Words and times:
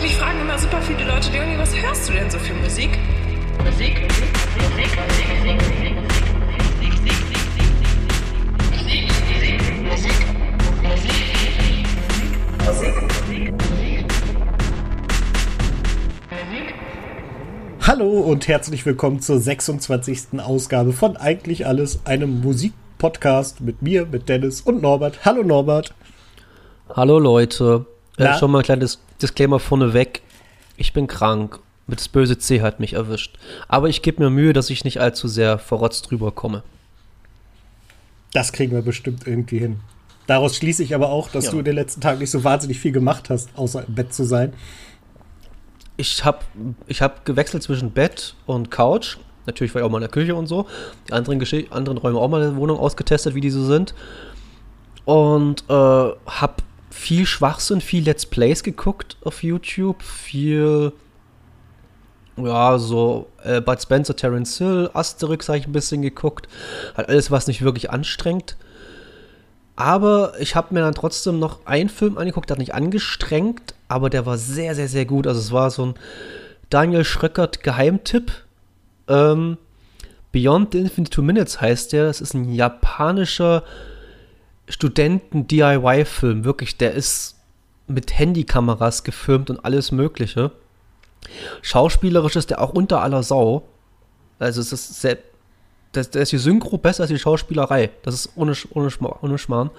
Mich 0.00 0.14
fragen 0.14 0.40
immer 0.40 0.56
super 0.56 0.80
viele 0.80 1.04
Leute, 1.04 1.32
Leonie, 1.32 1.58
was 1.58 1.74
hörst 1.74 2.08
du 2.08 2.12
denn 2.12 2.30
so 2.30 2.38
für 2.38 2.54
Musik? 2.54 2.90
Musik, 3.64 4.00
Musik, 4.00 4.30
Musik, 4.70 4.96
Musik, 5.42 5.56
Musik, 5.56 6.38
Hallo 17.84 18.20
und 18.20 18.46
herzlich 18.46 18.86
willkommen 18.86 19.20
zur 19.20 19.40
26. 19.40 20.38
Ausgabe 20.38 20.92
von 20.92 21.16
Eigentlich 21.16 21.66
Alles, 21.66 22.00
einem 22.04 22.40
Musikpodcast 22.40 23.62
mit 23.62 23.82
mir, 23.82 24.06
mit 24.06 24.28
Dennis 24.28 24.60
und 24.60 24.80
Norbert. 24.80 25.24
Hallo 25.24 25.42
Norbert. 25.42 25.92
Hallo 26.94 27.18
Leute. 27.18 27.86
Äh, 28.16 28.38
schon 28.38 28.52
mal 28.52 28.58
ein 28.58 28.64
kleines 28.64 29.00
Disclaimer 29.20 29.58
vorneweg. 29.58 30.22
Ich 30.76 30.92
bin 30.92 31.06
krank. 31.06 31.60
Mit 31.86 32.00
das 32.00 32.08
böse 32.08 32.38
C 32.38 32.60
hat 32.60 32.80
mich 32.80 32.92
erwischt. 32.92 33.38
Aber 33.66 33.88
ich 33.88 34.02
gebe 34.02 34.22
mir 34.22 34.30
Mühe, 34.30 34.52
dass 34.52 34.68
ich 34.68 34.84
nicht 34.84 35.00
allzu 35.00 35.26
sehr 35.26 35.58
verrotzt 35.58 36.10
drüber 36.10 36.32
komme. 36.32 36.62
Das 38.32 38.52
kriegen 38.52 38.72
wir 38.72 38.82
bestimmt 38.82 39.26
irgendwie 39.26 39.58
hin. 39.58 39.80
Daraus 40.26 40.56
schließe 40.56 40.82
ich 40.82 40.94
aber 40.94 41.08
auch, 41.08 41.30
dass 41.30 41.46
ja. 41.46 41.52
du 41.52 41.60
in 41.60 41.64
den 41.64 41.74
letzten 41.74 42.02
Tagen 42.02 42.18
nicht 42.18 42.30
so 42.30 42.44
wahnsinnig 42.44 42.78
viel 42.78 42.92
gemacht 42.92 43.30
hast, 43.30 43.48
außer 43.56 43.86
im 43.88 43.94
Bett 43.94 44.12
zu 44.12 44.24
sein. 44.24 44.52
Ich 45.96 46.22
habe 46.26 46.40
ich 46.86 47.00
hab 47.00 47.24
gewechselt 47.24 47.62
zwischen 47.62 47.90
Bett 47.90 48.34
und 48.44 48.70
Couch. 48.70 49.16
Natürlich 49.46 49.74
war 49.74 49.80
ich 49.80 49.86
auch 49.86 49.90
mal 49.90 49.96
in 49.96 50.02
der 50.02 50.10
Küche 50.10 50.34
und 50.34 50.46
so. 50.46 50.66
Die 51.08 51.14
anderen, 51.14 51.40
anderen 51.70 51.96
Räume 51.96 52.18
auch 52.18 52.28
mal 52.28 52.42
in 52.42 52.50
der 52.50 52.56
Wohnung 52.56 52.78
ausgetestet, 52.78 53.34
wie 53.34 53.40
die 53.40 53.48
so 53.48 53.64
sind. 53.64 53.94
Und 55.06 55.64
äh, 55.70 55.72
habe 55.72 56.54
viel 56.90 57.26
Schwachsinn, 57.26 57.80
viel 57.80 58.04
Let's 58.04 58.26
Plays 58.26 58.62
geguckt 58.62 59.16
auf 59.22 59.42
YouTube, 59.42 60.02
viel 60.02 60.92
ja, 62.36 62.78
so 62.78 63.28
äh, 63.42 63.60
Bud 63.60 63.82
Spencer, 63.82 64.14
Terence 64.14 64.58
Hill, 64.58 64.90
Asterix 64.94 65.48
habe 65.48 65.58
ich 65.58 65.66
ein 65.66 65.72
bisschen 65.72 66.02
geguckt. 66.02 66.48
Halt 66.96 67.08
alles, 67.08 67.30
was 67.30 67.46
nicht 67.46 67.62
wirklich 67.62 67.90
anstrengt. 67.90 68.56
Aber 69.76 70.32
ich 70.40 70.56
habe 70.56 70.74
mir 70.74 70.80
dann 70.80 70.94
trotzdem 70.94 71.38
noch 71.38 71.66
einen 71.66 71.88
Film 71.88 72.18
angeguckt, 72.18 72.50
der 72.50 72.54
hat 72.54 72.58
nicht 72.58 72.74
angestrengt, 72.74 73.74
aber 73.86 74.10
der 74.10 74.26
war 74.26 74.36
sehr, 74.36 74.74
sehr, 74.74 74.88
sehr 74.88 75.04
gut. 75.04 75.26
Also 75.26 75.40
es 75.40 75.52
war 75.52 75.70
so 75.70 75.86
ein 75.86 75.94
Daniel 76.70 77.04
Schröckert 77.04 77.62
Geheimtipp. 77.62 78.32
Ähm, 79.08 79.56
Beyond 80.32 80.72
the 80.72 80.78
Infinite 80.80 81.10
Two 81.10 81.22
Minutes 81.22 81.60
heißt 81.60 81.92
der. 81.92 82.06
Das 82.06 82.20
ist 82.20 82.34
ein 82.34 82.52
japanischer 82.52 83.62
Studenten-DIY-Film. 84.68 86.44
Wirklich, 86.44 86.76
der 86.76 86.92
ist 86.92 87.36
mit 87.86 88.18
Handykameras 88.18 89.04
gefilmt 89.04 89.50
und 89.50 89.64
alles 89.64 89.92
Mögliche. 89.92 90.52
Schauspielerisch 91.62 92.36
ist 92.36 92.50
der 92.50 92.60
auch 92.60 92.70
unter 92.70 93.02
aller 93.02 93.22
Sau. 93.22 93.68
Also 94.38 94.60
es 94.60 94.72
ist 94.72 95.00
sehr, 95.00 95.18
da 95.92 96.00
ist 96.00 96.32
die 96.32 96.38
Synchro 96.38 96.78
besser 96.78 97.02
als 97.02 97.10
die 97.10 97.18
Schauspielerei. 97.18 97.90
Das 98.02 98.14
ist 98.14 98.32
ohne, 98.36 98.54
ohne, 98.70 98.90
ohne 99.22 99.38
Schmarrn. 99.38 99.70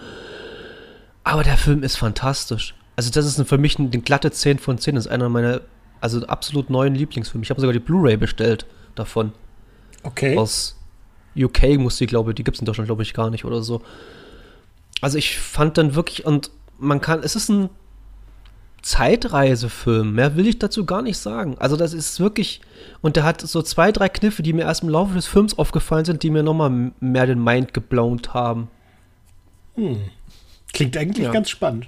Aber 1.24 1.44
der 1.44 1.58
Film 1.58 1.84
ist 1.84 1.98
fantastisch. 1.98 2.76
Also 2.96 3.12
das 3.12 3.26
ist 3.26 3.48
für 3.48 3.58
mich 3.58 3.78
eine 3.78 3.90
glatte 3.90 4.32
10 4.32 4.60
von 4.60 4.78
10. 4.78 4.96
Das 4.96 5.06
ist 5.06 5.12
einer 5.12 5.30
meiner, 5.30 5.62
also 6.02 6.26
absolut 6.26 6.70
neuen 6.70 6.96
Lieblingsfilme. 6.96 7.44
Ich 7.44 7.50
habe 7.50 7.62
sogar 7.62 7.74
die 7.74 7.80
Blu-ray 7.80 8.18
bestellt 8.18 8.66
davon. 8.96 9.32
Okay. 10.04 10.38
Aus 10.38 10.78
UK 11.38 11.78
muss 11.78 11.98
die, 11.98 12.08
glaube 12.08 12.32
ich, 12.32 12.36
die 12.36 12.44
gibt 12.44 12.58
es 12.58 12.62
in 12.62 12.66
Deutschland, 12.66 12.88
glaube 12.88 13.04
ich, 13.04 13.14
gar 13.14 13.30
nicht 13.30 13.46
oder 13.46 13.62
so. 13.62 13.82
Also 15.02 15.18
ich 15.18 15.38
fand 15.38 15.78
dann 15.78 15.96
wirklich, 15.96 16.26
und 16.26 16.52
man 16.78 17.02
kann, 17.02 17.22
es 17.24 17.36
ist 17.36 17.50
ein 17.50 17.70
Zeitreisefilm. 18.82 20.14
Mehr 20.14 20.36
will 20.36 20.48
ich 20.48 20.60
dazu 20.60 20.86
gar 20.86 21.02
nicht 21.02 21.18
sagen. 21.18 21.58
Also 21.60 21.76
das 21.76 21.94
ist 21.94 22.20
wirklich, 22.20 22.62
und 23.02 23.16
der 23.16 23.24
hat 23.24 23.42
so 23.42 23.62
zwei, 23.62 23.92
drei 23.92 24.10
Kniffe, 24.10 24.44
die 24.44 24.54
mir 24.54 24.64
erst 24.64 24.84
im 24.84 24.90
Laufe 24.90 25.14
des 25.14 25.26
Films 25.26 25.58
aufgefallen 25.58 26.06
sind, 26.06 26.24
die 26.24 26.30
mir 26.30 26.44
nochmal 26.44 26.92
mehr 27.00 27.26
den 27.26 27.44
Mind 27.44 27.74
geblownt 27.74 28.34
haben. 28.34 28.70
Hm. 29.76 29.98
Klingt 30.74 30.96
eigentlich 30.98 31.26
ja. 31.26 31.32
ganz 31.32 31.50
spannend. 31.50 31.88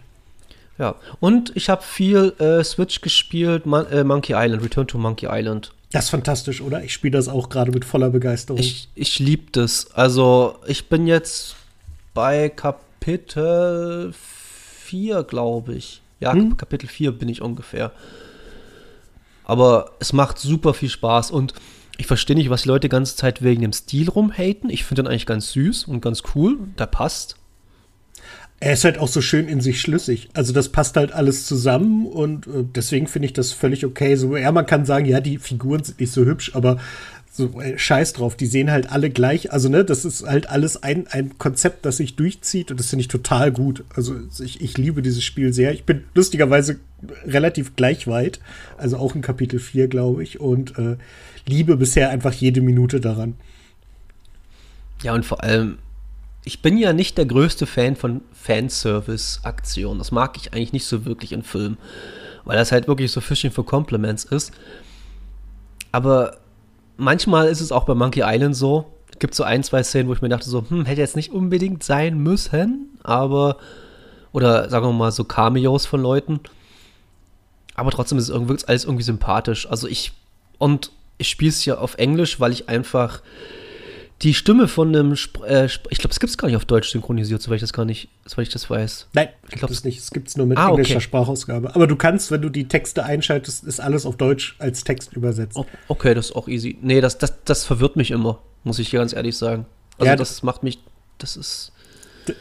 Ja, 0.78 0.96
und 1.19 1.52
ich 1.56 1.69
habe 1.69 1.84
viel 1.84 2.34
äh, 2.40 2.64
Switch 2.64 3.02
gespielt, 3.02 3.66
Mon 3.66 3.85
äh, 3.88 4.03
Monkey 4.03 4.34
Island, 4.35 4.64
Return 4.64 4.88
to 4.88 4.97
Monkey 4.97 5.28
Island. 5.30 5.74
Das 5.91 6.06
ist 6.06 6.09
fantastisch, 6.09 6.62
oder? 6.62 6.84
Ich 6.84 6.94
spiele 6.94 7.12
das 7.12 7.28
auch 7.28 7.50
gerade 7.50 7.72
mit 7.72 7.85
voller 7.85 8.09
Begeisterung. 8.09 8.59
Ich, 8.59 8.88
ich 8.96 9.19
liebe 9.19 9.52
das. 9.52 9.91
Also, 9.94 10.56
ich 10.66 10.88
bin 10.88 11.06
jetzt 11.06 11.56
bei 12.14 12.50
Kapitel 13.01 14.13
4, 14.13 15.23
glaube 15.23 15.73
ich. 15.73 16.03
Ja, 16.19 16.34
hm? 16.34 16.56
Kapitel 16.56 16.88
4 16.88 17.12
bin 17.12 17.29
ich 17.29 17.41
ungefähr. 17.41 17.91
Aber 19.44 19.94
es 20.00 20.13
macht 20.13 20.38
super 20.38 20.75
viel 20.75 20.89
Spaß 20.89 21.31
und 21.31 21.56
ich 21.97 22.06
verstehe 22.06 22.35
nicht, 22.35 22.51
was 22.51 22.61
die 22.61 22.67
Leute 22.67 22.81
die 22.81 22.91
ganze 22.91 23.16
Zeit 23.16 23.41
wegen 23.41 23.63
dem 23.63 23.73
Stil 23.73 24.07
rumhaten. 24.07 24.69
Ich 24.69 24.84
finde 24.84 25.01
den 25.01 25.07
eigentlich 25.09 25.25
ganz 25.25 25.51
süß 25.51 25.85
und 25.85 26.01
ganz 26.01 26.22
cool. 26.35 26.59
Der 26.78 26.85
passt. 26.85 27.38
Er 28.59 28.73
ist 28.73 28.84
halt 28.84 29.00
auch 29.00 29.07
so 29.07 29.22
schön 29.22 29.47
in 29.47 29.61
sich 29.61 29.81
schlüssig. 29.81 30.29
Also 30.34 30.53
das 30.53 30.69
passt 30.69 30.95
halt 30.95 31.11
alles 31.11 31.47
zusammen 31.47 32.06
und 32.06 32.45
äh, 32.45 32.63
deswegen 32.63 33.07
finde 33.07 33.25
ich 33.25 33.34
das 33.34 33.51
völlig 33.51 33.84
okay. 33.84 34.16
So, 34.16 34.38
ja, 34.38 34.51
man 34.51 34.67
kann 34.67 34.85
sagen, 34.85 35.07
ja, 35.07 35.22
die 35.22 35.40
Figuren 35.40 35.84
sind 35.84 36.00
nicht 36.00 36.11
so 36.11 36.23
hübsch, 36.23 36.51
aber 36.53 36.78
so 37.34 37.62
äh, 37.62 37.78
scheiß 37.78 38.12
drauf, 38.14 38.36
die 38.36 38.46
sehen 38.46 38.69
halt 38.69 38.92
alle 38.92 39.09
gleich. 39.09 39.53
Also, 39.53 39.69
ne, 39.69 39.86
das 39.86 40.03
ist 40.03 40.25
halt 40.25 40.50
alles 40.50 40.84
ein, 40.84 41.08
ein 41.08 41.38
Konzept, 41.38 41.86
das 41.86 41.97
sich 41.97 42.18
durchzieht 42.18 42.72
und 42.72 42.80
das 42.80 42.90
finde 42.90 43.02
ich 43.02 43.08
total 43.08 43.53
gut. 43.53 43.86
Also, 43.96 44.16
ich, 44.44 44.59
ich 44.59 44.78
liebe 44.78 45.02
dieses 45.02 45.24
Spiel 45.24 45.53
sehr. 45.53 45.72
Ich 45.74 45.86
bin 45.86 46.03
lustigerweise 46.14 46.80
relativ 47.25 47.78
gleich 47.78 48.06
weit, 48.08 48.41
also 48.78 48.97
auch 48.97 49.16
in 49.16 49.22
Kapitel 49.22 49.59
4, 49.59 49.88
glaube 49.88 50.24
ich, 50.24 50.41
und 50.41 50.78
äh, 50.78 50.97
liebe 51.47 51.78
bisher 51.78 52.09
einfach 52.09 52.34
jede 52.34 52.59
Minute 52.62 53.00
daran. 53.00 53.36
Ja, 55.02 55.14
und 55.14 55.25
vor 55.25 55.41
allem, 55.41 55.78
ich 56.44 56.62
bin 56.62 56.78
ja 56.78 56.91
nicht 56.91 57.18
der 57.18 57.25
größte 57.25 57.66
Fan 57.66 57.96
von 57.96 58.22
Fanservice-Aktionen. 58.34 60.00
Das 60.00 60.12
mag 60.12 60.36
ich 60.36 60.53
eigentlich 60.53 60.74
nicht 60.74 60.86
so 60.86 61.06
wirklich 61.06 61.31
in 61.31 61.44
Filmen, 61.44 61.78
weil 62.44 62.58
das 62.58 62.74
halt 62.74 62.90
wirklich 62.90 63.12
so 63.12 63.22
Fishing 63.22 63.52
for 63.52 63.66
Compliments 63.66 64.25
ist. 64.25 64.52
Aber 65.94 66.41
manchmal 67.01 67.47
ist 67.47 67.62
es 67.62 67.72
auch 67.72 67.84
bei 67.84 67.95
Monkey 67.95 68.22
Island 68.23 68.56
so. 68.56 68.85
Es 69.12 69.19
gibt 69.19 69.35
so 69.35 69.44
ein, 69.44 69.63
zwei 69.63 69.84
Szenen, 69.84 70.07
wo 70.07 70.13
ich 70.13 70.22
mir 70.22 70.29
dachte, 70.29 70.50
so, 70.50 70.63
hm, 70.69 70.85
hätte 70.85 71.01
jetzt 71.01 71.16
nicht 71.16 71.31
unbedingt 71.31 71.84
sein 71.84 72.17
müssen, 72.19 72.97
aber. 73.03 73.57
Oder 74.31 74.69
sagen 74.69 74.85
wir 74.85 74.94
mal 74.94 75.11
so 75.11 75.25
Cameos 75.25 75.85
von 75.85 76.01
Leuten. 76.01 76.40
Aber 77.75 77.91
trotzdem 77.91 78.17
ist 78.17 78.25
es 78.25 78.29
irgendwie, 78.29 78.57
alles 78.66 78.85
irgendwie 78.85 79.03
sympathisch. 79.03 79.69
Also 79.69 79.88
ich. 79.88 80.13
Und 80.57 80.91
ich 81.17 81.29
spiele 81.29 81.50
es 81.50 81.66
ja 81.66 81.78
auf 81.78 81.97
Englisch, 81.97 82.40
weil 82.40 82.51
ich 82.51 82.69
einfach 82.69 83.22
die 84.22 84.34
Stimme 84.34 84.68
von 84.68 84.96
einem, 84.96 85.14
Sp 85.18 85.42
äh, 85.46 85.66
ich 85.66 85.98
glaube, 85.98 86.12
es 86.12 86.20
gibt 86.20 86.30
es 86.30 86.38
gar 86.38 86.48
nicht 86.48 86.58
auf 86.58 86.66
Deutsch 86.66 86.90
synchronisiert, 86.90 87.42
soweit 87.42 87.56
ich 87.56 87.62
das 87.62 87.74
gar 87.74 87.86
nicht, 87.86 88.09
soweit 88.26 88.48
ich 88.48 88.54
das 88.54 88.70
weiß. 88.70 89.08
Nein, 89.14 89.30
ich 89.50 89.56
glaube 89.56 89.74
es 89.74 89.84
nicht. 89.84 90.00
Es 90.00 90.12
gibt 90.12 90.28
es 90.28 90.38
nur 90.38 90.46
mit 90.46 90.58
ah, 90.58 90.70
englischer 90.70 90.96
okay. 90.96 91.02
Sprachausgabe. 91.02 91.74
Aber 91.76 91.88
du 91.88 91.96
kannst, 91.96 92.30
wenn 92.32 92.42
du 92.42 92.50
die 92.50 92.68
Texte 92.68 93.04
einschaltest, 93.04 93.64
ist 93.64 93.80
alles 93.80 94.06
auf 94.06 94.18
Deutsch 94.18 94.56
als 94.59 94.84
Text 94.84 95.14
übersetzt. 95.14 95.58
okay, 95.88 96.14
das 96.14 96.28
ist 96.28 96.36
auch 96.36 96.48
easy. 96.48 96.78
Nee, 96.82 97.02
das, 97.02 97.18
das, 97.18 97.34
das 97.46 97.66
verwirrt 97.66 97.96
mich 97.96 98.12
immer, 98.12 98.40
muss 98.64 98.80
ich 98.80 98.92
ganz 98.92 99.14
ehrlich 99.14 99.38
sagen. 99.38 99.66
Also 99.98 100.09
ja, 100.09 100.16
das 100.16 100.44
macht 100.44 100.64
mich, 100.64 100.80
das 101.18 101.36
ist 101.36 101.72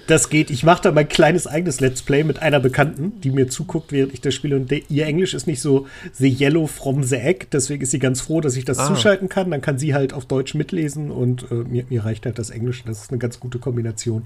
das 0.07 0.29
geht. 0.29 0.51
Ich 0.51 0.63
mache 0.63 0.83
da 0.83 0.93
mein 0.93 1.09
kleines 1.09 1.47
eigenes 1.47 1.81
Let's 1.81 2.03
Play 2.03 2.25
mit 2.25 2.41
einer 2.41 2.61
Bekannten, 2.61 3.21
die 3.21 3.31
mir 3.31 3.49
zuguckt, 3.49 3.93
während 3.93 4.13
ich 4.13 4.21
das 4.21 4.35
spiele. 4.35 4.57
Und 4.57 4.71
ihr 4.73 5.07
Englisch 5.07 5.35
ist 5.35 5.47
nicht 5.47 5.61
so 5.61 5.87
the 6.13 6.29
yellow 6.29 6.67
from 6.67 7.03
the 7.03 7.17
egg. 7.17 7.47
Deswegen 7.53 7.83
ist 7.83 7.91
sie 7.91 7.99
ganz 7.99 8.21
froh, 8.21 8.41
dass 8.41 8.57
ich 8.57 8.65
das 8.65 8.79
ah. 8.79 8.87
zuschalten 8.87 9.29
kann. 9.29 9.51
Dann 9.51 9.61
kann 9.61 9.79
sie 9.79 9.95
halt 9.95 10.13
auf 10.13 10.27
Deutsch 10.27 10.55
mitlesen 10.55 11.11
und 11.11 11.51
äh, 11.51 11.55
mir, 11.55 11.85
mir, 11.89 12.05
reicht 12.05 12.27
halt 12.27 12.39
das 12.39 12.51
Englisch. 12.51 12.83
Das 12.85 13.03
ist 13.03 13.11
eine 13.11 13.19
ganz 13.19 13.41
gute 13.41 13.59
Kombination. 13.59 14.25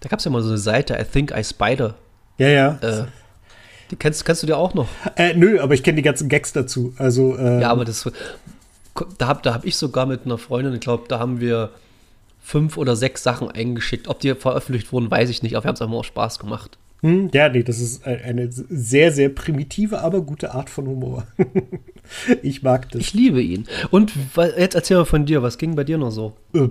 Da 0.00 0.08
gab 0.08 0.18
es 0.18 0.24
ja 0.24 0.30
mal 0.30 0.42
so 0.42 0.48
eine 0.48 0.58
Seite, 0.58 0.98
I 1.00 1.04
think 1.04 1.32
I 1.36 1.44
spider. 1.44 1.94
Ja, 2.38 2.48
ja. 2.48 2.78
Äh, 2.82 3.04
die 3.90 3.96
kennst, 3.96 4.24
kennst 4.24 4.42
du 4.42 4.46
dir 4.46 4.56
auch 4.56 4.74
noch? 4.74 4.88
Äh, 5.16 5.34
nö, 5.34 5.60
aber 5.60 5.74
ich 5.74 5.82
kenne 5.82 5.96
die 5.96 6.02
ganzen 6.02 6.28
Gags 6.28 6.52
dazu. 6.52 6.94
Also, 6.96 7.36
ja, 7.36 7.70
aber 7.70 7.84
das. 7.84 8.10
Da 9.18 9.26
habe 9.26 9.40
da 9.42 9.54
hab 9.54 9.64
ich 9.64 9.76
sogar 9.76 10.04
mit 10.06 10.26
einer 10.26 10.36
Freundin, 10.36 10.74
ich 10.74 10.80
glaube, 10.80 11.04
da 11.08 11.18
haben 11.18 11.40
wir 11.40 11.70
fünf 12.40 12.76
oder 12.76 12.96
sechs 12.96 13.22
Sachen 13.22 13.50
eingeschickt. 13.50 14.08
Ob 14.08 14.20
die 14.20 14.34
veröffentlicht 14.34 14.92
wurden, 14.92 15.10
weiß 15.10 15.30
ich 15.30 15.42
nicht, 15.42 15.56
aber 15.56 15.64
wir 15.64 15.68
haben 15.68 15.74
es 15.74 15.82
einfach 15.82 15.96
auch 15.96 16.04
Spaß 16.04 16.38
gemacht. 16.38 16.78
Hm, 17.02 17.30
ja, 17.32 17.48
nee, 17.48 17.62
das 17.62 17.80
ist 17.80 18.06
eine 18.06 18.48
sehr, 18.50 19.12
sehr 19.12 19.30
primitive, 19.30 20.00
aber 20.02 20.20
gute 20.20 20.52
Art 20.52 20.68
von 20.68 20.86
Humor. 20.86 21.26
ich 22.42 22.62
mag 22.62 22.90
das. 22.90 23.00
Ich 23.00 23.14
liebe 23.14 23.40
ihn. 23.40 23.66
Und 23.90 24.12
jetzt 24.58 24.74
erzähl 24.74 24.98
mal 24.98 25.04
von 25.06 25.24
dir, 25.24 25.42
was 25.42 25.56
ging 25.56 25.76
bei 25.76 25.84
dir 25.84 25.96
noch 25.96 26.10
so? 26.10 26.34
Äh, 26.52 26.68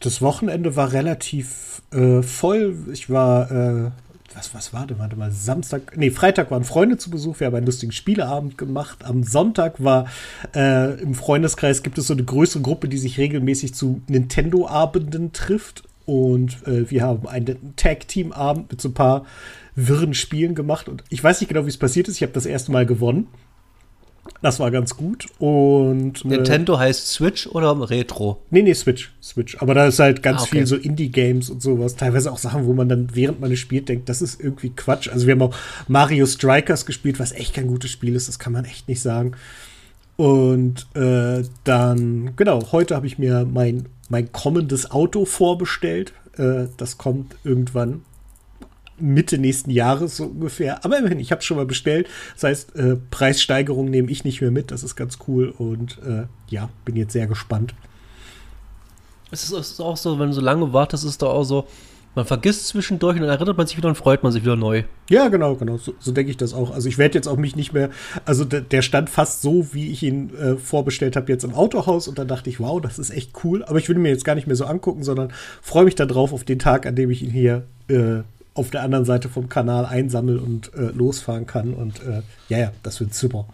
das 0.00 0.20
Wochenende 0.20 0.74
war 0.74 0.92
relativ 0.92 1.82
äh, 1.92 2.22
voll. 2.22 2.74
Ich 2.92 3.10
war 3.10 3.50
äh, 3.50 3.90
was, 4.34 4.54
was 4.54 4.72
war 4.72 4.86
denn? 4.86 4.98
Warte 4.98 5.16
mal, 5.16 5.30
Samstag, 5.30 5.96
nee, 5.96 6.10
Freitag 6.10 6.50
waren 6.50 6.64
Freunde 6.64 6.96
zu 6.96 7.10
Besuch, 7.10 7.40
wir 7.40 7.46
haben 7.46 7.54
einen 7.54 7.66
lustigen 7.66 7.92
Spieleabend 7.92 8.58
gemacht. 8.58 9.04
Am 9.04 9.22
Sonntag 9.22 9.82
war 9.82 10.06
äh, 10.54 11.00
im 11.00 11.14
Freundeskreis 11.14 11.82
gibt 11.82 11.98
es 11.98 12.06
so 12.06 12.14
eine 12.14 12.24
größere 12.24 12.62
Gruppe, 12.62 12.88
die 12.88 12.98
sich 12.98 13.18
regelmäßig 13.18 13.74
zu 13.74 14.02
Nintendo-Abenden 14.08 15.32
trifft. 15.32 15.84
und 16.06 16.66
äh, 16.66 16.90
wir 16.90 17.02
haben 17.02 17.26
einen 17.26 17.74
Tag-Team-Abend 17.76 18.70
mit 18.70 18.80
so 18.80 18.88
ein 18.90 18.94
paar 18.94 19.24
wirren 19.74 20.14
Spielen 20.14 20.54
gemacht. 20.54 20.88
Und 20.88 21.04
ich 21.08 21.22
weiß 21.22 21.40
nicht 21.40 21.48
genau, 21.48 21.64
wie 21.64 21.70
es 21.70 21.78
passiert 21.78 22.08
ist. 22.08 22.16
Ich 22.16 22.22
habe 22.22 22.32
das 22.32 22.46
erste 22.46 22.72
Mal 22.72 22.86
gewonnen. 22.86 23.28
Das 24.42 24.60
war 24.60 24.70
ganz 24.70 24.96
gut. 24.96 25.26
Und. 25.38 26.24
Äh, 26.24 26.28
Nintendo 26.28 26.78
heißt 26.78 27.08
Switch 27.08 27.46
oder 27.46 27.88
Retro? 27.88 28.42
Nee, 28.50 28.62
nee, 28.62 28.74
Switch. 28.74 29.12
Switch. 29.22 29.56
Aber 29.60 29.74
da 29.74 29.86
ist 29.86 29.98
halt 29.98 30.22
ganz 30.22 30.40
ah, 30.40 30.44
okay. 30.44 30.50
viel 30.58 30.66
so 30.66 30.76
Indie-Games 30.76 31.50
und 31.50 31.62
sowas. 31.62 31.96
Teilweise 31.96 32.30
auch 32.30 32.38
Sachen, 32.38 32.66
wo 32.66 32.72
man 32.72 32.88
dann, 32.88 33.08
während 33.14 33.40
man 33.40 33.50
es 33.52 33.58
spielt, 33.58 33.88
denkt, 33.88 34.08
das 34.08 34.22
ist 34.22 34.40
irgendwie 34.40 34.70
Quatsch. 34.70 35.08
Also, 35.08 35.26
wir 35.26 35.32
haben 35.32 35.42
auch 35.42 35.56
Mario 35.88 36.26
Strikers 36.26 36.86
gespielt, 36.86 37.18
was 37.18 37.32
echt 37.32 37.54
kein 37.54 37.66
gutes 37.66 37.90
Spiel 37.90 38.14
ist. 38.14 38.28
Das 38.28 38.38
kann 38.38 38.52
man 38.52 38.64
echt 38.64 38.88
nicht 38.88 39.00
sagen. 39.00 39.32
Und 40.16 40.86
äh, 40.94 41.42
dann, 41.64 42.36
genau, 42.36 42.70
heute 42.72 42.94
habe 42.94 43.06
ich 43.06 43.18
mir 43.18 43.46
mein, 43.50 43.86
mein 44.08 44.30
kommendes 44.32 44.90
Auto 44.90 45.24
vorbestellt. 45.24 46.12
Äh, 46.36 46.66
das 46.76 46.98
kommt 46.98 47.34
irgendwann 47.44 48.02
Mitte 48.98 49.38
nächsten 49.38 49.70
Jahres 49.70 50.16
so 50.16 50.24
ungefähr. 50.24 50.84
Aber 50.84 50.98
immerhin, 50.98 51.20
ich 51.20 51.30
habe 51.30 51.40
es 51.40 51.44
schon 51.44 51.56
mal 51.56 51.66
bestellt. 51.66 52.08
Das 52.34 52.44
heißt, 52.44 52.76
äh, 52.76 52.96
Preissteigerung 53.10 53.90
nehme 53.90 54.10
ich 54.10 54.24
nicht 54.24 54.40
mehr 54.40 54.50
mit. 54.50 54.70
Das 54.70 54.82
ist 54.82 54.96
ganz 54.96 55.18
cool. 55.26 55.52
Und 55.56 55.98
äh, 56.06 56.24
ja, 56.48 56.68
bin 56.84 56.96
jetzt 56.96 57.12
sehr 57.12 57.26
gespannt. 57.26 57.74
Es 59.30 59.50
ist 59.50 59.80
auch 59.80 59.96
so, 59.96 60.18
wenn 60.18 60.28
du 60.28 60.34
so 60.34 60.40
lange 60.40 60.72
wartest, 60.72 61.04
ist 61.04 61.10
es 61.10 61.18
doch 61.18 61.32
auch 61.32 61.44
so, 61.44 61.66
man 62.14 62.24
vergisst 62.24 62.68
zwischendurch 62.68 63.16
und 63.16 63.22
dann 63.22 63.30
erinnert 63.30 63.56
man 63.56 63.66
sich 63.66 63.76
wieder 63.76 63.88
und 63.88 63.96
freut 63.96 64.22
man 64.22 64.30
sich 64.30 64.42
wieder 64.42 64.54
neu. 64.54 64.84
Ja, 65.10 65.28
genau, 65.28 65.56
genau. 65.56 65.78
So, 65.78 65.94
so 65.98 66.12
denke 66.12 66.30
ich 66.30 66.36
das 66.36 66.54
auch. 66.54 66.70
Also 66.70 66.88
ich 66.88 66.96
werde 66.96 67.18
jetzt 67.18 67.26
auch 67.26 67.36
mich 67.36 67.56
nicht 67.56 67.72
mehr, 67.72 67.90
also 68.24 68.44
der 68.44 68.82
stand 68.82 69.10
fast 69.10 69.42
so, 69.42 69.72
wie 69.72 69.90
ich 69.90 70.02
ihn 70.02 70.32
äh, 70.36 70.56
vorbestellt 70.56 71.16
habe, 71.16 71.32
jetzt 71.32 71.44
im 71.44 71.54
Autohaus 71.54 72.06
und 72.06 72.18
dann 72.18 72.28
dachte 72.28 72.50
ich, 72.50 72.60
wow, 72.60 72.80
das 72.80 72.98
ist 72.98 73.10
echt 73.10 73.32
cool. 73.42 73.64
Aber 73.64 73.78
ich 73.78 73.88
will 73.88 73.98
mir 73.98 74.10
jetzt 74.10 74.24
gar 74.24 74.36
nicht 74.36 74.46
mehr 74.46 74.56
so 74.56 74.64
angucken, 74.64 75.02
sondern 75.02 75.32
freue 75.60 75.84
mich 75.84 75.96
darauf 75.96 76.32
auf 76.32 76.44
den 76.44 76.60
Tag, 76.60 76.86
an 76.86 76.94
dem 76.94 77.10
ich 77.10 77.22
ihn 77.22 77.30
hier 77.30 77.64
äh, 77.88 78.22
auf 78.54 78.70
der 78.70 78.82
anderen 78.82 79.04
Seite 79.04 79.28
vom 79.28 79.48
Kanal 79.48 79.84
einsammeln 79.84 80.38
und 80.38 80.72
äh, 80.74 80.90
losfahren 80.94 81.46
kann. 81.46 81.74
Und 81.74 82.00
äh, 82.02 82.22
ja, 82.48 82.58
ja, 82.58 82.72
das 82.82 83.00
wird 83.00 83.14
super. 83.14 83.46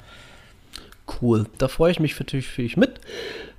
Cool. 1.21 1.47
Da 1.59 1.69
freue 1.69 1.91
ich 1.91 2.01
mich 2.01 2.19
natürlich 2.19 2.49
für 2.49 2.63
dich 2.63 2.77
mit, 2.77 3.01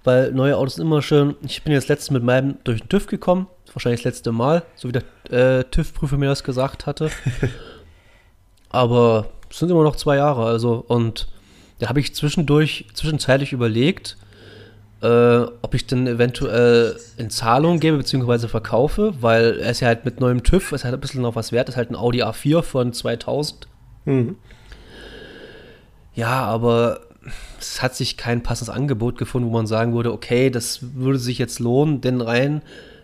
weil 0.03 0.31
neue 0.31 0.55
Autos 0.55 0.75
sind 0.75 0.85
immer 0.85 1.01
schön. 1.01 1.35
Ich 1.41 1.63
bin 1.63 1.73
jetzt 1.73 1.89
letztens 1.89 2.11
mit 2.11 2.23
meinem 2.23 2.57
durch 2.63 2.81
den 2.81 2.89
TÜV 2.89 3.07
gekommen. 3.07 3.47
Wahrscheinlich 3.73 4.01
das 4.01 4.13
letzte 4.15 4.31
Mal, 4.31 4.63
so 4.75 4.89
wie 4.89 4.91
der 4.91 5.03
äh, 5.59 5.63
TÜV-Prüfer 5.63 6.17
mir 6.17 6.27
das 6.27 6.43
gesagt 6.43 6.85
hatte. 6.85 7.09
Aber 8.69 9.27
es 9.49 9.59
sind 9.59 9.69
immer 9.69 9.83
noch 9.83 9.95
zwei 9.95 10.17
Jahre, 10.17 10.45
also 10.45 10.83
und 10.87 11.27
da 11.79 11.89
habe 11.89 11.99
ich 11.99 12.13
zwischendurch, 12.13 12.85
zwischenzeitlich 12.93 13.53
überlegt, 13.53 14.17
äh, 15.01 15.45
ob 15.61 15.73
ich 15.73 15.87
denn 15.87 16.07
eventuell 16.07 16.95
in 17.17 17.29
Zahlung 17.29 17.79
gebe 17.79 17.97
bzw. 17.97 18.47
verkaufe, 18.47 19.13
weil 19.19 19.59
er 19.59 19.71
ist 19.71 19.79
ja 19.79 19.87
halt 19.87 20.05
mit 20.05 20.19
neuem 20.19 20.43
TÜV, 20.43 20.71
ist 20.73 20.83
halt 20.83 20.93
ein 20.93 20.99
bisschen 20.99 21.21
noch 21.21 21.35
was 21.35 21.51
wert, 21.51 21.69
ist 21.69 21.77
halt 21.77 21.89
ein 21.89 21.95
Audi 21.95 22.23
A4 22.23 22.61
von 22.61 22.93
2000. 22.93 23.67
Mhm. 24.05 24.35
Ja, 26.13 26.43
aber 26.43 27.01
es 27.59 27.81
hat 27.81 27.95
sich 27.95 28.17
kein 28.17 28.43
passendes 28.43 28.73
Angebot 28.73 29.17
gefunden, 29.17 29.49
wo 29.49 29.53
man 29.53 29.67
sagen 29.67 29.93
würde, 29.93 30.11
okay, 30.11 30.49
das 30.49 30.79
würde 30.95 31.19
sich 31.19 31.37
jetzt 31.37 31.59
lohnen, 31.59 32.01
den 32.01 32.21
rein 32.21 32.61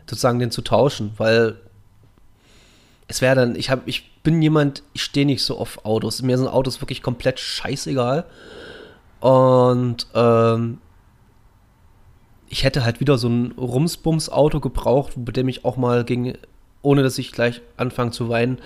sozusagen 0.09 0.39
den 0.39 0.51
zu 0.51 0.61
tauschen, 0.61 1.11
weil 1.17 1.55
es 3.07 3.21
wäre 3.21 3.35
dann, 3.35 3.55
ich 3.55 3.69
habe, 3.69 3.83
ich 3.85 4.21
bin 4.21 4.41
jemand, 4.41 4.83
ich 4.93 5.03
stehe 5.03 5.25
nicht 5.25 5.43
so 5.43 5.57
auf 5.57 5.85
Autos. 5.85 6.21
Mir 6.21 6.37
sind 6.37 6.47
Autos 6.47 6.81
wirklich 6.81 7.01
komplett 7.01 7.39
scheißegal. 7.39 8.25
Und 9.19 10.07
ähm, 10.13 10.79
ich 12.49 12.63
hätte 12.63 12.83
halt 12.83 12.99
wieder 12.99 13.17
so 13.17 13.27
ein 13.27 13.51
Rumsbums-Auto 13.57 14.59
gebraucht, 14.59 15.17
mit 15.17 15.35
dem 15.37 15.47
ich 15.47 15.65
auch 15.65 15.77
mal 15.77 16.03
ging, 16.03 16.37
ohne 16.81 17.03
dass 17.03 17.17
ich 17.17 17.31
gleich 17.31 17.61
anfange 17.75 18.11
zu 18.11 18.29
weinen, 18.29 18.59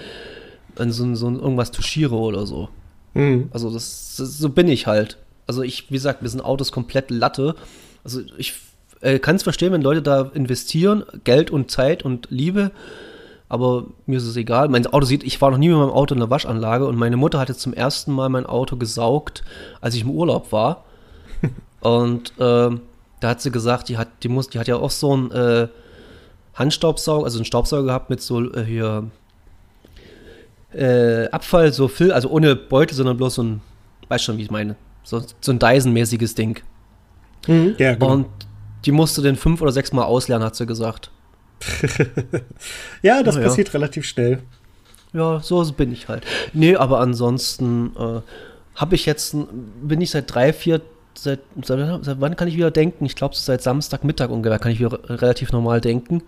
an 0.77 0.91
so, 0.91 1.13
so 1.15 1.29
irgendwas 1.29 1.71
touchiere 1.71 2.15
oder 2.15 2.45
so. 2.45 2.69
Mhm. 3.13 3.49
Also 3.51 3.71
das, 3.71 4.15
das, 4.17 4.37
so 4.37 4.49
bin 4.49 4.67
ich 4.67 4.87
halt. 4.87 5.17
Also 5.47 5.63
ich, 5.63 5.89
wie 5.89 5.95
gesagt, 5.95 6.21
mir 6.21 6.29
sind 6.29 6.41
Autos 6.41 6.71
komplett 6.71 7.11
Latte. 7.11 7.55
Also 8.03 8.21
ich 8.37 8.53
äh, 9.01 9.19
kann 9.19 9.35
es 9.35 9.43
verstehen, 9.43 9.73
wenn 9.73 9.81
Leute 9.81 10.01
da 10.01 10.31
investieren, 10.33 11.03
Geld 11.23 11.51
und 11.51 11.71
Zeit 11.71 12.03
und 12.03 12.27
Liebe, 12.29 12.71
aber 13.49 13.87
mir 14.05 14.17
ist 14.17 14.25
es 14.25 14.37
egal. 14.37 14.69
Mein 14.69 14.87
Auto 14.87 15.05
sieht, 15.05 15.23
ich 15.23 15.41
war 15.41 15.51
noch 15.51 15.57
nie 15.57 15.67
mit 15.67 15.77
meinem 15.77 15.89
Auto 15.89 16.13
in 16.13 16.21
der 16.21 16.29
Waschanlage 16.29 16.85
und 16.85 16.95
meine 16.95 17.17
Mutter 17.17 17.39
hat 17.39 17.49
jetzt 17.49 17.59
zum 17.59 17.73
ersten 17.73 18.13
Mal 18.13 18.29
mein 18.29 18.45
Auto 18.45 18.77
gesaugt, 18.77 19.43
als 19.81 19.95
ich 19.95 20.03
im 20.03 20.11
Urlaub 20.11 20.51
war. 20.51 20.85
und 21.81 22.31
ähm, 22.39 22.81
da 23.21 23.29
hat 23.29 23.41
sie 23.41 23.51
gesagt, 23.51 23.87
die 23.87 23.97
hat, 23.97 24.09
die 24.23 24.27
muss, 24.27 24.49
die 24.49 24.59
hat 24.59 24.67
ja 24.67 24.75
auch 24.75 24.91
so 24.91 25.13
einen 25.13 25.31
äh, 25.31 25.67
Handstaubsauger, 26.55 27.23
also 27.23 27.37
einen 27.37 27.45
Staubsauger 27.45 27.83
gehabt 27.83 28.09
mit 28.09 28.21
so 28.21 28.53
äh, 28.53 28.65
hier 28.65 29.09
äh, 30.73 31.29
Abfall, 31.29 31.71
so 31.71 31.87
Füll, 31.87 32.11
also 32.11 32.29
ohne 32.29 32.55
Beutel, 32.55 32.95
sondern 32.95 33.17
bloß 33.17 33.35
so 33.35 33.43
ein, 33.43 33.61
weißt 34.09 34.23
schon, 34.23 34.37
wie 34.37 34.43
ich 34.43 34.51
meine, 34.51 34.75
so, 35.03 35.23
so 35.39 35.51
ein 35.51 35.59
Dyson-mäßiges 35.59 36.35
Ding. 36.35 36.61
Mhm, 37.47 37.75
ja, 37.77 37.93
genau. 37.93 38.13
Und 38.13 38.27
die 38.85 38.91
musste 38.91 39.21
den 39.21 39.35
fünf 39.35 39.61
oder 39.61 39.71
sechs 39.71 39.93
Mal 39.93 40.03
auslernen, 40.03 40.45
hat 40.45 40.55
sie 40.55 40.65
gesagt. 40.65 41.11
ja, 43.03 43.21
das 43.21 43.35
Na, 43.35 43.43
passiert 43.43 43.67
ja. 43.67 43.73
relativ 43.73 44.05
schnell. 44.05 44.41
Ja, 45.13 45.39
so 45.41 45.63
bin 45.73 45.91
ich 45.91 46.07
halt. 46.07 46.25
Nee, 46.53 46.75
aber 46.75 46.99
ansonsten 46.99 47.91
äh, 47.97 48.21
habe 48.75 48.95
ich 48.95 49.05
jetzt, 49.05 49.35
bin 49.83 50.01
ich 50.01 50.09
seit 50.09 50.33
drei, 50.33 50.53
vier 50.53 50.81
seit, 51.13 51.39
seit, 51.63 52.03
seit 52.03 52.21
wann 52.21 52.35
kann 52.35 52.47
ich 52.47 52.55
wieder 52.55 52.71
denken? 52.71 53.05
Ich 53.05 53.15
glaube, 53.15 53.35
seit 53.35 53.61
Samstagmittag 53.61 54.29
ungefähr 54.29 54.59
kann 54.59 54.71
ich 54.71 54.79
wieder 54.79 54.99
relativ 55.09 55.51
normal 55.51 55.81
denken. 55.81 56.23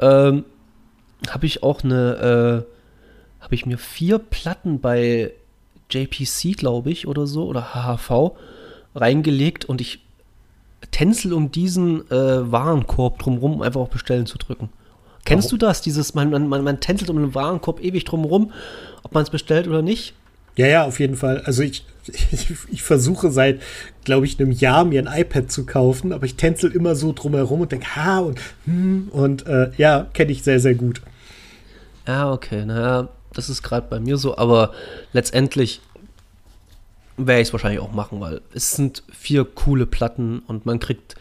Ähm, 0.00 0.44
habe 1.28 1.46
ich 1.46 1.62
auch 1.62 1.82
eine, 1.82 2.64
äh, 2.68 3.42
habe 3.42 3.54
ich 3.54 3.66
mir 3.66 3.78
vier 3.78 4.18
Platten 4.18 4.80
bei 4.80 5.32
JPC, 5.90 6.56
glaube 6.56 6.90
ich, 6.90 7.06
oder 7.06 7.26
so, 7.26 7.46
oder 7.46 7.74
HHV 7.74 8.32
reingelegt 8.94 9.64
und 9.64 9.80
ich 9.80 10.00
tänzel 10.90 11.32
um 11.32 11.50
diesen 11.50 12.08
äh, 12.10 12.52
Warenkorb 12.52 13.18
drumherum, 13.18 13.54
um 13.54 13.62
einfach 13.62 13.80
auf 13.80 13.90
Bestellen 13.90 14.26
zu 14.26 14.38
drücken. 14.38 14.70
Kennst 15.24 15.48
Warum? 15.48 15.58
du 15.58 15.66
das? 15.66 15.82
Dieses, 15.82 16.14
man, 16.14 16.30
man, 16.30 16.48
man 16.48 16.80
tänzelt 16.80 17.10
um 17.10 17.16
den 17.16 17.34
Warenkorb 17.34 17.82
ewig 17.82 18.04
drumherum, 18.04 18.52
ob 19.02 19.12
man 19.12 19.22
es 19.22 19.30
bestellt 19.30 19.66
oder 19.66 19.82
nicht? 19.82 20.14
Ja, 20.58 20.66
ja, 20.66 20.84
auf 20.84 20.98
jeden 20.98 21.14
Fall. 21.14 21.40
Also 21.42 21.62
ich, 21.62 21.86
ich, 22.08 22.50
ich 22.70 22.82
versuche 22.82 23.30
seit, 23.30 23.62
glaube 24.04 24.26
ich, 24.26 24.40
einem 24.40 24.50
Jahr 24.50 24.84
mir 24.84 25.00
ein 25.00 25.20
iPad 25.20 25.50
zu 25.52 25.64
kaufen, 25.64 26.12
aber 26.12 26.26
ich 26.26 26.34
tänzel 26.34 26.72
immer 26.72 26.96
so 26.96 27.12
drumherum 27.12 27.60
und 27.60 27.70
denke, 27.70 27.94
ha 27.94 28.18
und 28.18 28.40
hm 28.64 29.08
und 29.12 29.46
äh, 29.46 29.70
ja, 29.78 30.08
kenne 30.12 30.32
ich 30.32 30.42
sehr, 30.42 30.58
sehr 30.58 30.74
gut. 30.74 31.00
Ja, 32.08 32.32
okay, 32.32 32.64
naja, 32.64 33.08
das 33.34 33.48
ist 33.48 33.62
gerade 33.62 33.86
bei 33.88 34.00
mir 34.00 34.16
so, 34.16 34.36
aber 34.36 34.72
letztendlich 35.12 35.80
werde 37.16 37.40
ich 37.40 37.48
es 37.48 37.52
wahrscheinlich 37.52 37.80
auch 37.80 37.92
machen, 37.92 38.20
weil 38.20 38.40
es 38.52 38.72
sind 38.72 39.04
vier 39.12 39.44
coole 39.44 39.86
Platten 39.86 40.40
und 40.40 40.66
man 40.66 40.80
kriegt 40.80 41.14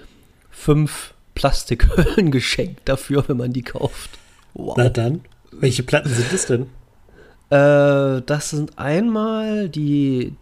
fünf 0.50 1.14
Plastikhüllen 1.36 2.32
geschenkt 2.32 2.82
dafür, 2.86 3.24
wenn 3.28 3.38
man 3.38 3.54
die 3.54 3.62
kauft. 3.62 4.10
Wow. 4.56 4.74
Na 4.78 4.90
dann, 4.90 5.22
welche 5.52 5.84
Platten 5.84 6.10
sind 6.10 6.34
das 6.34 6.48
denn? 6.48 6.68
Äh, 7.50 8.22
das 8.26 8.50
sind 8.50 8.78
einmal 8.78 9.70
die 9.70 10.34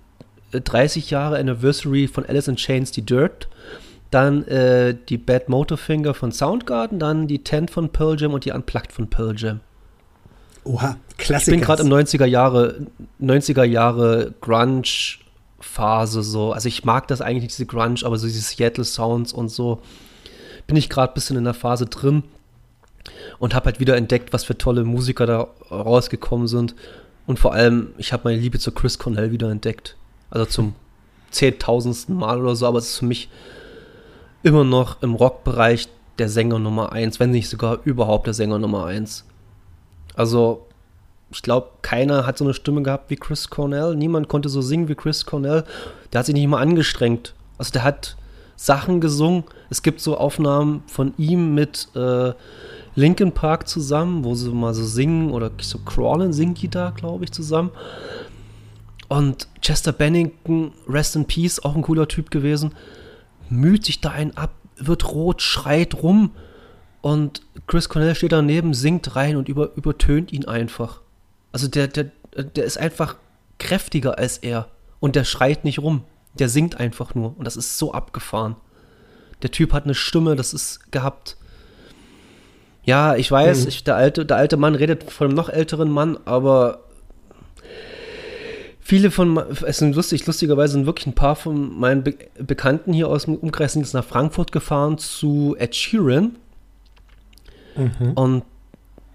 30 0.52 1.10
Jahre 1.12 1.38
Anniversary 1.38 2.08
von 2.08 2.26
Alice 2.26 2.48
in 2.48 2.56
Chains, 2.56 2.92
die 2.92 3.04
Dirt. 3.04 3.48
Dann 4.12 4.44
äh, 4.48 4.96
die 5.10 5.18
Bad 5.18 5.50
Motorfinger 5.50 6.14
von 6.14 6.32
Soundgarden, 6.32 7.00
dann 7.00 7.28
die 7.28 7.44
Tent 7.44 7.72
von 7.72 7.90
Pearl 7.90 8.20
Jam 8.20 8.34
und 8.34 8.46
die 8.46 8.52
Unplugged 8.52 8.92
von 8.92 9.10
Pearl 9.10 9.34
Jam. 9.36 9.60
Oha, 10.64 10.98
Klassiker. 11.18 11.52
Ich 11.52 11.60
bin 11.60 11.66
gerade 11.66 11.84
im 11.84 11.90
90er 11.90 12.26
Jahre, 12.26 12.88
90er 13.22 13.64
Jahre 13.64 14.34
Grunge 14.42 14.84
Phase 15.60 16.24
so. 16.24 16.54
Also 16.54 16.68
ich 16.68 16.86
mag 16.86 17.08
das 17.08 17.22
eigentlich 17.22 17.44
nicht, 17.44 17.58
diese 17.58 17.66
Grunge, 17.66 18.00
aber 18.04 18.18
so 18.18 18.28
diese 18.28 18.42
Seattle 18.42 18.86
Sounds 18.86 19.34
und 19.34 19.50
so 19.50 19.82
bin 20.68 20.78
ich 20.78 20.90
gerade 20.90 21.12
ein 21.12 21.14
bisschen 21.14 21.38
in 21.38 21.44
der 21.44 21.54
Phase 21.54 21.86
drin 21.86 22.24
und 23.39 23.54
habe 23.54 23.65
halt 23.65 23.80
wieder 23.80 23.96
entdeckt, 23.96 24.34
was 24.34 24.44
für 24.44 24.58
tolle 24.58 24.84
Musiker 24.84 25.25
da 25.25 25.48
rausgekommen 25.72 26.48
sind. 26.48 26.75
Und 27.27 27.39
vor 27.39 27.54
allem, 27.54 27.94
ich 27.98 28.13
habe 28.13 28.24
meine 28.25 28.39
Liebe 28.39 28.60
zu 28.60 28.72
Chris 28.72 29.00
Cornell 29.00 29.32
wieder 29.32 29.50
entdeckt. 29.50 29.96
Also 30.30 30.46
zum 30.46 30.75
zehntausendsten 31.32 32.15
Mal 32.15 32.42
oder 32.42 32.56
so, 32.56 32.65
aber 32.68 32.77
es 32.77 32.89
ist 32.89 33.00
für 33.00 33.06
mich 33.06 33.30
immer 34.44 34.63
noch 34.63 35.01
im 35.01 35.15
Rockbereich 35.15 35.89
der 36.18 36.30
Sänger 36.30 36.60
Nummer 36.60 36.92
eins, 36.92 37.20
wenn 37.20 37.32
nicht 37.32 37.50
sogar 37.50 37.80
überhaupt 37.84 38.27
der 38.27 38.34
Sänger 38.34 38.60
Nummer 38.60 38.86
eins. 38.86 39.25
Also, 40.15 40.65
ich 41.32 41.42
glaube, 41.42 41.70
keiner 41.82 42.25
hat 42.25 42.38
so 42.38 42.46
eine 42.46 42.54
Stimme 42.54 42.84
gehabt 42.84 43.10
wie 43.10 43.15
Chris 43.18 43.50
Cornell. 43.50 43.96
Niemand 43.96 44.30
konnte 44.30 44.48
so 44.48 44.62
singen 44.62 44.88
wie 44.88 44.96
Chris 44.96 45.25
Cornell. 45.25 45.65
Der 46.13 46.20
hat 46.20 46.25
sich 46.25 46.36
nicht 46.36 46.48
mal 46.48 46.62
angestrengt. 46.62 47.34
Also, 47.58 47.72
der 47.72 47.84
hat 47.84 48.15
Sachen 48.56 49.01
gesungen. 49.01 49.44
Es 49.70 49.82
gibt 49.82 50.00
so 50.00 50.18
Aufnahmen 50.18 50.84
von 50.88 51.13
ihm 51.18 51.54
mit 51.54 51.89
äh, 51.96 52.32
Linkin 52.96 53.34
Park 53.34 53.68
zusammen, 53.68 54.24
wo 54.24 54.36
sie 54.36 54.52
mal 54.52 54.74
so 54.74 54.86
singen 54.86 55.32
oder 55.32 55.52
so 55.62 55.80
crawlen 55.80 56.34
singt 56.34 56.62
die 56.62 56.70
da, 56.70 56.92
glaube 56.92 57.25
ich, 57.25 57.32
zusammen. 57.32 57.72
Und 59.08 59.48
Chester 59.62 59.92
Bennington, 59.92 60.72
Rest 60.88 61.16
in 61.16 61.25
Peace, 61.25 61.60
auch 61.60 61.75
ein 61.75 61.82
cooler 61.82 62.08
Typ 62.08 62.32
gewesen, 62.32 62.74
müht 63.50 63.86
sich 63.86 64.02
da 64.02 64.12
einen 64.12 64.36
ab, 64.38 64.52
wird 64.78 65.12
rot, 65.12 65.42
schreit 65.42 66.02
rum 66.02 66.32
Und 67.02 67.44
Chris 67.68 67.88
Cornell 67.88 68.16
steht 68.16 68.32
daneben, 68.32 68.74
singt 68.74 69.16
rein 69.16 69.36
und 69.36 69.48
über, 69.48 69.75
übertönt 69.75 70.34
ihn 70.34 70.46
einfach. 70.46 71.02
Also 71.52 71.68
der, 71.68 71.88
der, 71.88 72.10
der 72.36 72.66
ist 72.66 72.80
einfach 72.80 73.16
kräftiger 73.60 74.18
als 74.18 74.40
er. 74.40 74.70
Und 75.00 75.16
der 75.16 75.24
schreit 75.24 75.66
nicht 75.66 75.80
rum. 75.80 76.04
Der 76.40 76.50
singt 76.50 76.80
einfach 76.80 77.14
nur. 77.14 77.38
Und 77.38 77.46
das 77.46 77.58
ist 77.58 77.78
so 77.78 77.94
abgefahren. 77.94 78.56
Der 79.44 79.52
Typ 79.52 79.72
hat 79.72 79.84
eine 79.84 79.94
Stimme, 79.94 80.36
das 80.36 80.54
ist 80.54 80.92
gehabt. 80.92 81.38
Ja, 82.86 83.15
ich 83.15 83.32
weiß, 83.32 83.63
Mhm. 83.63 83.68
ich, 83.70 83.84
der, 83.84 83.96
alte, 83.96 84.25
der 84.25 84.38
alte 84.38 84.58
Mann 84.58 84.75
redet 84.75 85.12
von 85.12 85.27
einem 85.27 85.36
noch 85.36 85.50
älteren 85.50 85.89
Mann, 85.89 86.18
aber 86.25 86.80
viele 88.80 89.10
von, 89.12 89.38
es 89.65 89.77
sind 89.77 89.96
lustig, 89.96 90.25
lustigerweise 90.27 90.74
sind 90.74 90.86
wirklich 90.86 91.08
ein 91.08 91.15
paar 91.15 91.36
von 91.36 91.77
meinen 91.80 92.04
Be 92.04 92.15
Bekannten 92.39 92.94
hier 92.94 93.08
aus 93.10 93.25
dem 93.25 93.36
Umkreis 93.36 93.74
sind 93.74 93.82
jetzt 93.82 93.94
nach 93.94 94.06
Frankfurt 94.06 94.51
gefahren 94.51 94.98
zu 94.98 95.56
Ed 95.58 95.75
Sheeran. 95.75 96.36
Und 98.15 98.44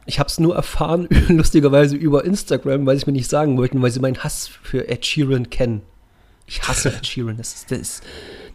ich 0.06 0.18
habe 0.18 0.26
es 0.28 0.40
nur 0.40 0.54
erfahren, 0.56 1.08
lustigerweise 1.28 1.94
über 1.96 2.24
Instagram, 2.24 2.84
weil 2.84 2.96
sie 2.96 3.02
es 3.02 3.06
mir 3.06 3.12
nicht 3.12 3.30
sagen 3.30 3.56
wollten, 3.56 3.80
weil 3.80 3.90
sie 3.90 4.00
meinen 4.00 4.18
Hass 4.18 4.48
für 4.48 4.88
Ed 4.88 5.06
Sheeran 5.06 5.48
kennen. 5.48 5.82
Ich 6.46 6.60
hasse 6.66 6.88
Ed 6.88 7.06
Sheeran. 7.06 7.36
Das 7.36 7.54
ist, 7.54 7.70
der, 7.70 7.78
ist, 7.78 8.02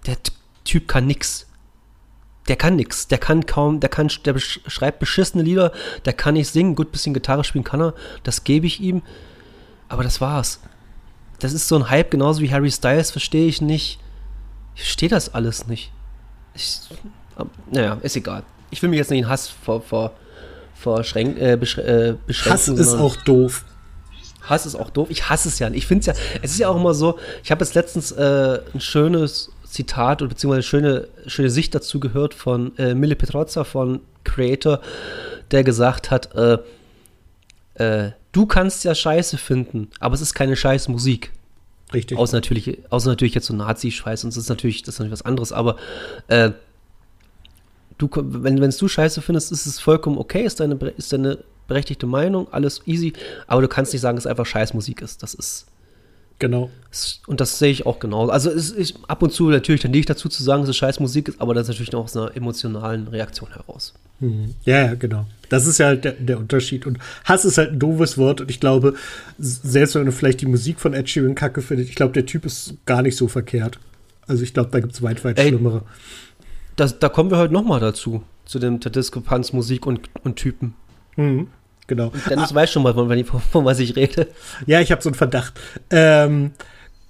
der 0.06 0.18
Typ 0.66 0.88
kann 0.90 1.08
nix. 1.08 1.48
Der 2.48 2.56
kann 2.56 2.76
nix. 2.76 3.08
Der 3.08 3.18
kann 3.18 3.46
kaum, 3.46 3.80
der 3.80 3.90
kann, 3.90 4.10
der 4.24 4.38
schreibt 4.40 5.00
beschissene 5.00 5.44
Lieder, 5.44 5.72
der 6.06 6.14
kann 6.14 6.36
nicht 6.36 6.52
singen, 6.52 6.76
gut 6.76 6.92
bisschen 6.92 7.14
Gitarre 7.14 7.44
spielen 7.44 7.64
kann 7.64 7.82
er, 7.82 7.94
das 8.24 8.44
gebe 8.44 8.68
ich 8.68 8.80
ihm. 8.80 9.02
Aber 9.90 10.04
das 10.04 10.22
war's. 10.22 10.60
Das 11.40 11.54
ist 11.54 11.68
so 11.68 11.76
ein 11.76 11.90
Hype, 11.90 12.12
genauso 12.12 12.42
wie 12.42 12.52
Harry 12.52 12.72
Styles, 12.72 13.12
verstehe 13.12 13.48
ich 13.48 13.62
nicht. 13.62 14.00
Ich 14.76 14.82
verstehe 14.84 15.10
das 15.10 15.34
alles 15.34 15.68
nicht. 15.68 15.92
Ich, 16.54 16.80
ab- 17.36 17.48
naja, 17.72 17.98
ist 18.02 18.16
egal. 18.16 18.44
Ich 18.72 18.82
will 18.82 18.90
mich 18.90 18.98
jetzt 18.98 19.10
nicht 19.12 19.20
in 19.22 19.30
Hass 19.30 19.48
vor, 19.50 19.82
vor, 19.82 20.12
vor 20.76 21.04
Schränk, 21.04 21.38
äh, 21.40 21.56
beschrä 21.58 21.82
äh, 21.82 22.16
beschränken. 22.28 22.54
Hass 22.54 22.68
ist 22.68 22.94
auch 22.94 23.16
doof. 23.18 23.66
Hass 24.42 24.66
ist 24.66 24.76
auch 24.76 24.90
doof. 24.92 25.10
Ich 25.10 25.28
hasse 25.30 25.50
es 25.50 25.60
ja 25.60 25.70
nicht. 25.70 25.80
Ich 25.80 25.88
finde 25.88 26.02
es 26.02 26.06
ja, 26.06 26.14
es 26.42 26.52
ist 26.52 26.60
ja 26.60 26.70
auch 26.70 26.76
immer 26.76 26.94
so, 26.94 27.18
ich 27.44 27.52
habe 27.52 27.64
jetzt 27.66 27.74
letztens 27.74 28.12
äh, 28.12 28.60
ein 28.74 28.80
schönes 28.82 29.52
Zitat 29.76 30.22
oder 30.22 30.30
beziehungsweise 30.30 30.64
schöne, 30.64 31.08
schöne 31.28 31.50
Sicht 31.50 31.76
dazu 31.76 32.00
gehört 32.00 32.34
von 32.34 32.78
äh, 32.78 32.96
Mille 32.96 33.16
Petrozza 33.16 33.64
von 33.64 34.00
Creator, 34.24 34.82
der 35.52 35.64
gesagt 35.64 36.12
hat, 36.12 36.34
äh, 36.36 36.58
äh, 37.76 38.12
du 38.32 38.46
kannst 38.46 38.84
ja 38.84 38.96
Scheiße 38.96 39.38
finden, 39.38 39.90
aber 40.00 40.16
es 40.16 40.22
ist 40.22 40.34
keine 40.34 40.56
scheiß 40.56 40.88
Musik. 40.88 41.32
Richtig. 41.94 42.18
Außer 42.18 42.38
natürlich, 42.38 42.80
außer 42.90 43.10
natürlich 43.10 43.36
jetzt 43.36 43.48
so 43.48 43.54
Nazi-Scheiß 43.54 44.24
und 44.24 44.32
das 44.32 44.38
ist 44.38 44.50
natürlich, 44.50 44.82
das 44.82 44.96
ist 44.96 45.00
natürlich 45.00 45.20
was 45.20 45.26
anderes, 45.26 45.52
aber 45.52 45.76
äh, 46.28 46.52
du, 47.98 48.10
wenn 48.14 48.60
wenn's 48.60 48.78
du 48.78 48.88
Scheiße 48.88 49.22
findest, 49.22 49.52
ist 49.52 49.66
es 49.66 49.80
vollkommen 49.80 50.18
okay, 50.18 50.44
ist 50.44 50.60
deine, 50.60 50.76
ist 50.98 51.14
deine 51.14 51.40
berechtigte 51.68 52.08
Meinung, 52.08 52.48
alles 52.52 52.82
easy, 52.86 53.14
aber 53.48 53.62
du 53.62 53.68
kannst 53.68 53.94
nicht 53.94 54.02
sagen, 54.02 54.16
dass 54.18 54.26
es 54.26 54.30
einfach 54.30 54.46
Scheißmusik 54.46 55.02
ist. 55.02 55.22
Das 55.22 55.34
ist, 55.34 55.68
genau. 56.40 56.70
und 57.28 57.42
das 57.42 57.60
sehe 57.60 57.72
ich 57.72 57.86
auch 57.86 58.00
genau. 58.00 58.28
Also 58.30 58.50
es 58.50 58.72
ist 58.72 59.00
ab 59.08 59.22
und 59.22 59.32
zu 59.32 59.50
natürlich 59.50 59.82
tendiere 59.82 60.02
ich 60.02 60.06
dazu 60.06 60.30
zu 60.30 60.44
sagen, 60.44 60.62
dass 60.62 60.70
es 60.70 60.78
Scheißmusik 60.78 61.30
ist, 61.30 61.42
aber 61.42 61.54
das 61.54 61.64
ist 61.64 61.70
natürlich 61.70 61.92
noch 61.92 62.04
aus 62.04 62.16
einer 62.16 62.36
emotionalen 62.36 63.08
Reaktion 63.08 63.52
heraus. 63.52 63.94
Ja, 64.64 64.86
ja, 64.86 64.96
genau. 64.96 65.26
Das 65.50 65.68
ist 65.68 65.78
ja 65.78 65.88
halt 65.88 66.06
der, 66.06 66.14
der 66.14 66.38
Unterschied. 66.38 66.86
Und 66.86 67.00
Hass 67.26 67.46
ist 67.46 67.58
halt 67.58 67.74
ein 67.74 67.80
doofes 67.80 68.18
Wort. 68.18 68.42
Und 68.42 68.50
ich 68.50 68.60
glaube, 68.60 68.96
selbst 69.38 69.96
wenn 69.96 70.06
du 70.06 70.12
vielleicht 70.12 70.42
die 70.42 70.46
Musik 70.46 70.80
von 70.80 70.94
Ed 70.94 71.10
Sheeran 71.10 71.36
kacke 71.36 71.62
findet, 71.62 71.90
ich 71.90 71.96
glaube, 71.96 72.14
der 72.14 72.26
Typ 72.26 72.46
ist 72.46 72.76
gar 72.86 73.02
nicht 73.02 73.18
so 73.18 73.28
verkehrt. 73.28 73.80
Also 74.28 74.44
ich 74.44 74.54
glaube, 74.54 74.70
da 74.72 74.80
gibt 74.80 74.94
es 74.94 75.02
weit, 75.02 75.24
weit 75.24 75.38
Ey. 75.38 75.50
schlimmere. 75.50 75.84
Das, 76.76 77.00
da 77.00 77.10
kommen 77.10 77.30
wir 77.30 77.38
heute 77.38 77.54
noch 77.54 77.64
mal 77.64 77.80
dazu, 77.80 78.24
zu 78.46 78.60
dem 78.60 78.80
der 78.80 78.92
Diskrepanz 78.92 79.54
Musik 79.54 79.86
und, 79.86 80.10
und 80.24 80.38
Typen. 80.38 80.74
Mhm, 81.16 81.48
genau. 81.88 82.12
Dennis 82.30 82.54
weiß 82.54 82.72
schon 82.72 82.84
mal, 82.84 82.94
von, 82.94 83.26
von, 83.26 83.42
von 83.42 83.66
was 83.66 83.80
ich 83.80 83.96
rede. 83.96 84.28
Ja, 84.66 84.82
ich 84.82 84.92
habe 84.92 85.02
so 85.02 85.10
einen 85.10 85.16
Verdacht. 85.16 85.60
Ähm, 85.90 86.52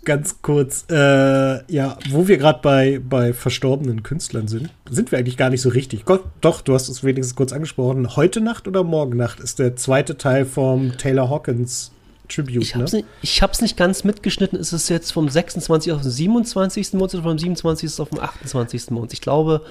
ganz 0.06 0.42
kurz, 0.42 0.86
äh, 0.90 1.72
ja, 1.72 1.98
wo 2.10 2.28
wir 2.28 2.38
gerade 2.38 2.60
bei, 2.62 3.02
bei 3.04 3.34
verstorbenen 3.34 4.04
Künstlern 4.04 4.48
sind, 4.48 4.70
sind 4.90 5.12
wir 5.12 5.20
eigentlich 5.20 5.38
gar 5.38 5.50
nicht 5.50 5.62
so 5.62 5.70
richtig. 5.70 6.06
Gott, 6.06 6.24
doch, 6.42 6.62
du 6.62 6.74
hast 6.74 6.88
es 6.88 7.04
wenigstens 7.04 7.36
kurz 7.36 7.52
angesprochen. 7.52 8.16
Heute 8.16 8.40
Nacht 8.40 8.68
oder 8.68 8.84
morgen 8.84 9.18
Nacht 9.18 9.40
ist 9.40 9.60
der 9.60 9.76
zweite 9.76 10.18
Teil 10.18 10.46
vom 10.46 10.98
Taylor 10.98 11.30
Hawkins 11.30 11.92
Tribute. 12.30 12.64
Ich 12.64 12.76
hab's, 12.76 12.94
ne? 12.94 13.00
nicht, 13.00 13.10
ich 13.22 13.42
hab's 13.42 13.62
nicht 13.62 13.78
ganz 13.78 14.04
mitgeschnitten. 14.04 14.60
Ist 14.60 14.72
es 14.72 14.90
jetzt 14.90 15.12
vom 15.12 15.30
26. 15.30 15.92
auf 15.92 16.02
den 16.02 16.12
27. 16.12 16.94
Mond 16.94 17.14
oder 17.14 17.24
vom 17.24 17.38
27. 17.38 18.00
auf 18.00 18.10
den 18.10 18.20
28. 18.20 18.92
Mond? 18.92 19.14
Ich 19.14 19.22
glaube 19.22 19.62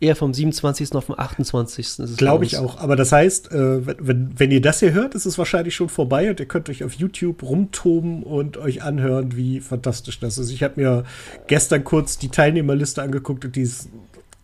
eher 0.00 0.14
vom 0.16 0.34
27. 0.34 0.94
auf 0.94 1.06
den 1.06 1.18
28. 1.18 1.86
ist 1.86 1.98
es 1.98 2.16
Glaube 2.16 2.44
ich 2.44 2.58
auch. 2.58 2.78
Aber 2.78 2.96
das 2.96 3.12
heißt, 3.12 3.50
äh, 3.52 3.86
wenn- 3.86 3.96
wenn, 4.00 4.32
wenn 4.40 4.50
ihr 4.50 4.60
das 4.60 4.80
hier 4.80 4.92
hört, 4.92 5.14
ist 5.14 5.24
es 5.26 5.38
wahrscheinlich 5.38 5.74
schon 5.74 5.88
vorbei 5.88 6.28
und 6.30 6.38
ihr 6.38 6.46
könnt 6.46 6.68
euch 6.68 6.84
auf 6.84 6.92
YouTube 6.94 7.42
rumtoben 7.42 8.22
und 8.22 8.56
euch 8.58 8.82
anhören, 8.82 9.36
wie 9.36 9.60
fantastisch 9.60 10.20
das 10.20 10.36
ist. 10.38 10.50
Ich 10.50 10.62
habe 10.62 10.74
mir 10.80 11.04
gestern 11.46 11.82
kurz 11.84 12.18
die 12.18 12.28
Teilnehmerliste 12.28 13.02
angeguckt 13.02 13.44
und 13.46 13.56
die 13.56 13.62
ist 13.62 13.88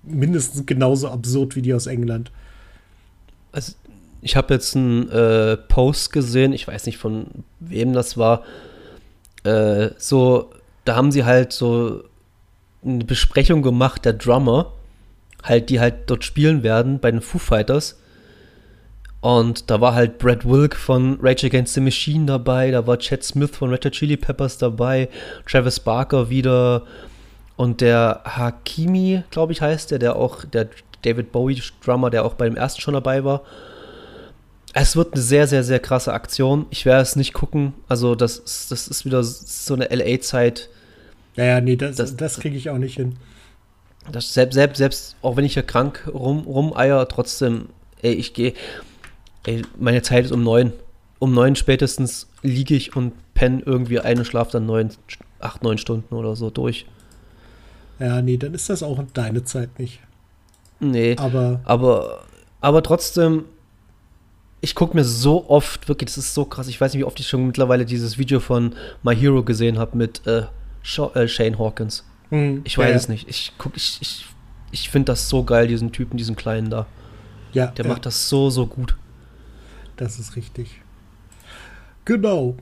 mindestens 0.03 0.65
genauso 0.67 1.09
absurd 1.09 1.55
wie 1.55 1.63
die 1.63 1.75
aus 1.75 1.87
England. 1.87 2.31
Also, 3.53 3.73
ich 4.23 4.37
habe 4.37 4.55
jetzt 4.55 4.75
einen 4.77 5.09
äh, 5.11 5.57
Post 5.57 6.13
gesehen, 6.13 6.53
ich 6.53 6.67
weiß 6.67 6.87
nicht 6.87 6.97
von 6.99 7.27
wem 7.61 7.93
das 7.93 8.17
war. 8.17 8.43
Äh, 9.45 9.91
so, 9.99 10.51
da 10.85 10.97
haben 10.97 11.13
sie 11.13 11.25
halt 11.25 11.53
so 11.53 12.05
eine 12.85 13.05
Besprechung 13.05 13.63
gemacht, 13.63 14.05
der 14.05 14.15
Drummer, 14.15 14.73
halt, 15.43 15.71
die 15.71 15.81
halt 15.81 16.09
dort 16.11 16.25
spielen 16.25 16.63
werden 16.63 16.99
bei 17.01 17.11
den 17.11 17.21
Foo 17.21 17.39
Fighters. 17.39 17.99
Und 19.21 19.71
da 19.71 19.81
war 19.81 19.95
halt 19.95 20.19
Brad 20.19 20.45
Wilk 20.49 20.75
von 20.75 21.19
Rage 21.23 21.47
Against 21.47 21.75
the 21.75 21.81
Machine 21.81 22.27
dabei, 22.27 22.73
da 22.73 22.87
war 22.89 22.99
Chad 22.99 23.23
Smith 23.23 23.51
von 23.57 23.71
Red 23.71 23.85
Hot 23.85 23.93
Chili 23.93 24.17
Peppers 24.17 24.59
dabei, 24.59 25.09
Travis 25.49 25.79
Barker 25.79 26.29
wieder 26.29 26.83
und 27.57 27.81
der 27.81 28.23
Hakimi, 28.25 29.23
glaube 29.31 29.53
ich, 29.53 29.61
heißt 29.61 29.93
der, 29.93 30.01
der 30.01 30.17
auch, 30.17 30.45
der 30.45 30.69
David 31.03 31.31
Bowie-Drummer, 31.31 32.11
der 32.11 32.25
auch 32.25 32.35
bei 32.35 32.47
dem 32.47 32.57
ersten 32.57 32.81
schon 32.81 32.95
dabei 32.95 33.23
war. 33.25 33.43
Es 34.75 34.97
wird 34.97 35.13
eine 35.13 35.23
sehr, 35.23 35.47
sehr, 35.47 35.63
sehr 35.63 35.79
krasse 35.79 36.13
Aktion. 36.13 36.67
Ich 36.71 36.87
werde 36.87 37.03
es 37.03 37.15
nicht 37.15 37.33
gucken. 37.35 37.75
Also, 37.89 38.15
das 38.15 38.39
ist, 38.39 38.71
das 38.73 38.89
ist 38.89 39.05
wieder 39.05 39.23
so 39.23 39.75
eine 39.75 39.85
LA-Zeit. 39.95 40.71
Ja, 41.37 41.45
ja, 41.45 41.61
nee, 41.61 41.77
das, 41.77 41.97
Das- 41.97 42.17
das, 42.17 42.41
kriege 42.41 42.57
ich 42.57 42.71
auch 42.71 42.79
nicht 42.79 42.97
hin. 42.97 43.17
Das 44.11 44.35
selbst, 44.35 44.55
selbst, 44.55 44.79
selbst, 44.79 45.17
auch 45.23 45.37
wenn 45.37 45.45
ich 45.45 45.55
hier 45.55 45.63
krank 45.63 46.09
rum, 46.13 46.41
rumeier, 46.41 47.07
trotzdem, 47.09 47.69
ey, 48.03 48.13
ich 48.15 48.35
gehe, 48.35 48.55
ey, 49.47 49.63
meine 49.79 50.03
Zeit 50.03 50.25
ist 50.25 50.33
um 50.33 50.43
neun. 50.43 50.73
Um 51.19 51.33
neun 51.33 51.55
spätestens 51.55 52.29
liege 52.43 52.75
ich 52.75 52.97
und 52.97 53.13
penne 53.35 53.63
irgendwie 53.65 54.01
ein 54.01 54.19
und 54.19 54.25
schlafe 54.25 54.53
dann 54.53 54.67
neun, 54.67 54.91
acht, 55.39 55.63
neun 55.63 55.79
Stunden 55.79 56.15
oder 56.15 56.35
so 56.35 56.51
durch. 56.51 56.87
Ja, 58.01 58.21
nee, 58.21 58.37
dann 58.37 58.55
ist 58.55 58.69
das 58.69 58.83
auch 58.83 59.01
deine 59.15 59.45
Zeit 59.45 59.79
nicht. 59.79 60.01
Nee. 60.81 61.15
Aber 61.19 61.61
Aber, 61.65 62.25
aber 62.61 62.83
trotzdem, 62.83 63.45
ich 64.61 64.75
gucke 64.75 64.97
mir 64.97 65.05
so 65.05 65.49
oft, 65.49 65.89
wirklich, 65.89 66.09
das 66.09 66.19
ist 66.19 66.35
so 66.35 66.45
krass. 66.45 66.67
Ich 66.67 66.81
weiß 66.81 66.93
nicht, 66.93 67.01
wie 67.01 67.05
oft 67.05 67.21
ich 67.21 67.29
schon 67.29 67.47
mittlerweile 67.47 67.85
dieses 67.85 68.19
Video 68.19 68.41
von 68.41 68.75
My 69.05 69.15
Hero 69.15 69.45
gesehen 69.45 69.79
habe 69.79 69.97
mit 69.97 70.27
äh, 70.27 70.47
äh, 71.15 71.29
Shane 71.29 71.59
Hawkins. 71.59 72.05
Hm, 72.33 72.63
Ich 72.65 72.77
weiß 72.79 72.91
ja, 72.91 72.97
es 72.97 73.09
nicht. 73.09 73.29
Ich 73.29 73.53
guck, 73.59 73.77
ich, 73.77 73.99
ich, 74.01 74.27
ich 74.73 74.91
finde 74.91 75.13
das 75.13 75.29
so 75.29 75.45
geil, 75.45 75.69
diesen 75.69 75.93
Typen, 75.93 76.17
diesen 76.17 76.35
Kleinen 76.37 76.71
da. 76.71 76.87
Ja, 77.53 77.67
Der 77.67 77.85
ja, 77.85 77.91
macht 77.93 78.07
das 78.07 78.29
so, 78.29 78.51
so 78.51 78.67
gut. 78.67 78.97
das 79.97 80.19
ist 80.19 80.35
richtig. 80.37 80.81
Genau. 82.05 82.57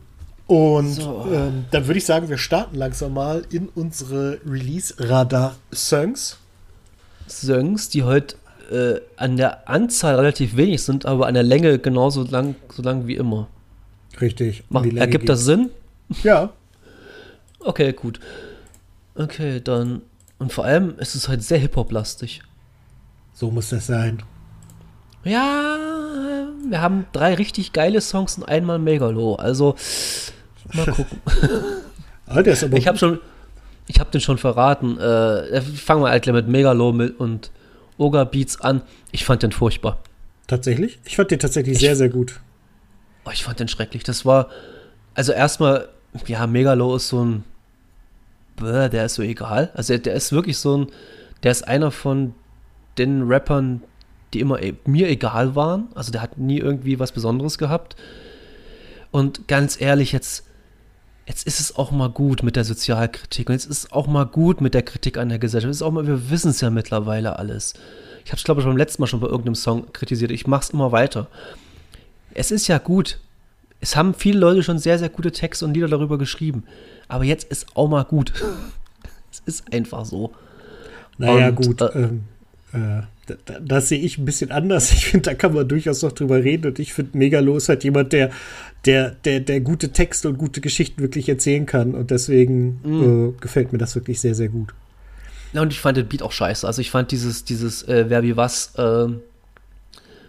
Und 0.47 0.93
So. 0.95 1.29
ähm, 1.33 1.65
dann 1.71 1.87
würde 1.87 1.99
ich 1.99 2.05
sagen, 2.05 2.29
wir 2.29 2.37
starten 2.39 2.77
langsam 2.77 3.15
mal 3.15 3.45
in 3.51 3.69
unsere 3.69 4.41
Release-Radar-Songs. 4.45 6.39
Songs, 7.29 7.89
die 7.89 8.03
heute 8.03 8.35
äh, 8.73 9.01
an 9.17 9.37
der 9.37 9.69
Anzahl 9.69 10.17
relativ 10.17 10.57
wenig 10.57 10.83
sind, 10.83 11.07
aber 11.07 11.29
an 11.29 11.35
der 11.35 11.45
Länge 11.45 11.79
genauso 11.79 12.25
lang, 12.25 12.57
so 12.73 12.83
lang 12.83 13.07
wie 13.07 13.15
immer. 13.15 13.47
Richtig. 14.21 14.65
Mach, 14.69 14.83
die 14.83 14.89
Länge 14.91 15.01
ergibt 15.01 15.29
das 15.29 15.39
geht's. 15.39 15.47
Sinn? 15.47 15.71
Ja. 16.25 16.53
Okay, 17.61 17.93
gut. 17.93 18.19
Okay, 19.23 19.61
dann. 19.61 20.03
Und 20.39 20.53
vor 20.53 20.65
allem 20.65 20.95
ist 20.99 21.15
es 21.15 21.29
halt 21.29 21.43
sehr 21.43 21.59
Hip-Hop-lastig. 21.59 22.43
So 23.35 23.51
muss 23.51 23.69
das 23.71 23.87
sein. 23.87 24.23
Ja, 25.25 25.77
wir 26.69 26.81
haben 26.81 27.05
drei 27.13 27.35
richtig 27.35 27.73
geile 27.73 28.01
Songs 28.01 28.39
und 28.39 28.45
einmal 28.45 28.79
Megalo. 28.79 29.35
Also, 29.35 29.77
mal 30.73 30.87
gucken. 30.93 31.19
Ah, 32.27 32.43
der 32.43 32.55
ist 32.55 32.65
aber 32.65 32.77
ich 32.79 32.87
habe 32.89 32.97
schon, 32.97 33.21
ich 33.87 34.01
habe 34.01 34.11
den 34.11 34.21
schon 34.23 34.39
verraten. 34.39 34.99
Äh, 34.99 35.61
fangen 35.61 36.03
wir 36.03 36.09
halt 36.11 36.27
mit 36.27 36.49
Megalo 36.49 36.93
mit 36.93 37.21
und 37.21 37.51
Oga 37.99 38.25
Beats 38.25 38.61
an. 38.63 38.81
Ich 39.13 39.25
fand 39.27 39.43
den 39.43 39.53
furchtbar. 39.53 39.99
tatsächlich. 40.47 40.99
Ich 41.05 41.17
fand 41.17 41.31
den 41.31 41.39
tatsächlich 41.39 41.75
Ich- 41.75 41.81
sehr, 41.81 41.97
sehr 41.97 42.09
gut. 42.09 42.41
Oh, 43.27 43.31
ich 43.33 43.45
fand 43.45 43.61
den 43.61 43.69
schrecklich. 43.69 44.03
Das 44.05 44.25
war, 44.25 44.49
also 45.15 45.33
erstmal, 45.33 45.89
ja, 46.27 46.47
Megalo 46.47 46.97
ist 46.97 47.09
so 47.09 47.23
ein, 47.23 47.45
bäh, 48.61 48.89
der 48.89 49.07
ist 49.07 49.15
so 49.15 49.23
egal. 49.23 49.71
Also 49.75 49.99
der 49.99 50.15
ist 50.15 50.33
wirklich 50.33 50.59
so 50.59 50.79
ein, 50.79 50.87
der 51.43 51.51
ist 51.51 51.67
einer 51.67 51.91
von 51.91 52.35
den 52.99 53.23
Rappern, 53.23 53.83
die 54.33 54.41
immer 54.41 54.63
e 54.63 54.75
mir 54.87 55.09
egal 55.09 55.57
waren. 55.57 55.89
Also 55.95 56.13
der 56.13 56.23
hat 56.23 56.39
nie 56.39 56.59
irgendwie 56.59 56.99
was 56.99 57.13
Besonderes 57.13 57.59
gehabt. 57.59 57.97
Und 59.11 59.49
ganz 59.49 59.81
ehrlich, 59.81 60.13
jetzt, 60.13 60.45
jetzt 61.27 61.47
ist 61.47 61.61
es 61.61 61.77
auch 61.77 61.91
mal 61.91 62.11
gut 62.11 62.43
mit 62.43 62.57
der 62.57 62.65
Sozialkritik 62.65 63.49
und 63.49 63.55
jetzt 63.55 63.67
ist 63.67 63.85
es 63.85 63.93
auch 63.93 64.07
mal 64.07 64.25
gut 64.25 64.61
mit 64.61 64.75
der 64.75 64.83
Kritik 64.83 65.19
an 65.19 65.29
der 65.29 65.39
Gesellschaft. 65.39 65.71
Es 65.71 65.79
ist 65.79 65.83
auch 65.83 65.91
mal, 65.91 66.07
wir 66.07 66.31
wissen 66.31 66.51
es 66.51 66.61
ja 66.61 66.71
mittlerweile 66.71 67.39
alles. 67.39 67.75
Ich 68.25 68.31
habe 68.31 68.39
es, 68.39 68.45
glaube 68.45 68.61
ich, 68.61 68.67
beim 68.67 68.77
letzten 68.77 69.03
Mal 69.03 69.07
schon 69.07 69.21
bei 69.21 69.27
irgendeinem 69.27 69.55
Song 69.55 69.93
kritisiert. 69.93 70.31
Ich 70.31 70.47
mache 70.47 70.63
es 70.63 70.71
immer 70.71 70.93
weiter. 70.93 71.27
Es 72.35 72.51
ist 72.51 72.69
ja 72.69 72.79
gut. 72.79 73.19
Es 73.81 73.97
haben 73.97 74.15
viele 74.15 74.39
Leute 74.39 74.63
schon 74.63 74.79
sehr, 74.79 74.99
sehr 74.99 75.09
gute 75.09 75.33
Texte 75.33 75.65
und 75.65 75.75
Lieder 75.75 75.89
darüber 75.89 76.19
geschrieben. 76.19 76.65
Aber 77.11 77.25
jetzt 77.25 77.45
ist 77.51 77.67
auch 77.77 77.89
mal 77.89 78.05
gut. 78.05 78.33
es 79.33 79.43
ist 79.47 79.73
einfach 79.73 80.05
so. 80.05 80.33
Naja, 81.19 81.49
Und, 81.49 81.57
gut. 81.57 81.81
äh, 81.83 81.87
ähm, 81.99 82.23
äh, 82.73 83.03
da- 83.27 83.35
da- 83.45 83.61
das 83.61 83.89
sehe 83.89 83.99
ich 84.01 84.17
ein 84.19 84.25
bisschen 84.25 84.51
anders. 84.51 84.91
Ich 84.95 85.07
finde, 85.07 85.31
da 85.31 85.35
kann 85.35 85.53
man 85.55 85.69
durchaus 85.69 86.03
noch 86.03 86.13
drüber 86.13 86.43
reden. 86.43 86.67
Und 86.69 86.79
ich 86.79 86.93
finde, 86.95 87.17
Megalo 87.19 87.57
ist 87.57 87.69
halt 87.69 87.85
jemand, 87.85 88.13
der, 88.13 88.31
der, 88.87 89.11
der, 89.11 89.41
der 89.41 89.61
gute 89.61 89.91
Texte 89.91 90.29
und 90.29 90.39
gute 90.39 90.61
Geschichten 90.61 91.03
wirklich 91.03 91.29
erzählen 91.29 91.67
kann. 91.67 91.95
Und 91.95 92.11
deswegen 92.11 92.81
Mhm. 92.83 93.35
äh, 93.37 93.41
gefällt 93.41 93.73
mir 93.73 93.79
das 93.79 93.95
wirklich 93.95 94.21
sehr, 94.21 94.35
sehr 94.35 94.49
gut. 94.49 94.73
Ja, 95.53 95.63
und 95.63 95.73
ich 95.73 95.81
fand 95.81 95.97
den 95.99 96.07
Beat 96.07 96.23
auch 96.23 96.33
scheiße. 96.33 96.67
Also 96.67 96.81
ich 96.81 96.91
fand 96.91 97.11
dieses, 97.11 97.45
dieses 97.45 97.83
äh, 97.83 98.05
Wer 98.09 98.23
wie 98.23 98.37
was 98.37 98.73
ähm, 98.79 99.21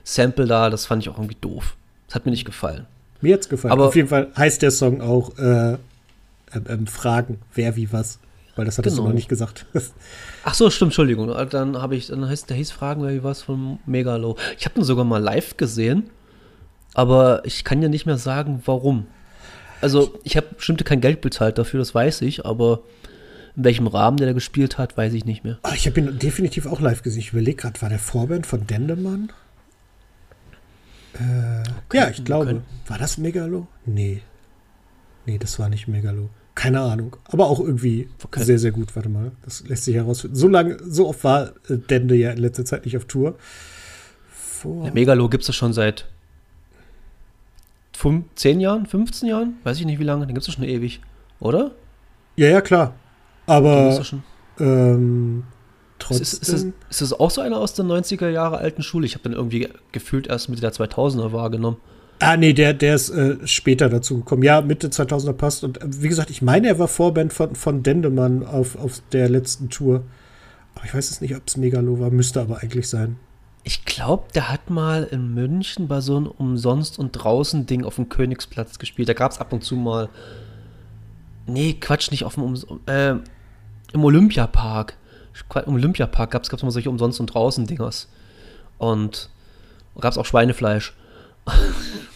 Sample 0.04 0.48
da, 0.48 0.70
das 0.70 0.86
fand 0.88 1.04
ich 1.04 1.10
auch 1.10 1.18
irgendwie 1.18 1.38
doof. 1.40 1.76
Das 2.08 2.16
hat 2.16 2.26
mir 2.26 2.32
nicht 2.32 2.46
gefallen. 2.46 2.86
Mir 3.22 3.36
hat's 3.36 3.48
gefallen. 3.48 3.72
Aber- 3.72 3.88
Auf 3.88 3.96
jeden 3.96 4.08
Fall 4.10 4.30
heißt 4.36 4.62
der 4.64 4.72
Song 4.72 5.00
auch 5.00 5.38
äh, 5.38 5.78
ähm, 6.54 6.64
ähm, 6.68 6.88
Fragen, 6.88 7.40
wer 7.54 7.76
wie 7.76 7.92
was. 7.92 8.20
Weil 8.56 8.66
das 8.66 8.78
hattest 8.78 8.96
Genau. 8.98 9.06
du 9.06 9.10
noch 9.10 9.16
nicht 9.16 9.30
gesagt. 9.30 9.66
Ach 10.44 10.54
so, 10.54 10.70
stimmt, 10.70 10.90
Entschuldigung. 10.90 11.28
Dann 11.50 11.78
habe 11.78 11.96
ich, 11.96 12.08
dann 12.08 12.28
heißt, 12.28 12.50
der 12.50 12.58
hieß 12.58 12.72
Fragen, 12.72 13.02
wer 13.04 13.14
wie 13.14 13.24
was 13.24 13.42
von 13.42 13.80
Megalo. 13.86 14.38
Ich 14.58 14.66
habe 14.66 14.76
den 14.76 14.84
sogar 14.84 15.06
mal 15.06 15.22
live 15.22 15.56
gesehen, 15.58 16.10
aber 16.94 17.42
ich 17.46 17.64
kann 17.64 17.82
ja 17.82 17.88
nicht 17.88 18.06
mehr 18.06 18.18
sagen, 18.18 18.62
warum. 18.66 19.08
Also, 19.80 20.20
ich 20.24 20.36
habe 20.38 20.48
bestimmt 20.56 20.84
kein 20.86 21.00
Geld 21.02 21.22
bezahlt 21.22 21.58
dafür, 21.58 21.80
das 21.80 21.96
weiß 21.96 22.22
ich, 22.24 22.46
aber 22.46 22.82
in 23.56 23.64
welchem 23.64 23.88
Rahmen 23.88 24.18
der 24.18 24.28
da 24.28 24.34
gespielt 24.34 24.78
hat, 24.78 24.96
weiß 24.98 25.14
ich 25.14 25.26
nicht 25.26 25.44
mehr. 25.44 25.58
Ah, 25.64 25.74
ich 25.74 25.88
habe 25.88 26.00
ihn 26.00 26.20
definitiv 26.20 26.66
auch 26.68 26.80
live 26.82 27.02
gesehen. 27.04 27.20
Ich 27.22 27.32
überlege 27.32 27.56
gerade, 27.62 27.82
war 27.82 27.90
der 27.90 28.00
Vorband 28.00 28.46
von 28.46 28.68
Dendemann? 28.68 29.32
Äh, 31.14 31.64
ja, 31.96 32.10
ich 32.10 32.24
glaube. 32.24 32.62
War 32.88 32.98
das 32.98 33.18
Megalo? 33.18 33.68
Nee. 33.86 34.22
Nee, 35.26 35.38
das 35.38 35.58
war 35.60 35.70
nicht 35.70 35.88
Megalo. 35.88 36.30
Keine 36.62 36.80
Ahnung. 36.82 37.16
Aber 37.26 37.48
auch 37.48 37.60
irgendwie 37.60 38.08
Okay. 38.24 38.44
sehr, 38.44 38.60
sehr 38.60 38.72
gut. 38.72 38.96
Warte 38.96 39.10
mal. 39.10 39.32
Das 39.44 39.68
lässt 39.68 39.86
sich 39.86 39.96
herausfinden. 39.96 40.36
So 40.36 40.48
lange, 40.48 40.78
so 40.84 41.08
oft 41.08 41.24
war 41.24 41.54
äh, 41.70 41.78
Dende 41.78 42.14
ja 42.14 42.30
in 42.30 42.38
letzter 42.38 42.66
Zeit 42.66 42.86
nicht 42.86 42.96
auf 42.98 43.06
Tour. 43.06 43.34
Vor. 44.30 44.84
Der 44.84 44.94
Megalo 44.94 45.28
gibt 45.28 45.50
es 45.50 45.56
schon 45.56 45.74
seit 45.74 46.08
fünf, 47.94 48.26
10 48.36 48.60
Jahren, 48.60 48.86
15 48.86 49.28
Jahren? 49.28 49.56
Weiß 49.64 49.80
ich 49.80 49.88
nicht 49.88 49.98
wie 49.98 50.04
lange. 50.04 50.28
Den 50.28 50.36
gibt 50.36 50.48
es 50.48 50.54
schon 50.54 50.64
ewig. 50.64 51.02
Oder? 51.40 51.72
Ja, 52.36 52.50
ja, 52.50 52.62
klar. 52.62 52.94
Aber 53.48 54.00
ähm, 54.60 55.46
trotzdem. 55.98 56.22
Ist, 56.22 56.34
ist, 56.34 56.50
ist, 56.50 56.68
ist 56.92 57.02
das 57.02 57.14
auch 57.14 57.32
so 57.32 57.42
einer 57.42 57.58
aus 57.58 57.74
der 57.74 57.86
90er 57.86 58.30
Jahre 58.30 58.60
alten 58.60 58.84
Schule? 58.84 59.08
Ich 59.08 59.16
habe 59.16 59.24
den 59.24 59.34
irgendwie 59.34 59.68
gefühlt 59.94 60.28
erst 60.28 60.48
Mitte 60.50 60.62
der 60.62 60.74
2000er 60.74 61.32
wahrgenommen. 61.32 61.78
Ah, 62.22 62.38
nee, 62.38 62.54
der, 62.54 62.76
der 62.76 62.94
ist 62.94 63.10
äh, 63.10 63.36
später 63.48 63.90
dazu 63.90 64.18
gekommen. 64.18 64.44
Ja, 64.44 64.62
Mitte 64.62 64.90
2000er 64.90 65.34
passt. 65.34 65.64
Und 65.64 65.82
äh, 65.82 65.88
wie 65.88 66.08
gesagt, 66.08 66.30
ich 66.30 66.44
meine, 66.44 66.68
er 66.68 66.78
war 66.78 66.88
Vorband 66.88 67.34
von, 67.34 67.56
von 67.56 67.82
Dendemann 67.82 68.46
auf, 68.46 68.78
auf 68.78 69.02
der 69.12 69.28
letzten 69.28 69.70
Tour. 69.70 70.04
Aber 70.76 70.86
ich 70.86 70.94
weiß 70.94 71.10
jetzt 71.10 71.22
nicht, 71.22 71.36
ob 71.36 71.42
es 71.48 71.58
Megalo 71.58 72.00
war. 72.00 72.12
Müsste 72.12 72.40
aber 72.40 72.60
eigentlich 72.60 72.88
sein. 72.88 73.18
Ich 73.64 73.86
glaube, 73.86 74.26
der 74.36 74.52
hat 74.52 74.70
mal 74.70 75.04
in 75.04 75.34
München 75.34 75.88
bei 75.88 76.00
so 76.00 76.16
einem 76.16 76.28
Umsonst- 76.28 77.00
und 77.00 77.12
Draußen-Ding 77.12 77.84
auf 77.84 77.96
dem 77.96 78.08
Königsplatz 78.08 78.78
gespielt. 78.78 79.10
Da 79.10 79.14
gab 79.14 79.32
es 79.32 79.40
ab 79.40 79.52
und 79.52 79.64
zu 79.64 79.76
mal. 79.76 80.10
Nee, 81.48 81.74
Quatsch, 81.74 82.12
nicht 82.12 82.24
auf 82.24 82.36
dem 82.36 82.44
Ums 82.44 82.68
äh, 82.86 83.16
Im 83.94 84.04
Olympiapark. 84.04 84.96
Im 85.66 85.74
Olympiapark 85.74 86.30
gab 86.30 86.44
es 86.44 86.52
mal 86.64 86.70
solche 86.70 86.90
Umsonst- 86.92 87.20
und 87.20 87.34
Draußen-Dingers. 87.34 88.10
Und 88.78 89.30
gab 90.00 90.12
es 90.12 90.20
auch 90.20 90.26
Schweinefleisch. 90.26 90.94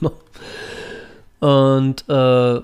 Noch- 0.00 0.12
und 1.40 2.04
äh, 2.08 2.60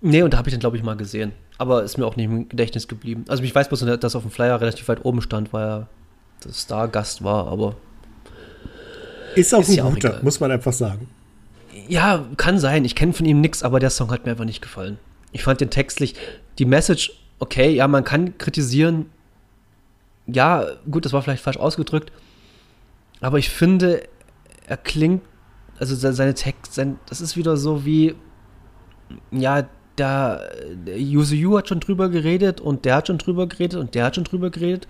nee, 0.00 0.22
und 0.22 0.32
da 0.32 0.38
habe 0.38 0.48
ich 0.48 0.54
den, 0.54 0.60
glaube 0.60 0.76
ich, 0.76 0.82
mal 0.82 0.96
gesehen. 0.96 1.32
Aber 1.58 1.82
ist 1.82 1.98
mir 1.98 2.06
auch 2.06 2.16
nicht 2.16 2.24
im 2.26 2.48
Gedächtnis 2.48 2.88
geblieben. 2.88 3.24
Also 3.28 3.42
ich 3.42 3.54
weiß 3.54 3.68
bloß, 3.68 3.84
dass 4.00 4.16
auf 4.16 4.22
dem 4.22 4.30
Flyer 4.30 4.60
relativ 4.60 4.88
weit 4.88 5.04
oben 5.04 5.20
stand, 5.22 5.52
weil 5.52 5.64
er 5.66 5.86
das 6.40 6.62
Stargast 6.62 7.22
war, 7.22 7.46
aber 7.48 7.76
Ist 9.36 9.54
auch 9.54 9.60
Ist 9.60 9.70
ein 9.70 9.74
ja 9.76 9.84
auch 9.84 9.90
guter, 9.94 10.08
egal. 10.10 10.22
muss 10.22 10.40
man 10.40 10.50
einfach 10.50 10.72
sagen. 10.72 11.08
ja, 11.88 12.24
kann 12.36 12.58
sein. 12.58 12.84
Ich 12.84 12.94
kenne 12.94 13.12
von 13.12 13.26
ihm 13.26 13.40
nichts, 13.40 13.62
aber 13.62 13.78
der 13.78 13.90
Song 13.90 14.10
hat 14.10 14.24
mir 14.24 14.32
einfach 14.32 14.44
nicht 14.44 14.62
gefallen. 14.62 14.98
Ich 15.32 15.42
fand 15.44 15.60
den 15.60 15.70
textlich, 15.70 16.14
die 16.58 16.64
Message, 16.64 17.12
okay, 17.40 17.70
ja, 17.74 17.86
man 17.88 18.04
kann 18.04 18.36
kritisieren. 18.38 19.06
Ja, 20.26 20.64
gut, 20.90 21.04
das 21.04 21.12
war 21.12 21.20
vielleicht 21.22 21.42
falsch 21.42 21.56
ausgedrückt. 21.58 22.10
Aber 23.20 23.38
ich 23.38 23.50
finde, 23.50 24.02
er 24.66 24.76
klingt, 24.76 25.22
also 25.78 25.94
se- 25.94 26.12
seine 26.12 26.34
Text, 26.34 26.74
sein, 26.74 26.98
das 27.06 27.20
ist 27.20 27.36
wieder 27.36 27.56
so 27.56 27.84
wie, 27.84 28.14
ja, 29.30 29.66
da, 29.96 30.40
der 30.86 31.00
Yuzu 31.00 31.34
Yu 31.34 31.56
hat 31.56 31.68
schon 31.68 31.80
drüber 31.80 32.08
geredet 32.08 32.60
und 32.60 32.84
der 32.84 32.96
hat 32.96 33.06
schon 33.06 33.18
drüber 33.18 33.46
geredet 33.46 33.78
und 33.78 33.94
der 33.94 34.04
hat 34.06 34.16
schon 34.16 34.24
drüber 34.24 34.50
geredet. 34.50 34.88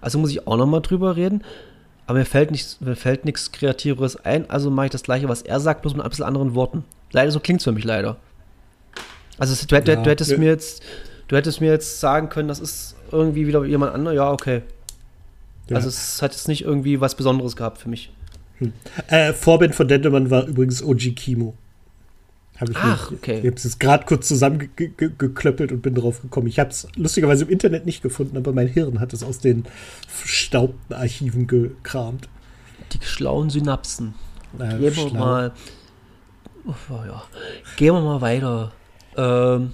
Also 0.00 0.18
muss 0.18 0.30
ich 0.30 0.46
auch 0.46 0.56
nochmal 0.56 0.82
drüber 0.82 1.14
reden. 1.16 1.44
Aber 2.06 2.18
mir 2.18 2.24
fällt, 2.24 2.50
nichts, 2.50 2.80
mir 2.80 2.96
fällt 2.96 3.24
nichts 3.24 3.52
Kreativeres 3.52 4.16
ein, 4.16 4.50
also 4.50 4.70
mache 4.70 4.86
ich 4.86 4.92
das 4.92 5.04
Gleiche, 5.04 5.28
was 5.28 5.42
er 5.42 5.60
sagt, 5.60 5.82
bloß 5.82 5.94
mit 5.94 6.02
ein 6.04 6.10
bisschen 6.10 6.24
anderen 6.24 6.54
Worten. 6.56 6.84
Leider, 7.12 7.30
so 7.30 7.38
klingt 7.38 7.60
es 7.60 7.64
für 7.64 7.70
mich 7.72 7.84
leider. 7.84 8.16
Also 9.38 9.54
du, 9.66 9.76
hätt- 9.76 9.86
Ja, 9.88 9.96
du, 9.96 10.10
hättest 10.10 10.32
ja. 10.32 10.38
mir 10.38 10.46
jetzt, 10.48 10.82
du 11.28 11.36
hättest 11.36 11.60
mir 11.60 11.70
jetzt 11.70 12.00
sagen 12.00 12.28
können, 12.28 12.48
das 12.48 12.58
ist 12.58 12.96
irgendwie 13.12 13.46
wieder 13.46 13.64
jemand 13.64 13.94
anderer, 13.94 14.14
ja, 14.14 14.32
okay. 14.32 14.62
Ja. 15.68 15.76
Also 15.76 15.88
es 15.88 16.20
hat 16.20 16.32
jetzt 16.32 16.48
nicht 16.48 16.64
irgendwie 16.64 17.00
was 17.00 17.14
Besonderes 17.14 17.54
gehabt 17.54 17.78
für 17.78 17.88
mich. 17.88 18.12
Äh, 19.08 19.32
Vorband 19.32 19.74
von 19.74 19.88
Dendemann 19.88 20.30
war 20.30 20.46
übrigens 20.46 20.82
OG 20.82 21.14
Kimo. 21.14 21.54
Hab 22.58 22.70
ich 22.70 22.76
Ach, 22.76 23.10
nicht- 23.10 23.20
okay. 23.20 23.38
Ich 23.40 23.46
habe 23.46 23.56
es 23.56 23.64
jetzt 23.64 23.80
gerade 23.80 24.04
kurz 24.06 24.28
zusammengeklöppelt 24.28 25.72
und 25.72 25.82
bin 25.82 25.94
drauf 25.94 26.22
gekommen. 26.22 26.46
Ich 26.46 26.58
habe 26.58 26.70
es 26.70 26.86
lustigerweise 26.96 27.44
im 27.44 27.50
Internet 27.50 27.86
nicht 27.86 28.02
gefunden, 28.02 28.36
aber 28.36 28.52
mein 28.52 28.68
Hirn 28.68 29.00
hat 29.00 29.12
es 29.12 29.22
aus 29.24 29.38
den 29.38 29.64
verstaubten 30.06 30.94
Archiven 30.94 31.46
gekramt. 31.46 32.28
Die 32.92 33.04
schlauen 33.04 33.50
Synapsen. 33.50 34.14
Äh, 34.58 34.68
Gehen 34.68 34.80
wir 34.80 34.92
schlau. 34.92 35.10
mal. 35.18 35.52
Oh, 36.66 36.72
ja. 36.90 37.22
Gehen 37.76 37.94
wir 37.94 38.00
mal 38.02 38.20
weiter. 38.20 38.72
Ähm, 39.16 39.72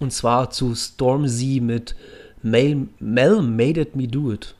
und 0.00 0.12
zwar 0.12 0.50
zu 0.50 0.74
Stormzy 0.74 1.60
mit 1.60 1.94
Mel, 2.42 2.88
Mel 2.98 3.40
Made 3.42 3.80
It 3.80 3.94
Me 3.94 4.08
Do 4.08 4.32
It. 4.32 4.54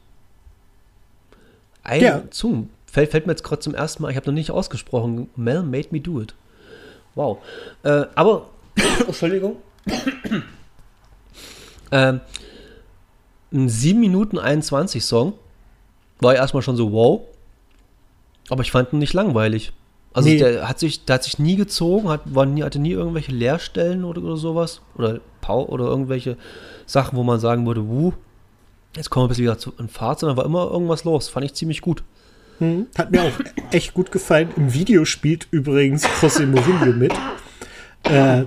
Ein 1.83 2.01
Ja. 2.01 2.23
Zungen. 2.31 2.71
Fällt, 2.95 3.11
fällt 3.11 3.27
mir 3.27 3.33
jetzt 3.33 3.43
gerade 3.43 3.59
zum 3.59 3.75
ersten 3.75 4.05
Mal, 4.05 4.11
ich 4.11 4.17
habe 4.17 4.29
noch 4.29 4.35
nicht 4.35 4.53
ausgesprochen. 4.53 5.29
Mel 5.35 5.65
Made 5.65 5.89
Me 5.91 6.01
Do 6.01 6.21
It. 6.21 6.37
Wow. 7.17 7.39
Äh, 7.83 8.05
aber, 8.15 8.51
Entschuldigung. 9.05 9.57
ähm, 11.91 12.21
ein 13.53 13.69
7 13.69 13.99
Minuten 13.99 14.39
21 14.39 15.05
Song. 15.05 15.33
War 16.21 16.37
erstmal 16.37 16.63
schon 16.63 16.77
so, 16.77 16.93
wow. 16.93 17.23
Aber 18.49 18.63
ich 18.63 18.71
fand 18.71 18.93
ihn 18.93 19.01
nicht 19.01 19.13
langweilig. 19.13 19.73
Also 20.13 20.29
Nee. 20.29 20.39
der 20.39 20.69
hat 20.69 20.79
sich, 20.79 21.05
der 21.05 21.15
hat 21.15 21.25
sich 21.25 21.41
nie 21.41 21.57
gezogen, 21.57 22.09
hat, 22.09 22.21
war 22.27 22.47
nie, 22.47 22.63
hatte 22.63 22.79
nie 22.79 22.93
irgendwelche 22.93 23.33
Leerstellen 23.33 24.05
oder, 24.05 24.23
oder 24.23 24.37
sowas. 24.37 24.83
Oder 24.97 25.19
Pau 25.41 25.65
oder 25.65 25.87
irgendwelche 25.87 26.37
Sachen, 26.87 27.19
wo 27.19 27.25
man 27.25 27.41
sagen 27.41 27.67
würde, 27.67 27.89
wuh, 27.89 28.13
jetzt 28.95 29.11
kommen 29.11 29.25
wir 29.25 29.27
ein 29.27 29.31
bisschen 29.31 29.47
wieder 29.47 29.59
zu, 29.59 29.73
in 29.81 29.89
Fahrt, 29.89 30.21
sondern 30.21 30.37
war 30.37 30.45
immer 30.45 30.71
irgendwas 30.71 31.03
los. 31.03 31.29
Fand 31.29 31.45
ich 31.45 31.55
ziemlich 31.55 31.81
gut. 31.81 32.05
Hm, 32.59 32.87
Hat 32.97 33.11
mir 33.11 33.23
auch 33.23 33.33
echt 33.73 33.95
gut 33.95 34.13
gefallen. 34.13 34.49
Im 34.57 34.73
Video 34.73 35.05
spielt 35.05 35.49
übrigens 35.51 36.05
José 36.21 36.47
Mourinho 36.47 36.93
mit. 36.97 37.13
Äh, 38.05 38.45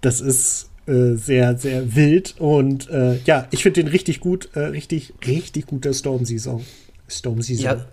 das 0.00 0.20
ist 0.20 0.70
äh, 0.86 1.14
sehr, 1.14 1.56
sehr 1.58 1.94
wild. 1.94 2.34
Und 2.38 2.88
äh, 2.90 3.18
ja, 3.24 3.46
ich 3.50 3.62
finde 3.62 3.82
den 3.82 3.90
richtig 3.90 4.20
gut. 4.20 4.48
Äh, 4.54 4.60
richtig, 4.60 5.12
richtig 5.26 5.66
guter 5.66 5.92
Stormzy-Song. 5.92 6.64
Stormzy-Song. 7.08 7.64
Ja, 7.64 7.84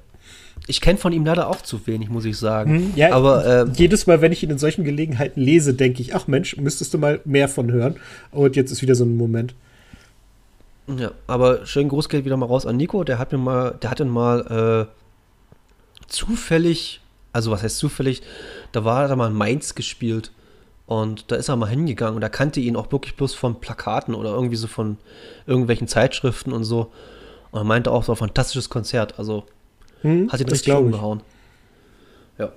ich 0.68 0.82
kenne 0.82 0.98
von 0.98 1.14
ihm 1.14 1.26
leider 1.26 1.48
auch 1.50 1.62
zu 1.62 1.86
wenig, 1.88 2.10
muss 2.10 2.26
ich 2.26 2.38
sagen. 2.38 2.72
Hm, 2.78 2.94
ja, 2.96 3.14
Aber 3.14 3.46
äh, 3.46 3.66
jedes 3.76 4.08
Mal, 4.08 4.22
wenn 4.22 4.32
ich 4.32 4.44
ihn 4.44 4.50
in 4.50 4.58
solchen 4.58 4.84
Gelegenheiten 4.84 5.42
lese, 5.42 5.74
denke 5.74 6.02
ich, 6.02 6.16
ach 6.16 6.28
Mensch, 6.28 6.58
müsstest 6.58 6.94
du 6.94 6.98
mal 6.98 7.20
mehr 7.26 7.48
von 7.48 7.72
hören. 7.72 7.96
Und 8.32 8.56
jetzt 8.56 8.72
ist 8.72 8.82
wieder 8.82 8.96
so 8.96 9.06
ein 9.06 9.16
Moment. 9.18 9.54
Ja, 10.98 11.12
aber 11.28 11.66
schön 11.66 11.90
Gruß 11.90 12.08
geht 12.10 12.24
wieder 12.26 12.38
mal 12.38 12.46
raus 12.46 12.66
an 12.66 12.78
Nico. 12.78 13.04
Der 13.04 13.20
hat 13.20 13.32
mir 13.32 13.38
mal, 13.38 13.76
der 13.82 13.92
hat 13.92 14.00
dann 14.00 14.10
mal 14.10 14.88
äh, 14.88 15.07
zufällig, 16.08 17.02
also 17.34 17.52
was 17.52 17.64
heißt 17.64 17.78
zufällig, 17.78 18.22
da 18.72 18.84
war 18.84 19.10
er 19.10 19.16
mal 19.16 19.28
in 19.28 19.34
Mainz 19.34 19.76
gespielt 19.76 20.32
und 20.86 21.32
da 21.32 21.36
ist 21.36 21.50
er 21.50 21.56
mal 21.56 21.70
hingegangen 21.70 22.16
und 22.16 22.22
er 22.22 22.30
kannte 22.30 22.60
ihn 22.60 22.76
auch 22.76 22.92
wirklich 22.92 23.16
bloß 23.16 23.34
von 23.34 23.60
Plakaten 23.60 24.16
oder 24.16 24.32
irgendwie 24.32 24.56
so 24.56 24.68
von 24.68 24.98
irgendwelchen 25.46 25.88
Zeitschriften 25.88 26.54
und 26.54 26.64
so. 26.64 26.92
Und 27.52 27.62
er 27.62 27.64
meinte 27.64 27.92
auch, 27.92 28.04
so 28.04 28.14
ein 28.14 28.18
fantastisches 28.18 28.70
Konzert. 28.70 29.20
Also 29.20 29.46
Hm, 30.02 30.32
Hat 30.32 30.40
ihn 30.40 30.46
das 30.46 30.60
richtig 30.60 30.74
umgehauen. 30.74 31.22
Ja. 32.38 32.52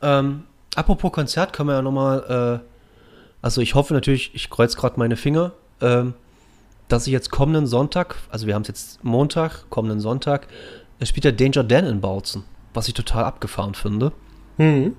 Ähm, 0.00 0.44
apropos 0.74 1.12
Konzert, 1.12 1.52
können 1.52 1.68
wir 1.68 1.74
ja 1.74 1.82
nochmal, 1.82 2.60
äh, 2.62 2.66
also 3.42 3.60
ich 3.60 3.74
hoffe 3.74 3.94
natürlich, 3.94 4.34
ich 4.34 4.50
kreuze 4.50 4.76
gerade 4.76 4.98
meine 4.98 5.16
Finger, 5.16 5.52
ähm, 5.80 6.14
dass 6.88 7.06
ich 7.06 7.12
jetzt 7.12 7.30
kommenden 7.30 7.66
Sonntag, 7.66 8.16
also 8.30 8.46
wir 8.46 8.54
haben 8.54 8.62
es 8.62 8.68
jetzt 8.68 9.04
Montag, 9.04 9.68
kommenden 9.70 10.00
Sonntag, 10.00 10.48
es 10.98 11.08
spielt 11.08 11.24
der 11.24 11.32
Danger 11.32 11.64
Dan 11.64 11.86
in 11.86 12.00
Bautzen, 12.00 12.44
was 12.74 12.88
ich 12.88 12.94
total 12.94 13.24
abgefahren 13.24 13.74
finde. 13.74 14.12
Hm. 14.56 14.96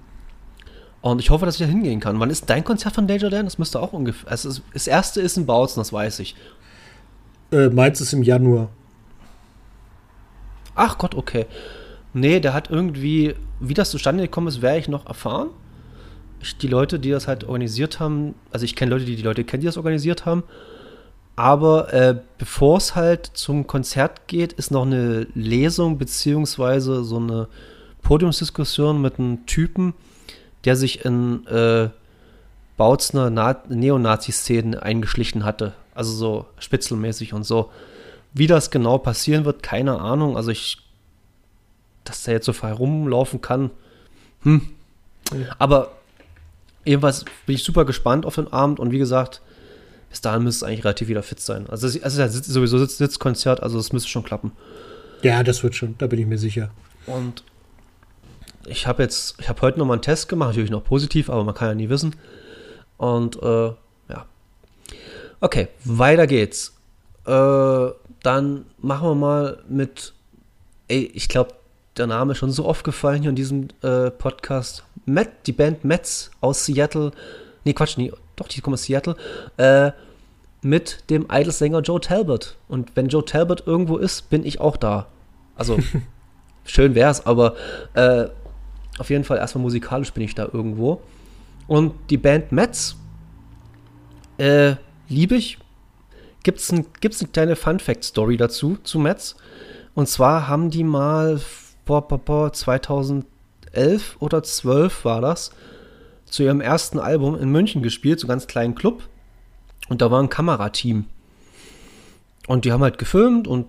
Und 1.02 1.20
ich 1.20 1.30
hoffe, 1.30 1.46
dass 1.46 1.56
ich 1.56 1.66
da 1.66 1.68
hingehen 1.68 2.00
kann. 2.00 2.20
Wann 2.20 2.30
ist 2.30 2.50
dein 2.50 2.64
Konzert 2.64 2.96
von 2.96 3.08
Danger 3.08 3.30
Dan? 3.30 3.46
Das 3.46 3.58
müsste 3.58 3.82
auch 3.82 3.92
ungefähr. 3.92 4.32
Also 4.32 4.62
das 4.74 4.88
erste 4.88 5.22
ist 5.22 5.38
in 5.38 5.46
Bautzen, 5.46 5.82
das 5.82 5.92
weiß 5.92 6.20
ich. 6.20 6.36
Äh, 7.52 7.68
meins 7.68 8.00
ist 8.00 8.14
im 8.14 8.24
Januar. 8.24 8.70
Ach 10.76 10.98
Gott, 10.98 11.14
okay. 11.14 11.46
Nee, 12.14 12.40
der 12.40 12.54
hat 12.54 12.70
irgendwie, 12.70 13.36
wie 13.60 13.74
das 13.74 13.90
zustande 13.90 14.24
gekommen 14.24 14.48
ist, 14.48 14.62
werde 14.62 14.80
ich 14.80 14.88
noch 14.88 15.06
erfahren. 15.06 15.50
Ich, 16.42 16.58
die 16.58 16.68
Leute, 16.68 17.00
die 17.00 17.10
das 17.10 17.28
halt 17.28 17.44
organisiert 17.44 18.00
haben, 18.00 18.36
also 18.52 18.66
ich 18.66 18.76
kenne 18.76 18.92
Leute, 18.92 19.06
die 19.06 19.16
die 19.16 19.24
Leute 19.24 19.44
kennen, 19.44 19.62
die 19.62 19.68
das 19.68 19.78
organisiert 19.78 20.26
haben. 20.26 20.44
Aber 21.36 21.92
äh, 21.94 22.16
bevor 22.38 22.78
es 22.78 22.96
halt 22.96 23.26
zum 23.34 23.66
Konzert 23.66 24.28
geht, 24.28 24.54
ist 24.54 24.70
noch 24.70 24.86
eine 24.86 25.28
Lesung 25.34 25.98
beziehungsweise 25.98 27.04
so 27.04 27.18
eine 27.18 27.48
Podiumsdiskussion 28.04 29.02
mit 29.02 29.18
einem 29.18 29.46
Typen, 29.48 29.94
der 30.66 30.76
sich 30.76 31.06
in 31.06 31.48
äh, 31.48 31.90
Bautzner 32.78 33.30
Na 33.30 33.62
Neonazi-Szenen 33.68 34.76
eingeschlichen 34.76 35.44
hatte. 35.44 35.74
Also 35.96 36.14
so 36.14 36.46
spitzelmäßig 36.60 37.34
und 37.34 37.44
so. 37.44 37.72
Wie 38.34 38.48
das 38.48 38.72
genau 38.72 38.98
passieren 38.98 39.46
wird, 39.46 39.64
keine 39.64 40.00
Ahnung. 40.00 40.38
Also 40.38 40.52
ich, 40.52 40.78
dass 42.04 42.24
der 42.24 42.36
jetzt 42.36 42.46
so 42.46 42.54
frei 42.54 42.74
rumlaufen 42.74 43.42
kann. 43.42 43.72
Hm. 44.42 44.70
Aber 45.58 45.92
jedenfalls 46.86 47.26
bin 47.46 47.56
ich 47.56 47.64
super 47.64 47.86
gespannt 47.86 48.26
auf 48.26 48.36
den 48.36 48.52
Abend 48.52 48.80
und 48.80 48.92
wie 48.92 49.00
gesagt, 49.00 49.42
bis 50.14 50.22
dahin 50.22 50.44
müsste 50.44 50.64
es 50.64 50.70
eigentlich 50.70 50.86
relativ 50.86 51.08
wieder 51.08 51.24
fit 51.24 51.40
sein. 51.40 51.66
Also 51.72 51.88
es 51.88 52.04
also 52.04 52.22
ist 52.22 52.36
ja 52.36 52.44
sowieso 52.44 52.78
Sitz 52.78 53.00
Sitzkonzert, 53.00 53.64
also 53.64 53.80
es 53.80 53.92
müsste 53.94 54.10
schon 54.10 54.22
klappen. 54.22 54.52
Ja, 55.24 55.42
das 55.42 55.64
wird 55.64 55.74
schon, 55.74 55.96
da 55.98 56.06
bin 56.06 56.20
ich 56.20 56.28
mir 56.28 56.38
sicher. 56.38 56.70
Und 57.08 57.44
ich 58.68 58.86
habe 58.86 59.02
jetzt, 59.02 59.34
ich 59.40 59.50
habe 59.50 59.60
heute 59.62 59.80
nochmal 59.80 59.96
einen 59.96 60.04
Test 60.04 60.30
gemacht, 60.30 60.50
natürlich 60.50 60.70
noch 60.70 60.84
positiv, 60.84 61.32
aber 61.32 61.44
man 61.44 61.56
kann 61.56 61.70
ja 61.70 61.74
nie 61.74 61.90
wissen. 61.90 62.16
Und 62.98 63.42
äh, 63.42 63.70
ja. 64.10 64.26
Okay, 65.40 65.70
weiter 65.84 66.28
geht's. 66.28 66.76
Äh, 67.26 67.88
dann 68.22 68.66
machen 68.78 69.10
wir 69.10 69.16
mal 69.16 69.64
mit, 69.68 70.14
ey, 70.90 71.10
ich 71.12 71.28
glaube, 71.28 71.56
der 71.98 72.06
Name 72.06 72.34
ist 72.34 72.38
schon 72.38 72.52
so 72.52 72.68
oft 72.68 72.84
gefallen 72.84 73.22
hier 73.22 73.32
in 73.32 73.36
diesem 73.36 73.70
äh, 73.82 74.12
Podcast. 74.12 74.84
Matt, 75.08 75.48
die 75.48 75.54
Band 75.54 75.84
Metz 75.84 76.30
aus 76.40 76.66
Seattle. 76.66 77.14
Nee, 77.64 77.74
Quatsch, 77.74 77.98
nee, 77.98 78.12
doch, 78.36 78.48
die 78.48 78.62
kommen 78.62 78.76
aus 78.76 78.84
Seattle. 78.84 79.16
Äh, 79.58 79.92
mit 80.62 81.10
dem 81.10 81.28
Idol-Sänger 81.30 81.82
Joe 81.82 82.00
Talbot. 82.00 82.56
Und 82.68 82.96
wenn 82.96 83.10
Joe 83.10 83.26
Talbot 83.26 83.68
irgendwo 83.68 83.98
ist, 83.98 84.30
bin 84.30 84.46
ich 84.46 84.62
auch 84.62 84.78
da. 84.78 85.08
Also, 85.56 85.78
schön 86.66 86.96
wär's, 86.96 87.26
aber 87.26 87.56
äh, 87.94 88.28
auf 88.98 89.10
jeden 89.10 89.24
Fall 89.24 89.38
erstmal 89.38 89.62
musikalisch 89.62 90.14
bin 90.14 90.24
ich 90.24 90.36
da 90.36 90.46
irgendwo. 90.52 91.02
Und 91.68 91.94
die 92.10 92.18
Band 92.18 92.52
Metz 92.52 92.96
äh, 94.38 94.76
liebe 95.08 95.36
ich. 95.36 95.58
Gibt's, 96.44 96.72
ein, 96.74 96.86
gibt's 97.00 97.22
eine 97.22 97.30
kleine 97.32 97.56
Fun-Fact-Story 97.56 98.36
dazu, 98.36 98.78
zu 98.84 99.00
Metz. 99.00 99.36
Und 99.96 100.10
zwar 100.10 100.48
haben 100.50 100.70
die 100.70 100.84
mal, 100.84 101.40
boah, 101.86 102.06
boah, 102.06 102.18
boah, 102.18 102.52
2011 102.52 104.18
oder 104.20 104.44
12 104.44 105.06
war 105.06 105.22
das, 105.22 105.52
zu 106.34 106.42
ihrem 106.42 106.62
ersten 106.62 106.98
Album 106.98 107.40
in 107.40 107.52
München 107.52 107.84
gespielt, 107.84 108.20
so 108.20 108.26
einen 108.26 108.30
ganz 108.30 108.48
kleinen 108.48 108.74
Club. 108.74 109.04
Und 109.88 110.02
da 110.02 110.10
war 110.10 110.20
ein 110.20 110.30
Kamerateam. 110.30 111.06
Und 112.48 112.66
die 112.66 112.72
haben 112.72 112.82
halt 112.82 112.98
gefilmt 112.98 113.48
und 113.48 113.68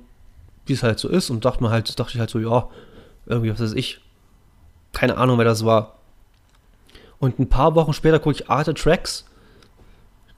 wie 0.64 0.72
es 0.72 0.82
halt 0.82 0.98
so 0.98 1.10
ist 1.10 1.28
und 1.28 1.44
dachte 1.44 1.62
mir 1.62 1.68
halt, 1.68 2.00
dachte 2.00 2.14
ich 2.14 2.20
halt 2.20 2.30
so, 2.30 2.38
ja, 2.38 2.70
irgendwie, 3.26 3.52
was 3.52 3.60
weiß 3.60 3.74
ich. 3.74 4.00
Keine 4.94 5.18
Ahnung, 5.18 5.36
wer 5.36 5.44
das 5.44 5.66
war. 5.66 5.98
Und 7.18 7.38
ein 7.38 7.50
paar 7.50 7.74
Wochen 7.74 7.92
später 7.92 8.18
gucke 8.18 8.36
ich 8.36 8.48
Arte 8.48 8.72
Tracks. 8.72 9.26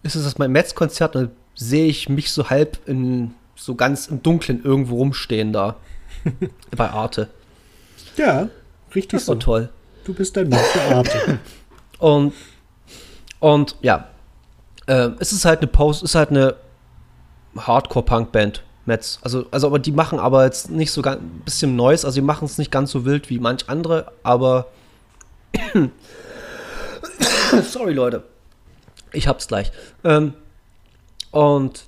Ist 0.02 0.16
es 0.16 0.24
das 0.24 0.36
mein 0.36 0.50
Metz-Konzert? 0.50 1.14
Und 1.14 1.22
dann 1.22 1.30
sehe 1.54 1.86
ich 1.86 2.08
mich 2.08 2.32
so 2.32 2.50
halb 2.50 2.80
in, 2.88 3.34
so 3.54 3.76
ganz 3.76 4.08
im 4.08 4.20
Dunkeln 4.24 4.64
irgendwo 4.64 4.96
rumstehen 4.96 5.52
da. 5.52 5.76
bei 6.76 6.90
Arte. 6.90 7.28
Ja, 8.16 8.48
richtig 8.96 9.18
Das 9.18 9.26
so. 9.26 9.36
toll. 9.36 9.68
Du 10.04 10.12
bist 10.12 10.36
ein 10.36 10.48
Mensch 10.48 10.72
der 10.74 10.96
Arte. 10.96 11.38
Und, 11.98 12.32
und 13.40 13.76
ja, 13.80 14.08
äh, 14.86 15.10
es 15.18 15.32
ist 15.32 15.44
halt 15.44 15.60
eine 15.60 15.68
Post, 15.68 16.02
ist 16.02 16.14
halt 16.14 16.30
eine 16.30 16.56
Hardcore-Punk-Band, 17.56 18.62
Metz. 18.84 19.18
Also, 19.22 19.46
also, 19.50 19.66
aber 19.66 19.78
die 19.78 19.92
machen 19.92 20.18
aber 20.18 20.44
jetzt 20.44 20.70
nicht 20.70 20.92
so 20.92 21.02
ganz, 21.02 21.20
ein 21.20 21.42
bisschen 21.44 21.76
Neues, 21.76 22.04
also 22.04 22.16
die 22.16 22.26
machen 22.26 22.44
es 22.44 22.58
nicht 22.58 22.70
ganz 22.70 22.90
so 22.90 23.04
wild 23.04 23.30
wie 23.30 23.38
manch 23.38 23.68
andere, 23.68 24.12
aber 24.22 24.68
sorry 27.62 27.92
Leute, 27.92 28.24
ich 29.12 29.26
hab's 29.28 29.48
gleich. 29.48 29.72
Ähm, 30.04 30.34
und 31.30 31.84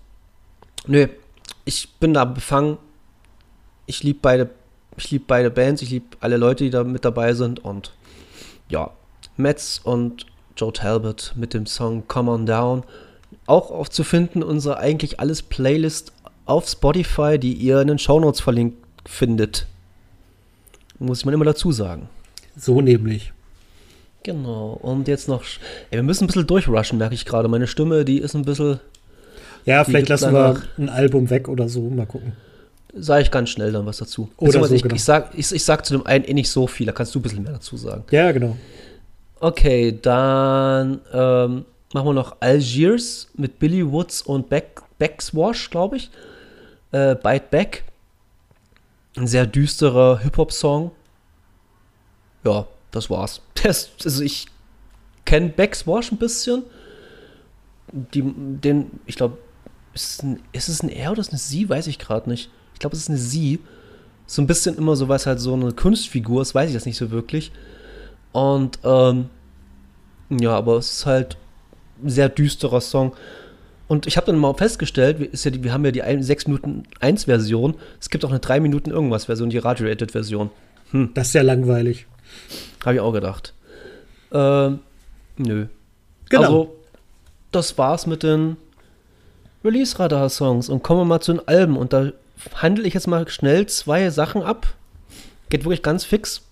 nö, 0.87 1.09
ich 1.64 1.94
bin 1.94 2.14
da 2.14 2.25
befangen. 2.25 2.79
Ich 3.87 4.03
liebe 4.03 4.18
beide, 4.21 4.51
ich 4.97 5.11
liebe 5.11 5.25
beide 5.27 5.51
Bands, 5.51 5.83
ich 5.83 5.90
liebe 5.90 6.16
alle 6.21 6.37
Leute, 6.37 6.64
die 6.64 6.71
da 6.71 6.85
mit 6.85 7.05
dabei 7.05 7.33
sind 7.33 7.64
und 7.64 7.92
ja, 8.68 8.90
Metz 9.38 9.81
und 9.83 10.27
Joe 10.57 10.72
Talbot 10.72 11.33
mit 11.37 11.55
dem 11.55 11.66
Song 11.66 12.07
Come 12.09 12.31
On 12.31 12.46
Down. 12.46 12.83
Auch 13.46 13.70
aufzufinden, 13.70 14.42
unsere 14.42 14.79
eigentlich 14.79 15.20
alles 15.20 15.42
Playlist 15.42 16.12
auf 16.44 16.68
Spotify, 16.68 17.38
die 17.38 17.53
ihr 17.53 17.81
in 17.81 17.88
den 17.88 17.98
Shownotes 17.98 18.40
verlinkt 18.40 18.79
findet. 19.07 19.66
Muss 20.98 21.24
man 21.24 21.35
immer 21.35 21.44
dazu 21.44 21.72
sagen. 21.72 22.09
So 22.57 22.81
nämlich. 22.81 23.33
Genau. 24.24 24.79
Und 24.83 25.09
jetzt 25.09 25.29
noch. 25.29 25.42
Ey, 25.90 25.98
wir 25.98 26.03
müssen 26.03 26.24
ein 26.24 26.27
bisschen 26.27 26.46
durchrushen, 26.46 26.98
merke 26.98 27.14
ich 27.14 27.24
gerade. 27.24 27.48
Meine 27.48 27.66
Stimme, 27.66 28.05
die 28.05 28.18
ist 28.18 28.35
ein 28.35 28.44
bisschen. 28.44 28.81
Ja, 29.64 29.85
vielleicht 29.85 30.09
lassen 30.09 30.33
wir 30.33 30.62
ein 30.77 30.88
Album 30.88 31.31
weg 31.31 31.48
oder 31.48 31.68
so. 31.68 31.83
Mal 31.83 32.07
gucken. 32.07 32.33
Sage 32.94 33.22
ich 33.22 33.31
ganz 33.31 33.51
schnell 33.51 33.70
dann 33.70 33.87
was 33.87 33.98
dazu. 33.98 34.31
Oder 34.38 34.64
so, 34.64 34.74
ich, 34.74 34.83
genau. 34.83 34.94
ich, 34.94 35.05
sag, 35.05 35.31
ich, 35.37 35.53
ich 35.53 35.64
sag 35.64 35.85
zu 35.85 35.94
dem 35.94 36.07
einen 36.07 36.24
eh 36.24 36.33
nicht 36.33 36.51
so 36.51 36.66
viel, 36.66 36.87
da 36.87 36.92
kannst 36.92 37.14
du 37.14 37.18
ein 37.18 37.22
bisschen 37.22 37.42
mehr 37.42 37.53
dazu 37.53 37.77
sagen. 37.77 38.05
Ja, 38.11 38.33
genau. 38.33 38.57
Okay, 39.40 39.96
dann 40.01 41.01
ähm, 41.12 41.64
machen 41.92 42.07
wir 42.09 42.12
noch 42.12 42.37
Algiers 42.40 43.29
mit 43.35 43.59
Billy 43.59 43.88
Woods 43.90 44.22
und 44.22 44.48
Back, 44.48 44.83
Backswash, 44.98 45.70
glaube 45.70 45.96
ich. 45.98 46.11
Äh, 46.90 47.14
Bite 47.14 47.46
Back. 47.51 47.85
Ein 49.16 49.27
sehr 49.27 49.46
düsterer 49.46 50.18
Hip-Hop-Song. 50.20 50.90
Ja, 52.44 52.66
das 52.90 53.11
war's. 53.11 53.40
Das, 53.62 53.90
also 54.05 54.22
ich 54.22 54.46
kenne 55.24 55.48
Backswash 55.51 56.12
ein 56.12 56.18
bisschen. 56.18 56.62
Die, 57.92 58.22
den, 58.22 59.01
ich 59.07 59.16
glaube, 59.16 59.38
ist, 59.94 60.11
es 60.18 60.22
ein- 60.22 60.42
ist 60.53 60.68
es 60.68 60.83
ein 60.83 60.88
R 60.88 61.11
oder 61.12 61.20
ist 61.20 61.29
es 61.29 61.33
eine 61.33 61.38
Sie? 61.40 61.68
Weiß 61.68 61.87
ich 61.87 61.98
gerade 61.98 62.29
nicht. 62.31 62.51
Ich 62.74 62.81
glaube, 62.81 62.94
es 62.94 63.03
ist 63.03 63.09
eine 63.09 63.18
Sie. 63.18 63.59
So 64.27 64.42
ein 64.42 64.46
bisschen 64.46 64.77
immer 64.77 64.94
so, 64.94 65.09
was 65.09 65.27
halt 65.27 65.40
so 65.40 65.55
eine 65.55 65.72
Kunstfigur 65.72 66.42
ist, 66.42 66.55
weiß 66.55 66.68
ich 66.68 66.74
das 66.74 66.87
nicht 66.87 66.98
so 66.98 67.11
wirklich. 67.11 67.51
Und 68.33 68.79
ähm, 68.85 69.31
ja, 70.31 70.57
aber 70.57 70.77
es 70.77 70.91
ist 70.93 71.07
halt 71.07 71.37
ein 72.03 72.11
sehr 72.11 72.29
düsterer 72.29 72.81
Song. 72.81 73.14
Und 73.88 74.07
ich 74.07 74.17
habe 74.19 74.27
dann 74.27 74.37
mal 74.38 74.53
festgestellt, 74.55 75.19
wir- 75.19 75.33
ist 75.33 75.45
ja 75.45 75.51
die, 75.51 75.64
wir 75.64 75.73
haben 75.73 75.85
ja 75.85 75.91
die 75.91 76.03
ein- 76.03 76.23
6 76.23 76.47
Minuten 76.47 76.83
1 77.01 77.25
Version. 77.25 77.75
Es 78.01 78.11
gibt 78.11 78.25
auch 78.25 78.31
eine 78.31 78.38
3 78.41 78.61
Minuten 78.61 78.91
irgendwas 78.91 79.25
Version, 79.27 79.49
die 79.51 79.59
Radio-Rated 79.59 80.12
Version. 80.12 80.51
Das 81.14 81.29
ist 81.29 81.35
ja 81.35 81.43
langweilig. 81.43 82.07
Habe 82.85 82.95
ich 82.97 83.01
auch 83.01 83.12
gedacht. 83.12 83.55
Ähm, 84.33 84.81
nö. 85.38 85.67
Genau. 86.29 86.43
Also, 86.43 86.77
das 87.51 87.79
war's 87.79 88.07
mit 88.07 88.23
den 88.23 88.57
Release-Radar-Songs. 89.64 90.69
Und 90.69 90.83
kommen 90.83 91.01
wir 91.01 91.05
mal 91.05 91.21
zu 91.21 91.33
den 91.33 91.49
Alben. 91.49 91.77
Und 91.77 91.93
da 91.93 92.12
handle 92.55 92.87
ich 92.87 92.95
jetzt 92.95 93.07
mal 93.07 93.27
schnell 93.29 93.67
zwei 93.67 94.11
Sachen 94.11 94.43
ab. 94.43 94.67
Geht 95.49 95.64
wirklich 95.64 95.83
ganz 95.83 96.05
fix. 96.05 96.43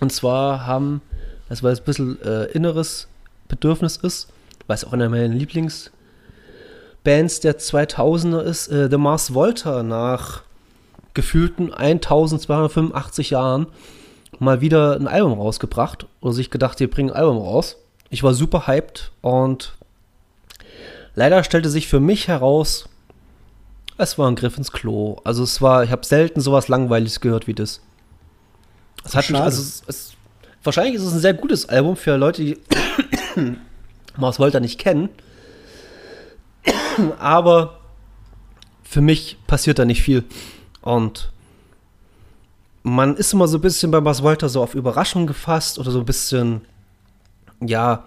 Und 0.00 0.12
zwar 0.12 0.66
haben, 0.66 1.02
das 1.48 1.62
weil 1.62 1.72
es 1.72 1.80
ein 1.80 1.84
bisschen 1.84 2.22
äh, 2.22 2.44
inneres 2.46 3.08
Bedürfnis 3.48 3.96
ist, 3.96 4.28
weil 4.66 4.76
es 4.76 4.84
auch 4.84 4.92
einer 4.92 5.08
meiner 5.08 5.28
Lieblingsbands 5.28 5.92
der 7.40 7.58
2000er 7.58 8.40
ist, 8.40 8.68
äh, 8.68 8.88
The 8.90 8.96
Mars 8.96 9.34
Volta 9.34 9.82
nach 9.82 10.42
gefühlten 11.14 11.72
1285 11.72 13.30
Jahren 13.30 13.66
mal 14.40 14.60
wieder 14.60 14.96
ein 14.96 15.06
Album 15.06 15.38
rausgebracht 15.38 16.06
oder 16.20 16.32
sich 16.32 16.50
gedacht, 16.50 16.80
wir 16.80 16.90
bringen 16.90 17.10
ein 17.10 17.16
Album 17.16 17.38
raus. 17.38 17.76
Ich 18.10 18.22
war 18.22 18.34
super 18.34 18.66
hyped 18.66 19.12
und 19.22 19.74
leider 21.14 21.44
stellte 21.44 21.70
sich 21.70 21.86
für 21.88 22.00
mich 22.00 22.28
heraus, 22.28 22.88
es 23.96 24.18
war 24.18 24.28
ein 24.28 24.34
Griff 24.34 24.58
ins 24.58 24.72
Klo. 24.72 25.18
Also 25.24 25.44
es 25.44 25.62
war, 25.62 25.84
ich 25.84 25.90
habe 25.90 26.04
selten 26.04 26.40
sowas 26.40 26.68
Langweiliges 26.68 27.20
gehört 27.20 27.46
wie 27.46 27.54
das. 27.54 27.80
Es 29.04 29.14
hat 29.14 29.30
mich, 29.30 29.40
also 29.40 29.60
es, 29.60 29.82
es, 29.86 30.12
wahrscheinlich 30.62 30.94
ist 30.94 31.02
es 31.02 31.12
ein 31.12 31.20
sehr 31.20 31.34
gutes 31.34 31.68
Album 31.68 31.96
für 31.96 32.16
Leute, 32.16 32.42
die 32.42 32.58
Mars 34.16 34.38
Volta 34.38 34.60
nicht 34.60 34.78
kennen. 34.78 35.08
Aber 37.18 37.80
für 38.82 39.00
mich 39.00 39.38
passiert 39.46 39.78
da 39.78 39.84
nicht 39.84 40.02
viel. 40.02 40.24
Und 40.80 41.32
man 42.82 43.16
ist 43.16 43.32
immer 43.32 43.48
so 43.48 43.58
ein 43.58 43.62
bisschen 43.62 43.90
bei 43.90 44.00
Mars 44.00 44.22
Volta 44.22 44.48
so 44.48 44.62
auf 44.62 44.74
Überraschung 44.74 45.26
gefasst 45.26 45.78
oder 45.78 45.90
so 45.90 45.98
ein 46.00 46.04
bisschen, 46.04 46.62
ja, 47.60 48.04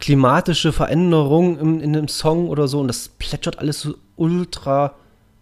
klimatische 0.00 0.72
Veränderungen 0.72 1.58
in, 1.58 1.80
in 1.80 1.92
dem 1.92 2.08
Song 2.08 2.48
oder 2.48 2.68
so. 2.68 2.80
Und 2.80 2.88
das 2.88 3.08
plätschert 3.08 3.58
alles 3.58 3.80
so 3.80 3.94
ultra 4.16 4.94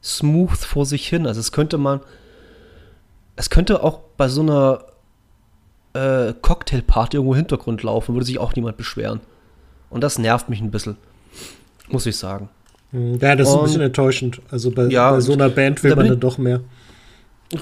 smooth 0.03 0.57
vor 0.57 0.87
sich 0.87 1.09
hin. 1.09 1.27
Also 1.27 1.41
es 1.41 1.53
könnte 1.53 1.79
man, 1.79 2.01
es 3.37 3.51
könnte 3.51 3.83
auch 3.83 4.01
bei 4.17 4.29
so 4.29 4.43
einer 4.43 4.85
äh, 5.95 6.33
Cocktailparty 6.41 7.17
irgendwo 7.17 7.35
im 7.35 7.39
Hintergrund 7.39 7.83
laufen, 7.83 8.15
würde 8.15 8.27
sich 8.27 8.39
auch 8.39 8.55
niemand 8.55 8.77
beschweren. 8.77 9.21
Und 9.91 10.03
das 10.03 10.19
nervt 10.19 10.49
mich 10.49 10.61
ein 10.61 10.71
bisschen, 10.71 10.97
muss 11.89 12.07
ich 12.07 12.17
sagen. 12.17 12.49
Hm, 12.93 13.19
ja, 13.19 13.37
das 13.37 13.49
ist 13.49 13.55
ein 13.55 13.65
bisschen 13.65 13.81
enttäuschend. 13.83 14.41
Also 14.51 14.71
bei, 14.71 14.87
ja, 14.87 15.11
bei 15.11 15.21
so 15.21 15.33
einer 15.33 15.49
Band 15.49 15.83
will 15.83 15.95
man 15.97 16.09
dann 16.09 16.21
doch 16.21 16.39
mehr. 16.39 16.61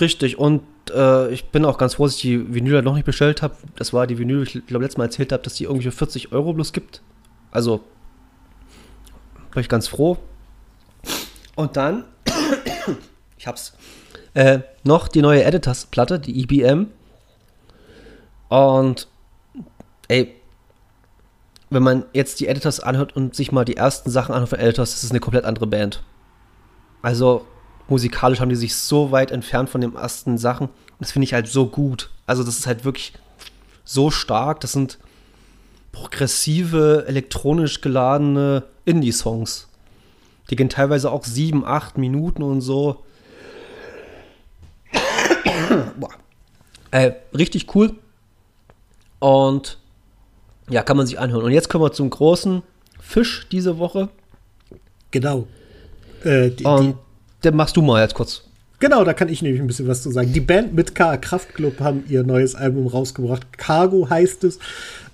Richtig, 0.01 0.39
und 0.39 0.63
äh, 0.95 1.33
ich 1.33 1.47
bin 1.47 1.65
auch 1.65 1.79
ganz 1.79 1.95
froh, 1.95 2.05
dass 2.05 2.17
ich 2.17 2.23
die 2.23 2.55
Vinyl 2.55 2.83
noch 2.83 2.95
nicht 2.95 3.05
bestellt 3.05 3.43
habe. 3.43 3.57
Das 3.77 3.93
war 3.93 4.07
die 4.07 4.19
Vinyl, 4.19 4.43
ich 4.43 4.65
glaube, 4.67 4.85
letztes 4.85 4.99
Mal 4.99 5.05
erzählt 5.05 5.33
habe, 5.33 5.43
dass 5.43 5.55
die 5.55 5.65
irgendwie 5.65 5.91
40 5.91 6.33
Euro 6.33 6.53
bloß 6.53 6.73
gibt. 6.73 7.03
Also, 7.51 7.81
bin 9.53 9.61
ich 9.61 9.69
ganz 9.69 9.89
froh. 9.89 10.19
Und 11.57 11.77
dann, 11.77 12.05
ich 13.39 13.47
hab's, 13.49 13.75
äh, 14.35 14.61
noch 14.85 15.09
die 15.09 15.23
neue 15.23 15.45
Editors-Platte, 15.45 16.19
die 16.19 16.41
IBM. 16.43 16.89
Und, 18.49 19.09
ey, 20.09 20.35
wenn 21.71 21.83
man 21.83 22.05
jetzt 22.13 22.41
die 22.41 22.49
Editors 22.49 22.81
anhört 22.81 23.15
und 23.15 23.35
sich 23.35 23.53
mal 23.53 23.65
die 23.65 23.77
ersten 23.77 24.11
Sachen 24.11 24.33
anhört 24.33 24.51
von 24.51 24.59
Editors, 24.59 24.93
das 24.93 25.05
ist 25.05 25.11
eine 25.11 25.21
komplett 25.21 25.45
andere 25.45 25.67
Band. 25.67 26.03
Also 27.03 27.47
musikalisch 27.89 28.41
haben 28.41 28.49
die 28.49 28.57
sich 28.57 28.75
so 28.75 29.13
weit 29.13 29.31
entfernt 29.31 29.71
von 29.71 29.81
den 29.81 29.95
ersten 29.95 30.37
Sachen. 30.37 30.69
Das 30.99 31.13
finde 31.13 31.25
ich 31.25 31.33
halt 31.33 31.47
so 31.47 31.67
gut. 31.67 32.11
Also 32.27 32.45
das 32.45 32.59
ist 32.59 32.67
halt 32.67 32.85
wirklich 32.85 33.13
so 33.85 34.11
stark. 34.11 34.61
Das 34.61 34.73
sind 34.73 34.99
progressive, 35.93 37.05
elektronisch 37.07 37.81
geladene 37.81 38.65
Indie-Songs. 38.85 39.69
Die 40.51 40.57
gehen 40.57 40.69
teilweise 40.69 41.11
auch 41.11 41.25
sieben, 41.25 41.65
acht 41.65 41.99
Minuten 41.99 42.43
und 42.43 42.61
so. 42.61 43.05
Äh, 46.91 47.13
richtig 47.35 47.75
cool. 47.75 47.93
Und 49.19 49.79
ja, 50.69 50.83
kann 50.83 50.97
man 50.97 51.07
sich 51.07 51.19
anhören. 51.19 51.45
Und 51.45 51.53
jetzt 51.53 51.69
kommen 51.69 51.85
wir 51.85 51.93
zum 51.93 52.11
großen 52.11 52.63
Fisch 53.01 53.47
diese 53.51 53.79
Woche. 53.79 54.09
Genau. 55.11 55.47
Äh, 56.25 56.51
die, 56.51 56.65
Und 56.65 56.97
den 57.45 57.57
machst 57.57 57.77
du 57.77 57.83
mal 57.83 58.03
jetzt 58.03 58.15
kurz. 58.15 58.45
Genau, 58.79 59.05
da 59.05 59.13
kann 59.13 59.29
ich 59.29 59.43
nämlich 59.43 59.61
ein 59.61 59.67
bisschen 59.67 59.89
was 59.89 60.03
zu 60.03 60.11
sagen. 60.11 60.33
Die 60.33 60.41
Band 60.41 60.75
mit 60.75 60.95
K, 60.95 61.19
Kraftklub, 61.19 61.81
haben 61.81 62.05
ihr 62.09 62.25
neues 62.25 62.55
Album 62.55 62.87
rausgebracht. 62.87 63.59
Cargo 63.59 64.09
heißt 64.09 64.45
es. 64.45 64.59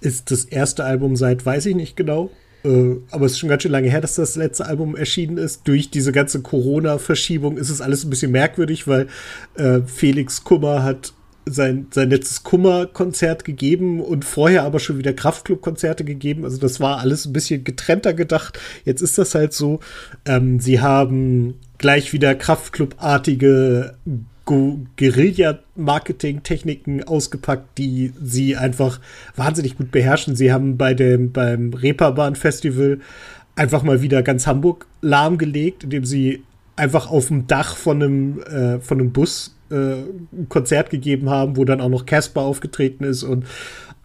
Ist 0.01 0.31
das 0.31 0.45
erste 0.45 0.85
Album 0.85 1.17
seit, 1.17 1.45
weiß 1.45 1.67
ich 1.67 1.75
nicht 1.75 1.97
genau. 1.97 2.31
Äh, 2.65 2.97
aber 3.11 3.27
es 3.27 3.33
ist 3.33 3.39
schon 3.41 3.49
ganz 3.49 3.63
schön 3.63 3.73
lange 3.73 3.89
her, 3.89 4.01
dass 4.01 4.15
das 4.15 4.37
letzte 4.37 4.67
Album 4.67 4.95
erschienen 4.95 5.37
ist. 5.37 5.67
Durch 5.67 5.91
diese 5.91 6.13
ganze 6.13 6.43
Corona-Verschiebung 6.43 7.57
ist 7.57 7.71
es 7.71 7.81
alles 7.81 8.05
ein 8.05 8.11
bisschen 8.11 8.31
merkwürdig, 8.31 8.87
weil 8.87 9.09
äh, 9.57 9.81
Felix 9.87 10.45
Kummer 10.45 10.85
hat 10.85 11.13
sein, 11.49 11.87
sein 11.93 12.11
letztes 12.11 12.43
Kummer-Konzert 12.43 13.45
gegeben 13.45 14.01
und 14.01 14.25
vorher 14.25 14.65
aber 14.65 14.81
schon 14.81 14.99
wieder 14.99 15.13
Kraftclub-Konzerte 15.13 16.03
gegeben. 16.05 16.43
Also 16.45 16.59
das 16.59 16.81
war 16.81 16.99
alles 16.99 17.27
ein 17.27 17.33
bisschen 17.33 17.63
getrennter 17.63 18.15
gedacht. 18.15 18.59
Jetzt 18.85 19.01
ist 19.01 19.17
das 19.17 19.33
halt 19.35 19.53
so. 19.53 19.79
Ähm, 20.25 20.59
sie 20.61 20.81
haben 20.81 21.55
gleich 21.79 22.13
wieder 22.13 22.35
Kraftclub-artige 22.35 23.95
Guerilla-Marketing-Techniken 24.45 27.05
ausgepackt, 27.05 27.79
die 27.79 28.13
sie 28.23 28.57
einfach 28.57 29.01
wahnsinnig 29.35 29.77
gut 29.77 29.91
beherrschen. 29.91 30.37
Sie 30.37 30.53
haben 30.53 30.77
bei 30.77 30.95
dem, 30.95 31.33
beim 31.33 31.75
Reeperbahn-Festival 31.75 33.01
einfach 33.57 33.83
mal 33.83 34.03
wieder 34.03 34.23
ganz 34.23 34.47
Hamburg 34.47 34.87
lahmgelegt, 35.01 35.83
indem 35.85 36.05
sie 36.05 36.45
einfach 36.77 37.11
auf 37.11 37.29
dem 37.29 37.47
Dach 37.47 37.77
von 37.77 38.03
einem, 38.03 38.43
äh, 38.43 38.81
von 38.81 39.01
einem 39.01 39.13
Bus 39.13 39.56
ein 39.71 40.47
Konzert 40.49 40.91
gegeben 40.91 41.31
haben, 41.31 41.57
wo 41.57 41.65
dann 41.65 41.81
auch 41.81 41.89
noch 41.89 42.07
Casper 42.07 42.43
aufgetreten 42.43 43.05
ist 43.05 43.23
und 43.23 43.45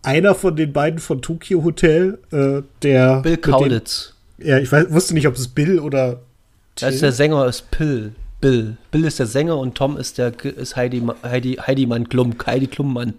einer 0.03 0.33
von 0.35 0.55
den 0.55 0.73
beiden 0.73 0.99
von 0.99 1.21
Tokyo 1.21 1.63
Hotel, 1.63 2.17
äh, 2.31 2.61
der 2.81 3.21
Bill 3.21 3.37
Kaulitz. 3.37 4.15
ja, 4.39 4.57
ich 4.57 4.71
weiß, 4.71 4.91
wusste 4.91 5.13
nicht, 5.13 5.27
ob 5.27 5.35
es 5.35 5.47
Bill 5.47 5.79
oder 5.79 6.21
Till. 6.75 6.87
Das 6.87 6.95
ist 6.95 7.03
der 7.03 7.11
Sänger 7.11 7.45
ist 7.45 7.69
Bill. 7.71 8.13
Bill. 8.39 8.77
Bill 8.89 9.05
ist 9.05 9.19
der 9.19 9.27
Sänger 9.27 9.57
und 9.57 9.75
Tom 9.75 9.97
ist 9.97 10.17
der 10.17 10.33
ist 10.43 10.75
Heidi 10.75 11.03
Heidi 11.23 11.53
Heidi 11.55 11.85
Mann 11.85 12.09
Klum, 12.09 12.35
Heidi 12.45 12.67
Klummann. 12.67 13.13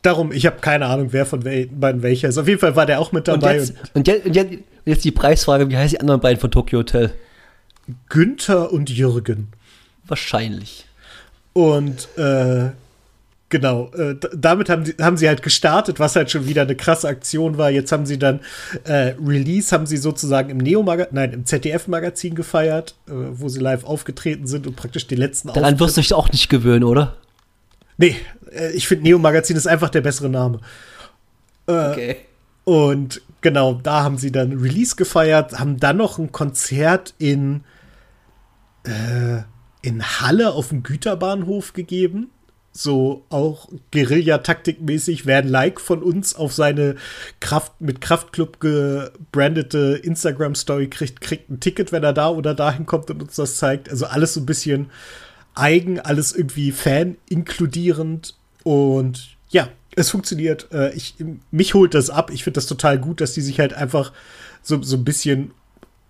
Darum, 0.00 0.32
ich 0.32 0.46
habe 0.46 0.56
keine 0.60 0.86
Ahnung, 0.86 1.08
wer 1.12 1.26
von 1.26 1.40
beiden 1.40 2.02
welcher 2.02 2.28
ist. 2.28 2.38
Auf 2.38 2.48
jeden 2.48 2.58
Fall 2.58 2.74
war 2.74 2.86
der 2.86 2.98
auch 2.98 3.12
mit 3.12 3.28
dabei. 3.28 3.60
Und 3.60 3.68
jetzt, 3.68 3.74
und 3.94 4.08
jetzt, 4.08 4.26
und 4.26 4.34
jetzt, 4.34 4.52
jetzt 4.84 5.04
die 5.04 5.12
Preisfrage: 5.12 5.68
Wie 5.68 5.76
heißen 5.76 5.90
die 5.90 6.00
anderen 6.00 6.20
beiden 6.20 6.40
von 6.40 6.50
Tokyo 6.50 6.80
Hotel? 6.80 7.12
Günther 8.08 8.72
und 8.72 8.90
Jürgen. 8.90 9.48
Wahrscheinlich. 10.06 10.86
Und 11.52 12.08
äh, 12.16 12.70
genau, 13.48 13.90
äh, 13.94 14.16
damit 14.34 14.68
haben 14.68 14.84
sie, 14.84 14.94
haben 15.00 15.16
sie 15.16 15.28
halt 15.28 15.42
gestartet, 15.42 16.00
was 16.00 16.16
halt 16.16 16.30
schon 16.30 16.46
wieder 16.46 16.62
eine 16.62 16.74
krasse 16.74 17.08
Aktion 17.08 17.58
war. 17.58 17.70
Jetzt 17.70 17.92
haben 17.92 18.06
sie 18.06 18.18
dann 18.18 18.40
äh, 18.84 19.14
Release, 19.24 19.74
haben 19.74 19.86
sie 19.86 19.98
sozusagen 19.98 20.50
im 20.50 20.58
Neo-Magazin, 20.58 21.14
nein, 21.14 21.32
im 21.32 21.46
ZDF-Magazin 21.46 22.34
gefeiert, 22.34 22.94
äh, 23.06 23.12
wo 23.12 23.48
sie 23.48 23.60
live 23.60 23.84
aufgetreten 23.84 24.46
sind 24.46 24.66
und 24.66 24.76
praktisch 24.76 25.06
die 25.06 25.16
letzten 25.16 25.52
Daran 25.52 25.78
wirst 25.78 25.96
du 25.96 26.00
dich 26.00 26.14
auch 26.14 26.30
nicht 26.30 26.48
gewöhnen, 26.48 26.84
oder? 26.84 27.16
Nee, 27.98 28.16
äh, 28.50 28.72
ich 28.72 28.88
finde 28.88 29.04
Neo-Magazin 29.04 29.56
ist 29.56 29.66
einfach 29.66 29.90
der 29.90 30.00
bessere 30.00 30.30
Name. 30.30 30.60
Äh, 31.66 31.90
okay. 31.90 32.16
Und 32.64 33.20
genau, 33.42 33.74
da 33.74 34.02
haben 34.02 34.18
sie 34.18 34.32
dann 34.32 34.52
Release 34.58 34.96
gefeiert, 34.96 35.58
haben 35.58 35.78
dann 35.78 35.98
noch 35.98 36.18
ein 36.18 36.32
Konzert 36.32 37.14
in 37.18 37.64
äh, 38.84 39.42
in 39.82 40.02
Halle 40.02 40.52
auf 40.52 40.68
dem 40.68 40.82
Güterbahnhof 40.82 41.72
gegeben. 41.72 42.30
So 42.74 43.24
auch 43.28 43.68
Guerilla-Taktikmäßig, 43.92 45.26
wer 45.26 45.38
ein 45.38 45.48
Like 45.48 45.78
von 45.78 46.02
uns 46.02 46.34
auf 46.34 46.54
seine 46.54 46.96
Kraft 47.40 47.80
mit 47.80 48.00
Kraftclub 48.00 48.60
gebrandete 48.60 50.00
Instagram-Story 50.02 50.88
kriegt, 50.88 51.20
kriegt 51.20 51.50
ein 51.50 51.60
Ticket, 51.60 51.92
wenn 51.92 52.02
er 52.02 52.14
da 52.14 52.30
oder 52.30 52.54
dahin 52.54 52.86
kommt 52.86 53.10
und 53.10 53.20
uns 53.20 53.36
das 53.36 53.58
zeigt. 53.58 53.90
Also 53.90 54.06
alles 54.06 54.32
so 54.32 54.40
ein 54.40 54.46
bisschen 54.46 54.90
eigen, 55.54 56.00
alles 56.00 56.32
irgendwie 56.32 56.72
Fan-inkludierend 56.72 58.36
und 58.64 59.36
ja, 59.50 59.68
es 59.94 60.10
funktioniert. 60.10 60.68
Äh, 60.72 60.94
ich, 60.94 61.16
mich 61.50 61.74
holt 61.74 61.92
das 61.92 62.08
ab. 62.08 62.30
Ich 62.32 62.44
finde 62.44 62.54
das 62.54 62.66
total 62.66 62.98
gut, 62.98 63.20
dass 63.20 63.34
die 63.34 63.42
sich 63.42 63.60
halt 63.60 63.74
einfach 63.74 64.12
so, 64.62 64.82
so 64.82 64.96
ein 64.96 65.04
bisschen 65.04 65.50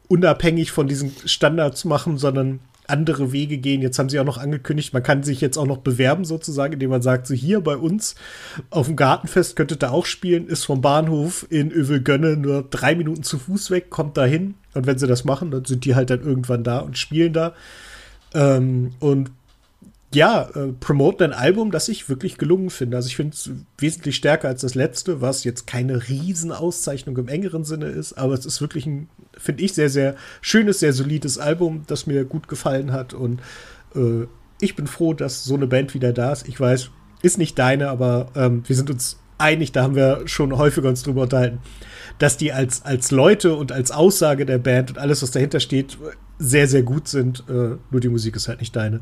unabhängig 0.08 0.70
von 0.70 0.86
diesen 0.86 1.12
Standards 1.24 1.84
machen, 1.84 2.18
sondern 2.18 2.60
andere 2.92 3.32
Wege 3.32 3.58
gehen. 3.58 3.82
Jetzt 3.82 3.98
haben 3.98 4.08
sie 4.08 4.20
auch 4.20 4.24
noch 4.24 4.38
angekündigt, 4.38 4.92
man 4.92 5.02
kann 5.02 5.22
sich 5.22 5.40
jetzt 5.40 5.56
auch 5.56 5.66
noch 5.66 5.78
bewerben 5.78 6.24
sozusagen, 6.24 6.74
indem 6.74 6.90
man 6.90 7.02
sagt, 7.02 7.26
so 7.26 7.34
hier 7.34 7.60
bei 7.60 7.76
uns 7.76 8.14
auf 8.70 8.86
dem 8.86 8.96
Gartenfest 8.96 9.56
könntet 9.56 9.82
ihr 9.82 9.92
auch 9.92 10.06
spielen, 10.06 10.46
ist 10.46 10.64
vom 10.64 10.80
Bahnhof 10.80 11.46
in 11.50 11.72
Övelgönne 11.72 12.36
nur 12.36 12.62
drei 12.62 12.94
Minuten 12.94 13.22
zu 13.22 13.38
Fuß 13.38 13.70
weg, 13.70 13.90
kommt 13.90 14.16
da 14.16 14.24
hin 14.24 14.54
und 14.74 14.86
wenn 14.86 14.98
sie 14.98 15.06
das 15.06 15.24
machen, 15.24 15.50
dann 15.50 15.64
sind 15.64 15.84
die 15.84 15.94
halt 15.94 16.10
dann 16.10 16.22
irgendwann 16.22 16.62
da 16.62 16.80
und 16.80 16.98
spielen 16.98 17.32
da. 17.32 17.54
Ähm, 18.34 18.92
und 19.00 19.30
ja, 20.14 20.50
äh, 20.54 20.72
promoten 20.78 21.32
ein 21.32 21.38
Album, 21.38 21.70
das 21.70 21.88
ich 21.88 22.08
wirklich 22.08 22.36
gelungen 22.36 22.70
finde. 22.70 22.96
Also 22.98 23.08
ich 23.08 23.16
finde 23.16 23.34
es 23.34 23.50
wesentlich 23.78 24.16
stärker 24.16 24.48
als 24.48 24.60
das 24.60 24.74
letzte, 24.74 25.20
was 25.20 25.44
jetzt 25.44 25.66
keine 25.66 26.08
Riesenauszeichnung 26.08 27.16
im 27.16 27.28
engeren 27.28 27.64
Sinne 27.64 27.86
ist, 27.86 28.12
aber 28.14 28.34
es 28.34 28.44
ist 28.44 28.60
wirklich 28.60 28.86
ein, 28.86 29.08
finde 29.42 29.62
ich, 29.62 29.74
sehr, 29.74 29.90
sehr 29.90 30.16
schönes, 30.40 30.80
sehr 30.80 30.92
solides 30.92 31.38
Album, 31.38 31.82
das 31.86 32.06
mir 32.06 32.24
gut 32.24 32.48
gefallen 32.48 32.92
hat. 32.92 33.12
Und 33.14 33.40
äh, 33.94 34.26
ich 34.60 34.76
bin 34.76 34.86
froh, 34.86 35.12
dass 35.12 35.44
so 35.44 35.54
eine 35.54 35.66
Band 35.66 35.94
wieder 35.94 36.12
da 36.12 36.32
ist. 36.32 36.48
Ich 36.48 36.58
weiß, 36.58 36.90
ist 37.22 37.38
nicht 37.38 37.58
deine, 37.58 37.88
aber 37.88 38.28
ähm, 38.34 38.62
wir 38.66 38.76
sind 38.76 38.90
uns 38.90 39.18
einig, 39.38 39.72
da 39.72 39.82
haben 39.82 39.96
wir 39.96 40.22
schon 40.26 40.56
häufiger 40.56 40.88
uns 40.88 41.02
drüber 41.02 41.22
unterhalten, 41.22 41.58
dass 42.18 42.36
die 42.36 42.52
als, 42.52 42.84
als 42.84 43.10
Leute 43.10 43.56
und 43.56 43.72
als 43.72 43.90
Aussage 43.90 44.46
der 44.46 44.58
Band 44.58 44.90
und 44.90 44.98
alles, 44.98 45.22
was 45.22 45.32
dahinter 45.32 45.60
steht, 45.60 45.98
sehr, 46.38 46.68
sehr 46.68 46.82
gut 46.82 47.08
sind. 47.08 47.44
Äh, 47.48 47.76
nur 47.90 48.00
die 48.00 48.08
Musik 48.08 48.36
ist 48.36 48.48
halt 48.48 48.60
nicht 48.60 48.74
deine. 48.76 49.00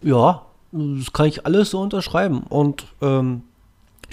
Ja, 0.00 0.46
das 0.72 1.12
kann 1.12 1.26
ich 1.26 1.46
alles 1.46 1.70
so 1.70 1.80
unterschreiben. 1.80 2.42
Und 2.44 2.86
ähm, 3.00 3.42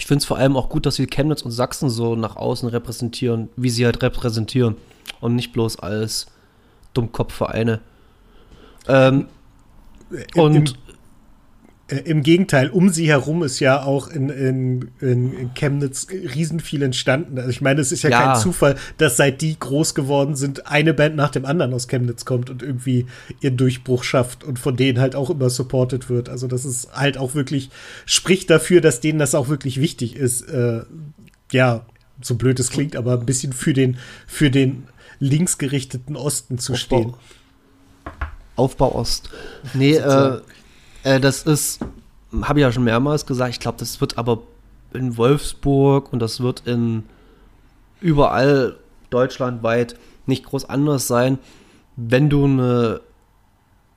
ich 0.00 0.06
finde 0.06 0.22
es 0.22 0.24
vor 0.24 0.38
allem 0.38 0.56
auch 0.56 0.70
gut, 0.70 0.86
dass 0.86 0.94
sie 0.94 1.06
Chemnitz 1.06 1.42
und 1.42 1.50
Sachsen 1.50 1.90
so 1.90 2.16
nach 2.16 2.36
außen 2.36 2.66
repräsentieren, 2.70 3.50
wie 3.56 3.68
sie 3.68 3.84
halt 3.84 4.02
repräsentieren. 4.02 4.76
Und 5.20 5.36
nicht 5.36 5.52
bloß 5.52 5.78
als 5.78 6.28
Dummkopfvereine. 6.94 7.80
Ähm, 8.88 9.26
Im, 10.34 10.42
und 10.42 10.78
Äh, 11.90 11.96
Im 12.04 12.22
Gegenteil, 12.22 12.70
um 12.70 12.88
sie 12.90 13.08
herum 13.08 13.42
ist 13.42 13.58
ja 13.60 13.82
auch 13.82 14.08
in, 14.08 14.28
in, 14.30 14.90
in 15.00 15.50
Chemnitz 15.54 16.06
riesen 16.10 16.60
viel 16.60 16.82
entstanden. 16.82 17.36
Also 17.38 17.50
ich 17.50 17.60
meine, 17.60 17.80
es 17.80 17.90
ist 17.92 18.02
ja, 18.02 18.10
Ja. 18.10 18.32
kein 18.32 18.40
Zufall, 18.40 18.76
dass 18.98 19.16
seit 19.16 19.40
die 19.40 19.58
groß 19.58 19.94
geworden 19.94 20.36
sind, 20.36 20.66
eine 20.66 20.94
Band 20.94 21.16
nach 21.16 21.30
dem 21.30 21.44
anderen 21.44 21.74
aus 21.74 21.88
Chemnitz 21.88 22.24
kommt 22.24 22.48
und 22.50 22.62
irgendwie 22.62 23.06
ihren 23.40 23.56
Durchbruch 23.56 24.04
schafft 24.04 24.44
und 24.44 24.58
von 24.58 24.76
denen 24.76 25.00
halt 25.00 25.14
auch 25.16 25.30
immer 25.30 25.50
supported 25.50 26.08
wird. 26.08 26.28
Also 26.28 26.46
das 26.46 26.64
ist 26.64 26.92
halt 26.92 27.18
auch 27.18 27.34
wirklich, 27.34 27.70
spricht 28.06 28.50
dafür, 28.50 28.80
dass 28.80 29.00
denen 29.00 29.18
das 29.18 29.34
auch 29.34 29.48
wirklich 29.48 29.80
wichtig 29.80 30.16
ist. 30.16 30.42
Äh, 30.42 30.82
ja, 31.52 31.84
so 32.22 32.36
blöd 32.36 32.60
es 32.60 32.70
klingt, 32.70 32.94
aber 32.96 33.14
ein 33.14 33.26
bisschen 33.26 33.52
für 33.52 33.72
den, 33.72 33.96
für 34.26 34.50
den 34.50 34.84
linksgerichteten 35.18 36.16
Osten 36.16 36.58
zu 36.58 36.76
stehen. 36.76 37.14
Aufbau 38.56 38.94
Ost. 38.94 39.30
Nee, 39.74 39.94
äh, 39.96 40.40
äh, 41.02 41.20
das 41.20 41.42
ist, 41.42 41.80
habe 42.42 42.58
ich 42.58 42.62
ja 42.62 42.72
schon 42.72 42.84
mehrmals 42.84 43.26
gesagt, 43.26 43.54
ich 43.54 43.60
glaube, 43.60 43.78
das 43.78 44.00
wird 44.00 44.18
aber 44.18 44.42
in 44.92 45.16
Wolfsburg 45.16 46.12
und 46.12 46.20
das 46.20 46.40
wird 46.40 46.66
in 46.66 47.04
überall 48.00 48.76
deutschlandweit 49.10 49.96
nicht 50.26 50.44
groß 50.44 50.68
anders 50.68 51.06
sein. 51.06 51.38
Wenn 51.96 52.30
du 52.30 52.44
eine, 52.44 53.00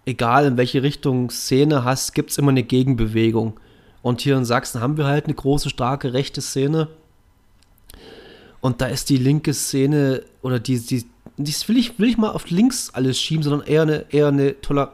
egal 0.06 0.46
in 0.46 0.58
welche 0.58 0.84
Richtung 0.84 1.30
Szene 1.30 1.84
hast, 1.84 2.14
gibt 2.14 2.32
es 2.32 2.38
immer 2.38 2.52
eine 2.52 2.64
Gegenbewegung. 2.64 3.60
Und 4.02 4.22
hier 4.22 4.36
in 4.36 4.46
Sachsen 4.46 4.82
haben 4.82 4.98
wir 4.98 5.06
halt 5.06 5.26
eine 5.26 5.34
große, 5.34 5.70
starke 5.70 6.14
rechte 6.14 6.42
Szene. 6.42 6.90
Und 8.60 8.82
da 8.82 8.88
ist 8.88 9.10
die 9.10 9.18
linke 9.18 9.54
Szene 9.54 10.24
oder 10.42 10.60
die, 10.60 10.80
die, 10.80 11.06
das 11.38 11.68
will 11.68 11.78
ich, 11.78 12.00
will 12.00 12.10
ich 12.10 12.18
mal 12.18 12.32
auf 12.32 12.50
links 12.50 12.90
alles 12.94 13.20
schieben, 13.20 13.44
sondern 13.44 13.68
eher 13.68 13.82
eine, 13.84 14.06
eher 14.10 14.28
eine 14.28 14.60
Toler 14.62 14.94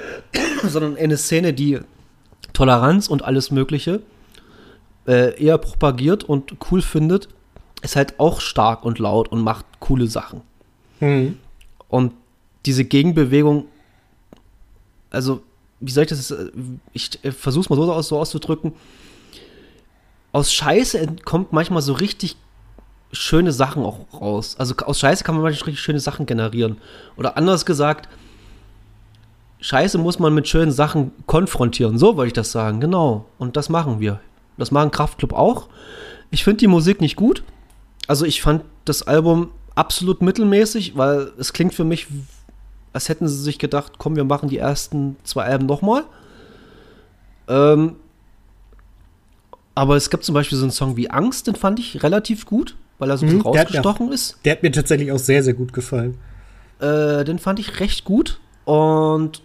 sondern 0.68 0.96
eine 0.96 1.16
Szene, 1.16 1.52
die 1.52 1.80
Toleranz 2.52 3.08
und 3.08 3.22
alles 3.22 3.50
Mögliche 3.50 4.02
äh, 5.06 5.40
eher 5.42 5.58
propagiert 5.58 6.24
und 6.24 6.56
cool 6.70 6.82
findet, 6.82 7.28
ist 7.82 7.96
halt 7.96 8.18
auch 8.20 8.40
stark 8.40 8.84
und 8.84 8.98
laut 8.98 9.28
und 9.28 9.40
macht 9.40 9.66
coole 9.80 10.06
Sachen. 10.06 10.42
Hm. 11.00 11.38
Und 11.88 12.12
diese 12.64 12.84
Gegenbewegung, 12.84 13.66
also, 15.10 15.42
wie 15.80 15.90
soll 15.90 16.04
ich 16.04 16.10
das, 16.10 16.30
äh, 16.30 16.50
ich 16.92 17.18
versuche 17.36 17.64
es 17.64 17.70
mal 17.70 17.76
so, 17.76 17.92
aus, 17.92 18.08
so 18.08 18.18
auszudrücken, 18.18 18.72
aus 20.32 20.52
Scheiße 20.52 21.16
kommt 21.24 21.52
manchmal 21.52 21.82
so 21.82 21.92
richtig 21.92 22.36
schöne 23.12 23.52
Sachen 23.52 23.84
auch 23.84 23.98
raus. 24.18 24.56
Also 24.58 24.74
aus 24.76 24.98
Scheiße 25.00 25.24
kann 25.24 25.34
man 25.34 25.42
manchmal 25.42 25.66
richtig 25.66 25.82
schöne 25.82 26.00
Sachen 26.00 26.24
generieren. 26.24 26.78
Oder 27.16 27.36
anders 27.36 27.66
gesagt, 27.66 28.08
Scheiße 29.62 29.96
muss 29.96 30.18
man 30.18 30.34
mit 30.34 30.46
schönen 30.48 30.72
Sachen 30.72 31.12
konfrontieren. 31.26 31.96
So 31.96 32.16
wollte 32.16 32.26
ich 32.28 32.32
das 32.34 32.52
sagen, 32.52 32.80
genau. 32.80 33.24
Und 33.38 33.56
das 33.56 33.68
machen 33.68 34.00
wir. 34.00 34.20
Das 34.58 34.70
machen 34.70 34.90
Kraftclub 34.90 35.32
auch. 35.32 35.68
Ich 36.30 36.44
finde 36.44 36.58
die 36.58 36.66
Musik 36.66 37.00
nicht 37.00 37.16
gut. 37.16 37.42
Also 38.08 38.24
ich 38.26 38.42
fand 38.42 38.64
das 38.84 39.02
Album 39.04 39.50
absolut 39.74 40.20
mittelmäßig, 40.20 40.96
weil 40.96 41.30
es 41.38 41.52
klingt 41.52 41.74
für 41.74 41.84
mich, 41.84 42.08
als 42.92 43.08
hätten 43.08 43.28
sie 43.28 43.40
sich 43.40 43.58
gedacht, 43.58 43.92
komm, 43.98 44.16
wir 44.16 44.24
machen 44.24 44.48
die 44.48 44.58
ersten 44.58 45.16
zwei 45.24 45.44
Alben 45.44 45.66
nochmal. 45.66 46.02
Ähm, 47.48 47.96
aber 49.74 49.96
es 49.96 50.10
gibt 50.10 50.24
zum 50.24 50.34
Beispiel 50.34 50.58
so 50.58 50.64
einen 50.64 50.72
Song 50.72 50.96
wie 50.96 51.08
Angst, 51.10 51.46
den 51.46 51.54
fand 51.54 51.78
ich 51.78 52.02
relativ 52.02 52.44
gut, 52.46 52.76
weil 52.98 53.10
er 53.10 53.16
so 53.16 53.24
ein 53.26 53.30
bisschen 53.38 53.48
Mhm, 53.48 53.52
der 53.52 53.60
hat 53.62 53.70
mir 53.72 53.80
auch- 53.80 53.84
rausgestochen 53.86 54.12
ist. 54.12 54.36
Der 54.44 54.52
hat 54.52 54.62
mir 54.62 54.72
tatsächlich 54.72 55.12
auch 55.12 55.18
sehr, 55.18 55.42
sehr 55.42 55.54
gut 55.54 55.72
gefallen. 55.72 56.18
Äh, 56.80 57.24
den 57.24 57.38
fand 57.38 57.58
ich 57.58 57.80
recht 57.80 58.04
gut. 58.04 58.38
Und 58.64 59.42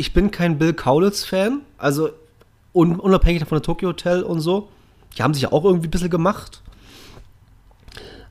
ich 0.00 0.14
bin 0.14 0.30
kein 0.30 0.56
Bill 0.56 0.72
Kaulitz-Fan. 0.72 1.60
Also 1.76 2.08
un 2.72 2.98
unabhängig 2.98 3.44
von 3.44 3.56
der 3.56 3.62
Tokyo 3.62 3.90
Hotel 3.90 4.22
und 4.22 4.40
so. 4.40 4.70
Die 5.16 5.22
haben 5.22 5.34
sich 5.34 5.42
ja 5.42 5.52
auch 5.52 5.64
irgendwie 5.64 5.88
ein 5.88 5.90
bisschen 5.90 6.08
gemacht. 6.08 6.62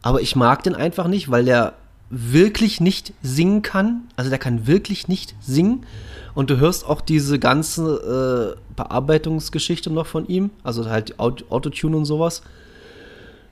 Aber 0.01 0.19
ich 0.19 0.35
mag 0.35 0.63
den 0.63 0.73
einfach 0.73 1.07
nicht, 1.07 1.29
weil 1.29 1.45
der 1.45 1.73
wirklich 2.09 2.81
nicht 2.81 3.13
singen 3.21 3.61
kann. 3.61 4.07
Also 4.15 4.31
der 4.31 4.39
kann 4.39 4.65
wirklich 4.65 5.07
nicht 5.07 5.35
singen. 5.41 5.85
Und 6.33 6.49
du 6.49 6.57
hörst 6.57 6.87
auch 6.87 7.01
diese 7.01 7.37
ganze 7.37 8.55
äh, 8.57 8.73
Bearbeitungsgeschichte 8.75 9.91
noch 9.91 10.07
von 10.07 10.27
ihm. 10.27 10.49
Also 10.63 10.89
halt 10.89 11.19
Autotune 11.19 11.97
und 11.97 12.05
sowas. 12.05 12.41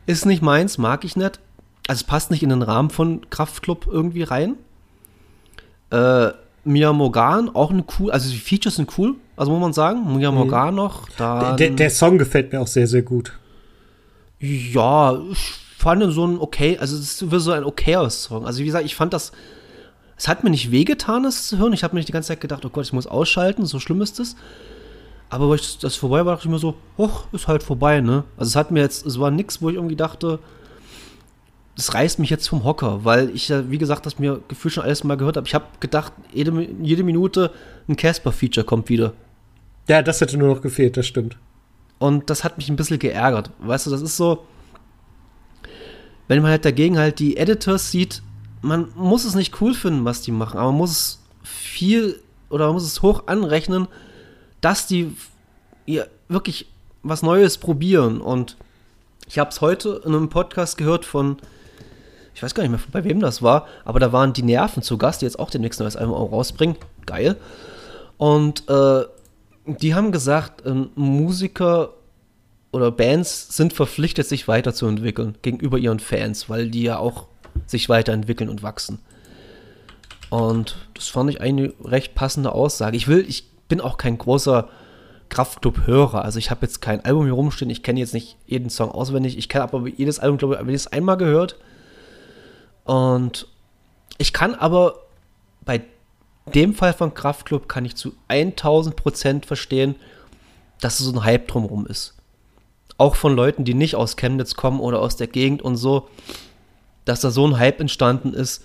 Ist 0.08 0.26
nicht 0.26 0.42
meins, 0.42 0.80
mag 0.80 1.04
ich 1.04 1.18
nicht. 1.18 1.40
Also 1.88 2.00
es 2.00 2.04
passt 2.04 2.32
nicht 2.32 2.42
in 2.42 2.50
den 2.50 2.64
Rahmen 2.64 2.90
von 2.90 3.30
Kraftklub 3.30 3.86
irgendwie 3.86 4.24
rein. 4.24 4.56
Äh, 5.92 6.32
Mia 6.68 6.94
Morgan, 6.94 7.50
auch 7.54 7.72
eine 7.72 7.84
cool, 8.00 8.12
also 8.12 8.30
die 8.30 8.38
Features 8.38 8.76
sind 8.76 8.90
cool, 8.98 9.16
also 9.36 9.52
muss 9.52 9.62
man 9.62 9.74
sagen. 9.74 10.16
Mia 10.18 10.32
Morgan 10.32 10.76
noch. 10.76 11.08
Dann, 11.18 11.58
Der, 11.58 11.70
der 11.72 11.90
Song 11.90 12.18
gefällt 12.18 12.52
mir 12.52 12.62
auch 12.62 12.68
sehr, 12.68 12.88
sehr 12.88 13.02
gut. 13.02 13.34
ja, 14.40 15.18
ich 15.32 15.54
fand 15.78 16.04
ihn 16.04 16.12
so 16.12 16.26
ein 16.26 16.40
okay, 16.40 16.78
also 16.80 16.96
es 16.96 17.22
ist 17.22 17.32
so 17.32 17.52
ein 17.52 17.64
okayer 17.64 18.10
Song. 18.10 18.46
Also 18.46 18.60
wie 18.60 18.66
gesagt, 18.66 18.86
ich 18.86 18.96
fand 18.96 19.14
das, 19.14 19.32
es 20.18 20.28
hat 20.28 20.44
mir 20.44 20.50
nicht 20.50 20.72
wehgetan, 20.72 21.24
das 21.24 21.48
zu 21.48 21.58
hören. 21.58 21.74
Ich 21.74 21.84
habe 21.84 21.94
mir 21.94 22.00
nicht 22.00 22.10
die 22.10 22.14
ganze 22.14 22.30
Zeit 22.30 22.42
gedacht, 22.42 22.66
oh 22.66 22.70
Gott, 22.70 22.86
ich 22.86 22.94
muss 22.94 23.08
ausschalten, 23.08 23.66
so 23.66 23.80
schlimm 23.80 24.02
ist 24.02 24.20
das. 24.20 24.36
Aber 25.30 25.48
wo 25.48 25.56
ich 25.56 25.78
das 25.80 25.96
vorbei 25.96 26.26
war, 26.26 26.36
dachte 26.36 26.48
ich 26.48 26.52
mir 26.52 26.60
so, 26.60 26.76
hoch, 26.98 27.26
ist 27.34 27.48
halt 27.48 27.62
vorbei, 27.62 28.02
ne? 28.02 28.24
Also 28.38 28.50
es 28.50 28.56
hat 28.56 28.72
mir 28.72 28.80
jetzt, 28.80 29.06
es 29.06 29.20
war 29.20 29.30
nix, 29.30 29.62
wo 29.62 29.70
ich 29.70 29.76
irgendwie 29.76 29.96
dachte, 29.96 30.40
das 31.78 31.94
reißt 31.94 32.18
mich 32.18 32.32
jetzt 32.32 32.50
vom 32.50 32.64
Hocker, 32.64 33.06
weil 33.06 33.30
ich 33.30 33.50
ja, 33.50 33.70
wie 33.70 33.78
gesagt, 33.78 34.08
das 34.08 34.18
mir 34.18 34.42
gefühlt 34.48 34.74
schon 34.74 34.84
alles 34.84 35.04
mal 35.04 35.16
gehört 35.16 35.38
habe. 35.38 35.48
Ich 35.48 35.54
habe 35.54 35.66
gedacht, 35.80 36.12
jede, 36.34 36.68
jede 36.82 37.04
Minute 37.04 37.52
ein 37.88 37.96
Casper-Feature 37.96 38.66
kommt 38.66 38.90
wieder. 38.90 39.14
Ja, 39.88 40.02
das 40.02 40.20
hätte 40.20 40.38
nur 40.38 40.48
noch 40.48 40.62
gefehlt, 40.62 40.98
das 40.98 41.06
stimmt. 41.06 41.38
Und 42.00 42.32
das 42.32 42.44
hat 42.44 42.58
mich 42.58 42.68
ein 42.68 42.76
bisschen 42.76 42.98
geärgert. 42.98 43.52
Weißt 43.60 43.86
du, 43.86 43.92
das 43.92 44.02
ist 44.02 44.18
so, 44.18 44.46
wenn 46.28 46.42
man 46.42 46.50
halt 46.50 46.66
dagegen 46.66 46.98
halt 46.98 47.20
die 47.20 47.38
Editors 47.38 47.92
sieht, 47.92 48.24
man 48.64 48.88
muss 48.96 49.24
es 49.24 49.36
nicht 49.36 49.62
cool 49.62 49.76
finden, 49.76 50.04
was 50.04 50.24
die 50.24 50.32
machen, 50.32 50.58
aber 50.58 50.72
man 50.72 50.80
muss 50.80 50.92
es 50.92 51.20
viel 51.44 52.20
oder 52.50 52.66
man 52.66 52.74
muss 52.74 52.86
es 52.86 53.04
hoch 53.04 53.28
anrechnen, 53.28 53.88
dass 54.62 54.88
die 54.88 55.16
ja, 55.86 56.06
wirklich 56.28 56.72
was 57.04 57.22
Neues 57.22 57.60
probieren. 57.60 58.20
Und 58.20 58.58
ich 59.28 59.38
habe 59.38 59.52
es 59.52 59.62
heute 59.62 60.02
in 60.04 60.16
einem 60.16 60.30
Podcast 60.30 60.80
gehört 60.80 61.06
von, 61.06 61.38
ich 62.38 62.44
weiß 62.44 62.54
gar 62.54 62.62
nicht 62.62 62.70
mehr, 62.70 62.80
bei 62.92 63.04
wem 63.04 63.20
das 63.20 63.42
war, 63.42 63.66
aber 63.84 64.00
da 64.00 64.14
waren 64.14 64.32
die 64.32 64.44
Nerven 64.44 64.84
zu 64.84 65.00
Gast, 65.00 65.22
die 65.22 65.26
jetzt 65.26 65.40
auch 65.40 65.50
demnächst 65.50 65.80
neues 65.80 65.96
Album 65.96 66.14
rausbringen. 66.14 66.76
Geil. 67.08 67.36
Und 68.18 68.70
äh, 68.70 69.06
die 69.66 69.96
haben 69.96 70.12
gesagt, 70.12 70.64
ähm, 70.64 70.92
Musiker 70.94 71.96
oder 72.72 72.92
Bands 72.92 73.58
sind 73.58 73.74
verpflichtet, 73.74 74.28
sich 74.28 74.48
weiterzuentwickeln 74.48 75.36
gegenüber 75.42 75.80
ihren 75.80 76.00
Fans, 76.00 76.48
weil 76.48 76.70
die 76.70 76.84
ja 76.84 77.00
auch 77.00 77.26
sich 77.66 77.90
weiterentwickeln 77.90 78.52
und 78.52 78.62
wachsen. 78.62 79.00
Und 80.30 80.78
das 80.94 81.08
fand 81.08 81.32
ich 81.32 81.42
eine 81.42 81.74
recht 81.84 82.14
passende 82.14 82.52
Aussage. 82.52 82.98
Ich 82.98 83.08
will, 83.08 83.26
ich 83.28 83.50
bin 83.68 83.82
auch 83.82 83.98
kein 83.98 84.16
großer 84.16 84.70
Kraftclub-Hörer. 85.30 86.24
Also 86.24 86.38
ich 86.38 86.52
habe 86.52 86.68
jetzt 86.68 86.84
kein 86.84 87.04
Album 87.04 87.24
hier 87.24 87.34
rumstehen. 87.34 87.72
Ich 87.72 87.82
kenne 87.82 88.00
jetzt 88.00 88.14
nicht 88.14 88.38
jeden 88.46 88.70
Song 88.70 88.92
auswendig. 88.92 89.40
Ich 89.40 89.50
kenne 89.50 89.64
aber 89.64 89.88
jedes 89.88 90.20
Album, 90.20 90.38
glaube 90.38 90.54
ich, 90.54 90.68
wenigstens 90.68 90.94
einmal 90.94 91.18
gehört. 91.18 91.56
Und 92.88 93.48
ich 94.18 94.34
kann 94.34 94.56
aber 94.56 94.96
bei 95.66 95.82
dem 96.54 96.74
Fall 96.74 96.94
von 96.94 97.14
Kraftclub 97.14 97.68
kann 97.68 97.84
ich 97.84 97.96
zu 97.96 98.14
1000 98.30 98.96
Prozent 98.96 99.46
verstehen, 99.46 99.96
dass 100.80 100.98
so 100.98 101.12
ein 101.12 101.24
Hype 101.24 101.50
drumherum 101.50 101.86
ist. 101.86 102.16
Auch 102.98 103.16
von 103.16 103.36
Leuten, 103.36 103.66
die 103.66 103.74
nicht 103.74 103.96
aus 103.96 104.16
Chemnitz 104.16 104.56
kommen 104.56 104.80
oder 104.80 105.02
aus 105.02 105.18
der 105.18 105.28
Gegend 105.28 105.62
und 105.62 105.76
so, 105.76 106.08
dass 107.04 107.20
da 107.20 107.30
so 107.30 107.46
ein 107.46 107.60
Hype 107.60 107.82
entstanden 107.82 108.34
ist. 108.34 108.64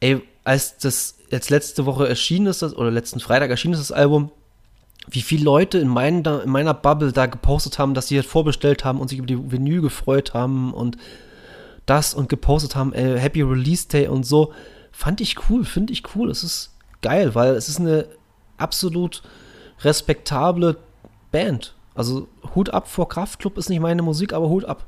Ey, 0.00 0.20
als 0.42 0.76
das 0.78 1.16
jetzt 1.30 1.48
letzte 1.50 1.86
Woche 1.86 2.08
erschienen 2.08 2.46
ist, 2.46 2.64
oder 2.64 2.90
letzten 2.90 3.20
Freitag 3.20 3.50
erschienen 3.50 3.74
ist 3.74 3.90
das 3.90 3.92
Album, 3.92 4.32
wie 5.08 5.22
viele 5.22 5.44
Leute 5.44 5.78
in, 5.78 5.88
meinen, 5.88 6.24
in 6.24 6.50
meiner 6.50 6.74
Bubble 6.74 7.12
da 7.12 7.26
gepostet 7.26 7.78
haben, 7.78 7.94
dass 7.94 8.08
sie 8.08 8.16
das 8.16 8.26
vorbestellt 8.26 8.84
haben 8.84 9.00
und 9.00 9.08
sich 9.08 9.18
über 9.18 9.26
die 9.26 9.52
Vinyl 9.52 9.80
gefreut 9.80 10.34
haben 10.34 10.74
und 10.74 10.96
das 11.86 12.14
und 12.14 12.28
gepostet 12.28 12.76
haben, 12.76 12.92
ey, 12.92 13.18
Happy 13.18 13.42
Release 13.42 13.88
Day 13.88 14.08
und 14.08 14.24
so. 14.24 14.52
Fand 14.92 15.20
ich 15.20 15.48
cool, 15.48 15.64
finde 15.64 15.92
ich 15.92 16.02
cool. 16.14 16.30
Es 16.30 16.44
ist 16.44 16.74
geil, 17.00 17.34
weil 17.34 17.54
es 17.54 17.68
ist 17.68 17.80
eine 17.80 18.06
absolut 18.56 19.22
respektable 19.80 20.76
Band. 21.30 21.74
Also 21.94 22.28
Hut 22.54 22.70
ab 22.70 22.88
vor 22.88 23.08
Kraftclub 23.08 23.58
ist 23.58 23.68
nicht 23.68 23.80
meine 23.80 24.02
Musik, 24.02 24.32
aber 24.32 24.48
Hut 24.48 24.64
ab. 24.64 24.86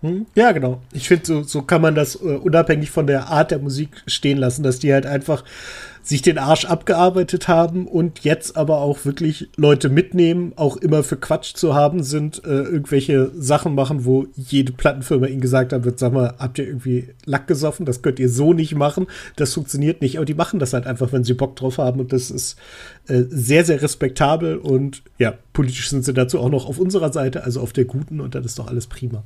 Hm? 0.00 0.26
Ja, 0.34 0.52
genau. 0.52 0.80
Ich 0.92 1.08
finde, 1.08 1.26
so, 1.26 1.42
so 1.42 1.62
kann 1.62 1.82
man 1.82 1.94
das 1.94 2.14
äh, 2.16 2.18
unabhängig 2.18 2.90
von 2.90 3.06
der 3.06 3.28
Art 3.28 3.50
der 3.50 3.58
Musik 3.58 4.02
stehen 4.06 4.38
lassen, 4.38 4.62
dass 4.62 4.78
die 4.78 4.92
halt 4.92 5.06
einfach 5.06 5.44
sich 6.08 6.22
den 6.22 6.38
Arsch 6.38 6.64
abgearbeitet 6.64 7.48
haben 7.48 7.86
und 7.86 8.20
jetzt 8.20 8.56
aber 8.56 8.78
auch 8.78 9.04
wirklich 9.04 9.50
Leute 9.56 9.90
mitnehmen, 9.90 10.52
auch 10.56 10.78
immer 10.78 11.02
für 11.02 11.18
Quatsch 11.18 11.54
zu 11.54 11.74
haben 11.74 12.02
sind, 12.02 12.42
äh, 12.44 12.62
irgendwelche 12.62 13.30
Sachen 13.36 13.74
machen, 13.74 14.06
wo 14.06 14.26
jede 14.34 14.72
Plattenfirma 14.72 15.26
ihnen 15.26 15.42
gesagt 15.42 15.72
hat, 15.72 15.84
wird, 15.84 15.98
sag 15.98 16.14
mal, 16.14 16.34
habt 16.38 16.58
ihr 16.58 16.66
irgendwie 16.66 17.08
Lack 17.26 17.46
gesoffen? 17.46 17.84
Das 17.84 18.00
könnt 18.00 18.18
ihr 18.18 18.30
so 18.30 18.54
nicht 18.54 18.74
machen. 18.74 19.06
Das 19.36 19.52
funktioniert 19.52 20.00
nicht. 20.00 20.16
Aber 20.16 20.24
die 20.24 20.34
machen 20.34 20.58
das 20.58 20.72
halt 20.72 20.86
einfach, 20.86 21.12
wenn 21.12 21.24
sie 21.24 21.34
Bock 21.34 21.56
drauf 21.56 21.76
haben. 21.76 22.00
Und 22.00 22.12
das 22.14 22.30
ist 22.30 22.56
äh, 23.08 23.24
sehr, 23.28 23.66
sehr 23.66 23.82
respektabel. 23.82 24.56
Und 24.56 25.02
ja, 25.18 25.34
politisch 25.52 25.90
sind 25.90 26.06
sie 26.06 26.14
dazu 26.14 26.40
auch 26.40 26.50
noch 26.50 26.66
auf 26.66 26.78
unserer 26.78 27.12
Seite, 27.12 27.44
also 27.44 27.60
auf 27.60 27.74
der 27.74 27.84
guten. 27.84 28.20
Und 28.20 28.34
dann 28.34 28.44
ist 28.44 28.58
doch 28.58 28.68
alles 28.68 28.86
prima. 28.86 29.24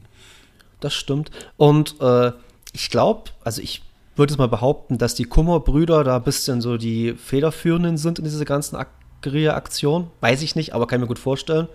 Das 0.82 0.92
stimmt. 0.94 1.30
Und 1.56 2.00
äh, 2.00 2.32
ich 2.72 2.90
glaube, 2.90 3.30
also 3.44 3.62
ich 3.62 3.82
würde 4.16 4.32
es 4.32 4.38
mal 4.38 4.48
behaupten, 4.48 4.98
dass 4.98 5.14
die 5.14 5.24
Kummerbrüder 5.24 6.02
da 6.04 6.16
ein 6.16 6.24
bisschen 6.24 6.60
so 6.60 6.76
die 6.76 7.14
Federführenden 7.14 7.96
sind 7.96 8.18
in 8.18 8.24
dieser 8.24 8.44
ganzen 8.44 8.76
Guerilla-Aktion. 9.22 10.10
Weiß 10.20 10.42
ich 10.42 10.56
nicht, 10.56 10.74
aber 10.74 10.86
kann 10.86 10.98
ich 10.98 11.02
mir 11.02 11.06
gut 11.08 11.20
vorstellen. 11.20 11.68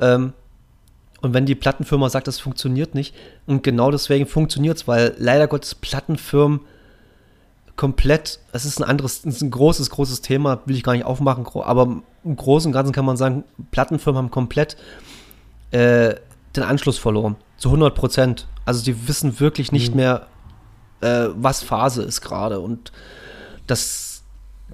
Ähm, 0.00 0.32
und 1.20 1.32
wenn 1.32 1.46
die 1.46 1.54
Plattenfirma 1.54 2.10
sagt, 2.10 2.26
das 2.26 2.40
funktioniert 2.40 2.94
nicht, 2.94 3.14
und 3.46 3.62
genau 3.62 3.90
deswegen 3.90 4.26
funktioniert 4.26 4.78
es, 4.78 4.88
weil 4.88 5.14
leider 5.18 5.46
Gottes 5.46 5.76
Plattenfirmen 5.76 6.60
komplett, 7.76 8.40
es 8.52 8.64
ist 8.64 8.80
ein 8.80 8.84
anderes, 8.84 9.24
es 9.24 9.36
ist 9.36 9.42
ein 9.42 9.50
großes, 9.50 9.90
großes 9.90 10.22
Thema, 10.22 10.60
will 10.66 10.76
ich 10.76 10.82
gar 10.82 10.94
nicht 10.94 11.04
aufmachen, 11.04 11.46
aber 11.62 12.02
im 12.24 12.36
Großen 12.36 12.70
und 12.70 12.72
Ganzen 12.72 12.92
kann 12.92 13.04
man 13.04 13.16
sagen, 13.16 13.44
Plattenfirmen 13.70 14.18
haben 14.18 14.30
komplett 14.30 14.76
äh, 15.70 16.16
den 16.56 16.62
Anschluss 16.62 16.98
verloren. 16.98 17.36
Zu 17.60 17.68
100 17.68 17.94
Prozent. 17.94 18.48
Also 18.64 18.82
die 18.82 19.06
wissen 19.06 19.38
wirklich 19.38 19.70
nicht 19.70 19.90
mhm. 19.90 19.96
mehr, 19.96 20.26
äh, 21.00 21.28
was 21.34 21.62
Phase 21.62 22.02
ist 22.02 22.20
gerade. 22.20 22.58
Und 22.58 22.90
das 23.68 24.24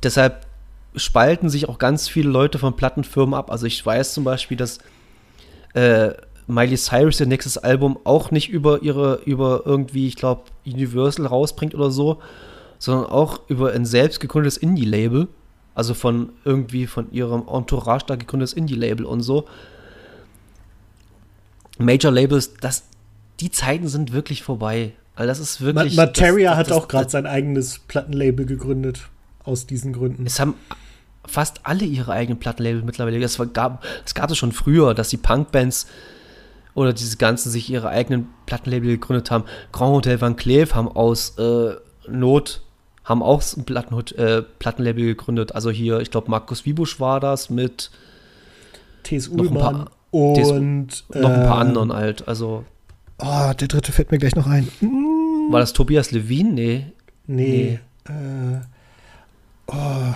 deshalb 0.03 0.47
spalten 0.95 1.51
sich 1.51 1.68
auch 1.68 1.78
ganz 1.78 2.09
viele 2.09 2.30
Leute 2.30 2.59
von 2.59 2.74
Plattenfirmen 2.74 3.34
ab. 3.34 3.51
Also 3.51 3.66
ich 3.66 3.84
weiß 3.84 4.14
zum 4.14 4.24
Beispiel, 4.24 4.57
dass 4.57 4.78
äh, 5.74 6.14
Miley 6.47 6.76
Cyrus 6.76 7.20
ihr 7.20 7.26
nächstes 7.26 7.59
Album 7.59 7.99
auch 8.05 8.30
nicht 8.30 8.49
über 8.49 8.82
ihre, 8.82 9.16
über 9.24 9.62
irgendwie, 9.64 10.09
ich 10.09 10.16
glaube, 10.16 10.43
Universal 10.64 11.26
rausbringt 11.26 11.74
oder 11.74 11.91
so, 11.91 12.20
sondern 12.78 13.07
auch 13.07 13.41
über 13.49 13.72
ein 13.72 13.84
selbst 13.84 14.20
gegründetes 14.20 14.57
Indie-Label. 14.57 15.28
Also 15.74 15.93
von 15.93 16.30
irgendwie 16.45 16.87
von 16.87 17.12
ihrem 17.12 17.47
Entourage 17.49 18.07
da 18.07 18.16
gegründetes 18.16 18.55
Indie-Label 18.55 19.05
und 19.05 19.20
so. 19.20 19.45
Major 21.79 22.12
Labels, 22.12 22.55
das, 22.55 22.85
die 23.41 23.51
Zeiten 23.51 23.89
sind 23.89 24.12
wirklich 24.12 24.43
vorbei. 24.43 24.93
Also 25.14 25.29
das 25.29 25.39
ist 25.39 25.61
wirklich. 25.61 25.97
Ma 25.97 26.05
Materia 26.05 26.55
das, 26.55 26.68
das, 26.68 26.77
hat 26.77 26.83
auch 26.83 26.89
gerade 26.89 27.11
sein 27.11 27.27
eigenes 27.27 27.79
Plattenlabel 27.81 28.47
gegründet. 28.47 29.09
Aus 29.45 29.64
diesen 29.64 29.93
Gründen. 29.93 30.27
Es 30.27 30.41
haben 30.41 30.55
fast 31.24 31.61
alle 31.62 31.85
ihre 31.85 32.12
eigenen 32.12 32.41
Plattenlabel 32.41 32.83
mittlerweile. 32.83 33.20
Das 33.20 33.39
gab, 33.53 33.85
das 34.03 34.14
gab 34.14 34.31
es 34.31 34.37
schon 34.37 34.51
früher, 34.51 34.93
dass 34.93 35.09
die 35.09 35.18
Punkbands 35.18 35.87
oder 36.74 36.93
diese 36.93 37.16
ganzen 37.16 37.51
sich 37.51 37.70
ihre 37.70 37.89
eigenen 37.89 38.29
Plattenlabel 38.47 38.89
gegründet 38.89 39.31
haben. 39.31 39.45
Grand 39.70 39.95
Hotel 39.95 40.20
Van 40.20 40.37
Cleef 40.37 40.74
haben 40.74 40.89
aus 40.89 41.39
äh, 41.39 41.74
Not 42.09 42.62
haben 43.05 43.22
auch 43.22 43.41
ein 43.57 43.64
Platten, 43.64 43.97
äh, 44.18 44.43
Plattenlabel 44.43 45.05
gegründet. 45.05 45.55
Also 45.55 45.70
hier, 45.70 46.01
ich 46.01 46.11
glaube, 46.11 46.29
Markus 46.29 46.66
Wiebusch 46.66 46.99
war 46.99 47.20
das 47.20 47.51
mit 47.51 47.91
T.S. 49.05 49.29
Ullmann 49.29 49.89
und 50.17 51.05
noch 51.11 51.31
ein 51.31 51.47
paar 51.47 51.59
äh, 51.59 51.61
anderen 51.61 51.93
halt. 51.93 52.27
Also 52.29 52.64
Oh, 53.19 53.53
der 53.59 53.69
dritte 53.69 53.93
fällt 53.93 54.11
mir 54.11 54.19
gleich 54.19 54.37
noch 54.37 54.47
ein. 54.47 54.69
Mm. 54.81 55.53
War 55.53 55.61
das 55.61 55.73
Tobias 55.73 56.11
Levin? 56.11 56.55
Nee. 56.55 56.87
Nee. 57.27 57.81
nee. 58.09 58.12
Äh, 58.12 58.61
oh. 59.69 60.14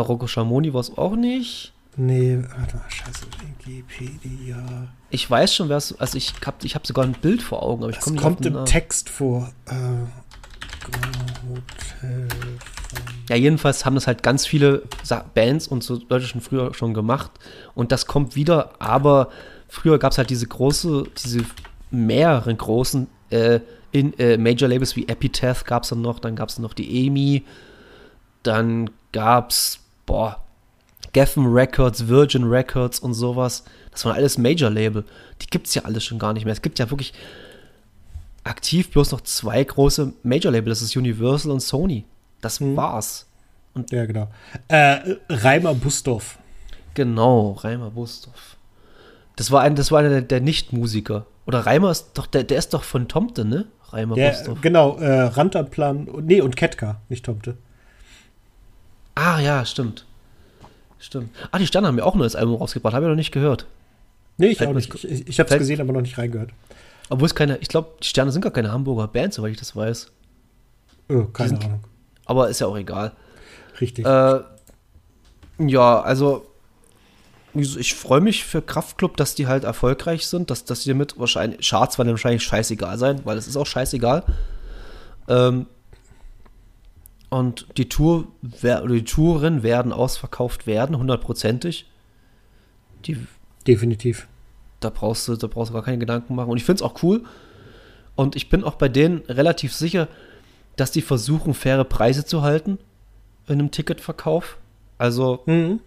Rocco 0.00 0.26
Schamoni 0.26 0.74
war 0.74 0.80
es 0.80 0.96
auch 0.98 1.14
nicht. 1.14 1.72
Nee, 1.96 2.38
warte 2.58 2.76
mal, 2.76 2.84
scheiße, 2.88 3.26
Wikipedia. 3.64 4.88
Ich 5.10 5.30
weiß 5.30 5.54
schon, 5.54 5.68
wer 5.68 5.76
es, 5.76 5.96
also 6.00 6.18
ich 6.18 6.34
habe 6.44 6.56
ich 6.64 6.74
hab 6.74 6.84
sogar 6.88 7.04
ein 7.04 7.12
Bild 7.12 7.40
vor 7.40 7.62
Augen, 7.62 7.84
aber 7.84 7.92
ich 7.92 8.00
komme 8.00 8.14
nicht 8.16 8.22
kommt 8.22 8.44
im 8.44 8.64
Text 8.64 9.08
vor. 9.08 9.52
Äh, 9.66 9.72
Hotel 11.48 12.28
ja, 13.28 13.36
jedenfalls 13.36 13.84
haben 13.84 13.94
das 13.94 14.06
halt 14.06 14.22
ganz 14.22 14.46
viele 14.46 14.82
Bands 15.34 15.66
und 15.68 15.82
so 15.82 16.00
Leute 16.08 16.26
schon 16.26 16.40
früher 16.40 16.74
schon 16.74 16.94
gemacht 16.94 17.30
und 17.74 17.92
das 17.92 18.06
kommt 18.06 18.36
wieder, 18.36 18.70
aber 18.78 19.28
früher 19.68 19.98
gab 19.98 20.12
es 20.12 20.18
halt 20.18 20.30
diese 20.30 20.46
große, 20.46 21.04
diese 21.22 21.44
mehreren 21.90 22.56
großen 22.56 23.06
äh, 23.30 23.60
in, 23.92 24.18
äh, 24.18 24.36
Major 24.36 24.68
Labels 24.68 24.96
wie 24.96 25.06
Epitaph 25.06 25.64
gab 25.64 25.84
es 25.84 25.90
dann 25.90 26.02
noch, 26.02 26.18
dann 26.18 26.34
gab 26.36 26.48
es 26.48 26.58
noch 26.58 26.74
die 26.74 27.06
EMI, 27.06 27.44
dann 28.42 28.90
gab 29.12 29.50
es, 29.50 29.78
boah, 30.04 30.44
Geffen 31.12 31.46
Records, 31.46 32.08
Virgin 32.08 32.44
Records 32.44 32.98
und 32.98 33.14
sowas. 33.14 33.64
Das 33.92 34.04
waren 34.04 34.16
alles 34.16 34.36
Major 34.36 34.68
Label. 34.68 35.04
Die 35.40 35.46
gibt 35.46 35.68
es 35.68 35.74
ja 35.74 35.82
alles 35.82 36.04
schon 36.04 36.18
gar 36.18 36.32
nicht 36.32 36.44
mehr. 36.44 36.52
Es 36.52 36.60
gibt 36.60 36.80
ja 36.80 36.90
wirklich 36.90 37.12
aktiv 38.42 38.90
bloß 38.90 39.12
noch 39.12 39.20
zwei 39.20 39.62
große 39.62 40.12
Major 40.24 40.50
Label. 40.50 40.70
Das 40.70 40.82
ist 40.82 40.96
Universal 40.96 41.52
und 41.52 41.60
Sony. 41.60 42.04
Das 42.44 42.60
hm. 42.60 42.76
war's. 42.76 43.26
Und 43.74 43.90
ja, 43.90 44.06
genau. 44.06 44.28
Äh, 44.68 45.16
Reimer 45.28 45.74
Bustorf. 45.74 46.38
Genau, 46.94 47.52
Reimer 47.52 47.90
Bustorf. 47.90 48.56
Das 49.36 49.50
war, 49.50 49.62
ein, 49.62 49.74
das 49.74 49.90
war 49.90 50.00
einer 50.00 50.10
der, 50.10 50.22
der 50.22 50.40
Nicht-Musiker. 50.40 51.26
Oder 51.46 51.60
Reimer 51.60 51.90
ist 51.90 52.10
doch, 52.14 52.26
der, 52.26 52.44
der 52.44 52.58
ist 52.58 52.72
doch 52.72 52.84
von 52.84 53.08
Tomte, 53.08 53.44
ne? 53.44 53.66
Reimer 53.88 54.14
der, 54.14 54.30
Bostov. 54.30 54.60
Genau, 54.60 54.96
äh, 54.98 55.22
Rantanplan, 55.22 56.08
nee, 56.22 56.40
und 56.40 56.56
Ketka, 56.56 57.00
nicht 57.08 57.24
Tomte. 57.24 57.56
Ah, 59.14 59.40
ja, 59.40 59.64
stimmt. 59.64 60.06
Stimmt. 60.98 61.30
Ah, 61.50 61.58
die 61.58 61.66
Sterne 61.66 61.88
haben 61.88 61.98
ja 61.98 62.04
auch 62.04 62.14
ein 62.14 62.18
neues 62.18 62.36
Album 62.36 62.56
rausgebracht, 62.56 62.94
habe 62.94 63.06
ich 63.06 63.08
noch 63.08 63.16
nicht 63.16 63.32
gehört. 63.32 63.66
Nee, 64.36 64.48
ich 64.48 64.58
Fällt 64.58 64.70
auch 64.70 64.74
nicht. 64.74 64.92
Ich, 65.04 65.28
ich 65.28 65.40
habe 65.40 65.50
es 65.50 65.58
gesehen, 65.58 65.80
aber 65.80 65.92
noch 65.92 66.00
nicht 66.00 66.18
reingehört. 66.18 66.50
Obwohl 67.08 67.26
es 67.26 67.34
keine, 67.34 67.58
ich 67.58 67.68
glaube, 67.68 67.90
die 68.02 68.08
Sterne 68.08 68.32
sind 68.32 68.42
gar 68.42 68.52
keine 68.52 68.72
Hamburger 68.72 69.08
Band, 69.08 69.34
soweit 69.34 69.52
ich 69.52 69.58
das 69.58 69.76
weiß. 69.76 70.10
Oh, 71.10 71.24
keine 71.24 71.50
sind, 71.50 71.64
Ahnung. 71.64 71.84
Aber 72.26 72.48
ist 72.48 72.60
ja 72.60 72.66
auch 72.66 72.76
egal. 72.76 73.12
Richtig. 73.80 74.06
Äh, 74.06 74.40
ja, 75.58 76.00
also 76.00 76.46
ich 77.54 77.94
freue 77.94 78.20
mich 78.20 78.44
für 78.44 78.62
Kraftclub, 78.62 79.16
dass 79.16 79.34
die 79.34 79.46
halt 79.46 79.62
erfolgreich 79.64 80.26
sind, 80.26 80.50
dass, 80.50 80.64
dass 80.64 80.82
die 80.82 80.88
damit 80.88 81.18
wahrscheinlich, 81.18 81.68
Charts 81.68 81.98
werden 81.98 82.10
wahrscheinlich 82.10 82.42
scheißegal 82.42 82.98
sein, 82.98 83.20
weil 83.24 83.38
es 83.38 83.46
ist 83.46 83.56
auch 83.56 83.66
scheißegal. 83.66 84.24
Ähm, 85.28 85.66
und 87.30 87.66
die 87.76 87.88
Tour, 87.88 88.28
die 88.42 89.04
Touren 89.04 89.62
werden 89.62 89.92
ausverkauft 89.92 90.66
werden, 90.66 90.98
hundertprozentig. 90.98 91.86
Definitiv. 93.66 94.28
Da 94.80 94.90
brauchst 94.90 95.28
du, 95.28 95.36
da 95.36 95.46
brauchst 95.46 95.70
du 95.70 95.74
gar 95.74 95.82
keine 95.82 95.98
Gedanken 95.98 96.34
machen. 96.34 96.50
Und 96.50 96.56
ich 96.56 96.64
finde 96.64 96.76
es 96.76 96.82
auch 96.82 97.02
cool. 97.02 97.24
Und 98.14 98.36
ich 98.36 98.50
bin 98.50 98.62
auch 98.62 98.74
bei 98.74 98.88
denen 98.88 99.18
relativ 99.28 99.72
sicher, 99.74 100.08
dass 100.76 100.90
die 100.90 101.02
versuchen, 101.02 101.54
faire 101.54 101.84
Preise 101.84 102.24
zu 102.24 102.42
halten 102.42 102.78
in 103.46 103.54
einem 103.54 103.70
Ticketverkauf. 103.70 104.58
Also, 104.98 105.42
mhm. 105.46 105.80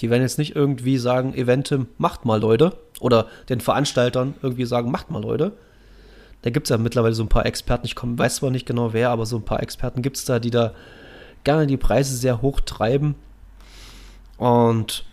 Die 0.00 0.08
werden 0.08 0.22
jetzt 0.22 0.38
nicht 0.38 0.56
irgendwie 0.56 0.96
sagen, 0.96 1.34
Eventim, 1.34 1.86
macht 1.98 2.24
mal 2.24 2.40
Leute. 2.40 2.78
Oder 3.00 3.26
den 3.50 3.60
Veranstaltern 3.60 4.34
irgendwie 4.40 4.64
sagen, 4.64 4.90
macht 4.90 5.10
mal 5.10 5.20
Leute. 5.22 5.52
Da 6.42 6.50
gibt 6.50 6.66
es 6.66 6.70
ja 6.70 6.78
mittlerweile 6.78 7.14
so 7.14 7.22
ein 7.22 7.28
paar 7.28 7.44
Experten, 7.44 7.84
ich 7.84 7.94
komm, 7.94 8.18
weiß 8.18 8.36
zwar 8.36 8.50
nicht 8.50 8.64
genau 8.64 8.94
wer, 8.94 9.10
aber 9.10 9.26
so 9.26 9.36
ein 9.36 9.44
paar 9.44 9.62
Experten 9.62 10.00
gibt 10.00 10.16
es 10.16 10.24
da, 10.24 10.38
die 10.38 10.50
da 10.50 10.72
gerne 11.44 11.66
die 11.66 11.76
Preise 11.76 12.16
sehr 12.16 12.40
hoch 12.40 12.60
treiben. 12.60 13.14
Und 14.38 15.04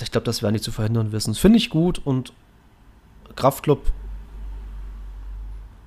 ich 0.00 0.10
glaube, 0.10 0.24
das 0.24 0.42
werden 0.42 0.54
die 0.54 0.60
zu 0.60 0.72
verhindern 0.72 1.12
wissen. 1.12 1.30
Das 1.30 1.38
finde 1.38 1.58
ich 1.58 1.70
gut 1.70 2.00
und 2.04 2.32
Kraftclub 3.36 3.92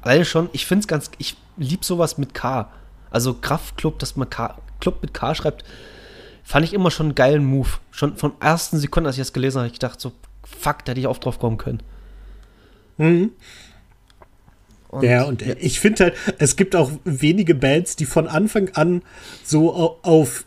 alleine 0.02 0.26
schon, 0.26 0.50
ich 0.54 0.66
finde 0.66 0.82
es 0.82 0.88
ganz, 0.88 1.12
ich 1.18 1.36
liebe 1.58 1.86
sowas 1.86 2.18
mit 2.18 2.34
K. 2.34 2.72
Also 3.10 3.34
Kraftclub, 3.34 4.00
dass 4.00 4.16
man 4.16 4.30
K, 4.30 4.58
Club 4.80 5.02
mit 5.02 5.14
K 5.14 5.36
schreibt, 5.36 5.64
fand 6.44 6.66
ich 6.66 6.74
immer 6.74 6.92
schon 6.92 7.08
einen 7.08 7.16
geilen 7.16 7.46
Move. 7.46 7.70
Schon 7.92 8.16
von 8.16 8.34
ersten 8.40 8.78
Sekunden, 8.78 9.08
als 9.08 9.18
ich 9.18 9.22
das 9.22 9.34
gelesen 9.34 9.60
habe, 9.60 9.68
ich 9.68 9.74
gedacht 9.74 10.00
so, 10.00 10.14
fuck, 10.44 10.86
da 10.86 10.92
hätte 10.92 11.00
ich 11.00 11.08
auch 11.08 11.18
drauf 11.18 11.40
kommen 11.40 11.58
können. 11.58 11.82
Mhm. 12.98 13.32
Und, 14.90 15.04
ja, 15.04 15.24
und 15.24 15.42
ja. 15.42 15.56
ich 15.60 15.80
finde 15.80 16.06
halt, 16.06 16.14
es 16.38 16.56
gibt 16.56 16.76
auch 16.76 16.92
wenige 17.04 17.56
Bands, 17.56 17.98
die 17.98 18.06
von 18.06 18.28
Anfang 18.28 18.70
an 18.74 19.02
so 19.44 19.74
auf, 19.74 20.46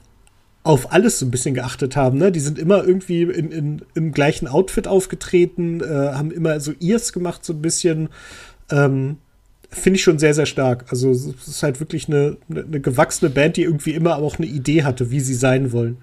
auf 0.62 0.92
alles 0.92 1.18
so 1.18 1.26
ein 1.26 1.30
bisschen 1.30 1.54
geachtet 1.54 1.96
haben. 1.96 2.18
Ne? 2.18 2.32
Die 2.32 2.40
sind 2.40 2.58
immer 2.58 2.82
irgendwie 2.84 3.22
in, 3.22 3.52
in, 3.52 3.82
im 3.94 4.12
gleichen 4.12 4.48
Outfit 4.48 4.88
aufgetreten, 4.88 5.82
äh, 5.82 6.14
haben 6.14 6.30
immer 6.30 6.61
so 6.61 6.72
Ears 6.80 7.12
gemacht, 7.12 7.44
so 7.44 7.52
ein 7.52 7.62
bisschen. 7.62 8.08
Ähm, 8.70 9.18
finde 9.70 9.96
ich 9.96 10.02
schon 10.02 10.18
sehr, 10.18 10.34
sehr 10.34 10.46
stark. 10.46 10.86
Also 10.90 11.10
es 11.10 11.26
ist 11.26 11.62
halt 11.62 11.80
wirklich 11.80 12.08
eine, 12.08 12.36
eine 12.48 12.80
gewachsene 12.80 13.30
Band, 13.30 13.56
die 13.56 13.62
irgendwie 13.62 13.92
immer 13.92 14.16
auch 14.16 14.38
eine 14.38 14.46
Idee 14.46 14.82
hatte, 14.82 15.10
wie 15.10 15.20
sie 15.20 15.34
sein 15.34 15.72
wollen. 15.72 15.98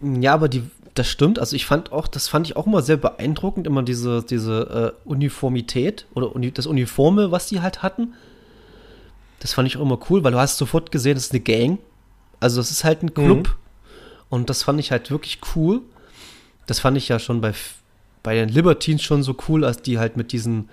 Ja, 0.00 0.34
aber 0.34 0.48
die, 0.48 0.62
das 0.94 1.08
stimmt. 1.08 1.38
Also 1.38 1.54
ich 1.54 1.66
fand 1.66 1.92
auch, 1.92 2.06
das 2.06 2.28
fand 2.28 2.46
ich 2.46 2.56
auch 2.56 2.66
immer 2.66 2.82
sehr 2.82 2.96
beeindruckend, 2.96 3.66
immer 3.66 3.82
diese, 3.82 4.22
diese 4.22 4.94
äh, 5.04 5.08
Uniformität 5.08 6.06
oder 6.14 6.34
uni 6.34 6.50
das 6.50 6.66
Uniforme, 6.66 7.30
was 7.30 7.48
die 7.48 7.60
halt 7.60 7.82
hatten. 7.82 8.14
Das 9.40 9.52
fand 9.52 9.68
ich 9.68 9.76
auch 9.76 9.82
immer 9.82 9.98
cool, 10.08 10.24
weil 10.24 10.32
du 10.32 10.38
hast 10.38 10.56
sofort 10.56 10.90
gesehen, 10.90 11.14
das 11.14 11.26
ist 11.26 11.32
eine 11.32 11.40
Gang. 11.40 11.78
Also 12.40 12.60
es 12.60 12.70
ist 12.70 12.84
halt 12.84 13.02
ein 13.02 13.12
Club. 13.12 13.48
Mhm. 13.48 13.54
Und 14.30 14.50
das 14.50 14.62
fand 14.62 14.80
ich 14.80 14.90
halt 14.90 15.10
wirklich 15.10 15.40
cool. 15.54 15.82
Das 16.66 16.80
fand 16.80 16.96
ich 16.96 17.08
ja 17.08 17.18
schon 17.18 17.40
bei, 17.40 17.52
bei 18.22 18.34
den 18.34 18.48
Libertines 18.48 19.02
schon 19.02 19.22
so 19.22 19.36
cool, 19.48 19.64
als 19.64 19.82
die 19.82 19.98
halt 19.98 20.16
mit 20.16 20.32
diesen 20.32 20.68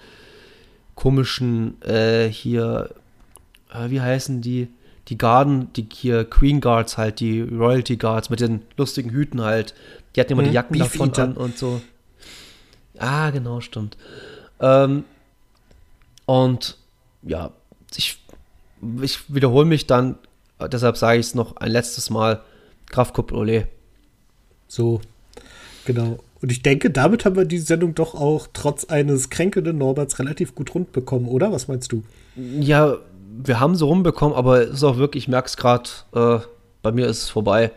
komischen 0.96 1.82
äh, 1.84 2.28
hier, 2.30 2.96
äh, 3.74 3.89
wie 3.89 4.02
heißen 4.02 4.41
die? 4.41 4.70
Die 5.10 5.18
Garden, 5.20 5.72
die 5.74 5.88
hier 5.91 6.26
Queen 6.26 6.62
Guards 6.62 6.98
halt, 6.98 7.20
die 7.20 7.41
Royalty 7.41 7.96
Guards 7.96 8.32
mit 8.32 8.39
den 8.39 8.64
lustigen 8.76 9.12
Hüten 9.12 9.41
halt. 9.41 9.76
Die 10.16 10.20
hatten 10.20 10.32
immer 10.32 10.41
mhm, 10.41 10.48
die 10.48 10.54
Jacken 10.54 10.80
Beef 10.80 10.93
davon 10.93 11.10
Eater. 11.10 11.24
an 11.26 11.38
und 11.38 11.58
so. 11.60 11.80
Ah, 12.98 13.30
genau, 13.30 13.62
stimmt. 13.62 13.98
Ähm, 14.60 15.04
und 16.26 16.78
ja, 17.22 17.52
ich, 17.96 18.18
ich 19.02 19.34
wiederhole 19.34 19.66
mich 19.66 19.86
dann, 19.86 20.18
deshalb 20.60 20.98
sage 20.98 21.20
ich 21.20 21.28
es 21.28 21.36
noch 21.36 21.58
ein 21.58 21.72
letztes 21.72 22.10
Mal. 22.10 22.41
Kraftkuppel 22.88 23.38
Ole. 23.38 23.68
So, 24.68 25.02
genau. 25.86 26.20
Und 26.42 26.52
ich 26.52 26.62
denke, 26.62 26.90
damit 26.90 27.26
haben 27.26 27.36
wir 27.36 27.46
die 27.46 27.60
Sendung 27.60 27.96
doch 27.96 28.14
auch 28.14 28.48
trotz 28.52 28.86
eines 28.86 29.30
kränkelnden 29.30 29.78
Norberts 29.78 30.20
relativ 30.20 30.54
gut 30.56 30.76
rund 30.76 30.92
bekommen, 30.92 31.28
oder? 31.28 31.52
Was 31.52 31.68
meinst 31.68 31.92
du? 31.92 32.04
Ja, 32.36 32.98
wir 33.44 33.60
haben 33.60 33.76
so 33.76 33.88
rumbekommen, 33.88 34.36
aber 34.36 34.64
es 34.64 34.76
ist 34.76 34.84
auch 34.84 34.98
wirklich, 34.98 35.24
ich 35.24 35.28
merke 35.28 35.48
es 35.48 35.58
gerade, 35.58 35.90
äh, 36.14 36.40
bei 36.82 36.92
mir 36.92 37.08
ist 37.08 37.24
es 37.24 37.30
vorbei. 37.30 37.72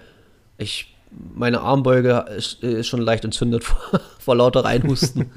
Ich, 0.58 0.94
meine 1.34 1.60
Armbeuge 1.60 2.26
ist, 2.36 2.62
ist 2.62 2.88
schon 2.88 3.00
leicht 3.00 3.24
entzündet 3.24 3.64
vor, 3.64 4.00
vor 4.18 4.36
lauter 4.36 4.64
Reinhusten. 4.64 5.30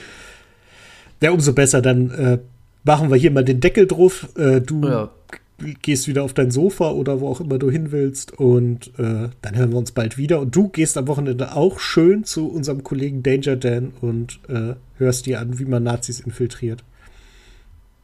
ja, 1.22 1.30
umso 1.30 1.52
besser. 1.52 1.80
Dann 1.80 2.10
äh, 2.10 2.38
machen 2.84 3.10
wir 3.10 3.16
hier 3.16 3.30
mal 3.30 3.44
den 3.44 3.60
Deckel 3.60 3.86
drauf. 3.86 4.28
Äh, 4.36 4.60
du 4.60 4.86
ja 4.86 5.10
gehst 5.58 6.06
wieder 6.06 6.22
auf 6.22 6.34
dein 6.34 6.50
Sofa 6.50 6.90
oder 6.90 7.20
wo 7.20 7.28
auch 7.28 7.40
immer 7.40 7.58
du 7.58 7.70
hin 7.70 7.90
willst 7.90 8.32
und 8.38 8.88
äh, 8.98 9.28
dann 9.40 9.54
hören 9.56 9.72
wir 9.72 9.78
uns 9.78 9.92
bald 9.92 10.18
wieder. 10.18 10.40
Und 10.40 10.54
du 10.54 10.68
gehst 10.68 10.98
am 10.98 11.08
Wochenende 11.08 11.54
auch 11.54 11.80
schön 11.80 12.24
zu 12.24 12.48
unserem 12.48 12.84
Kollegen 12.84 13.22
Danger 13.22 13.56
Dan 13.56 13.92
und 14.00 14.40
äh, 14.48 14.74
hörst 14.98 15.26
dir 15.26 15.40
an, 15.40 15.58
wie 15.58 15.64
man 15.64 15.82
Nazis 15.82 16.20
infiltriert. 16.20 16.84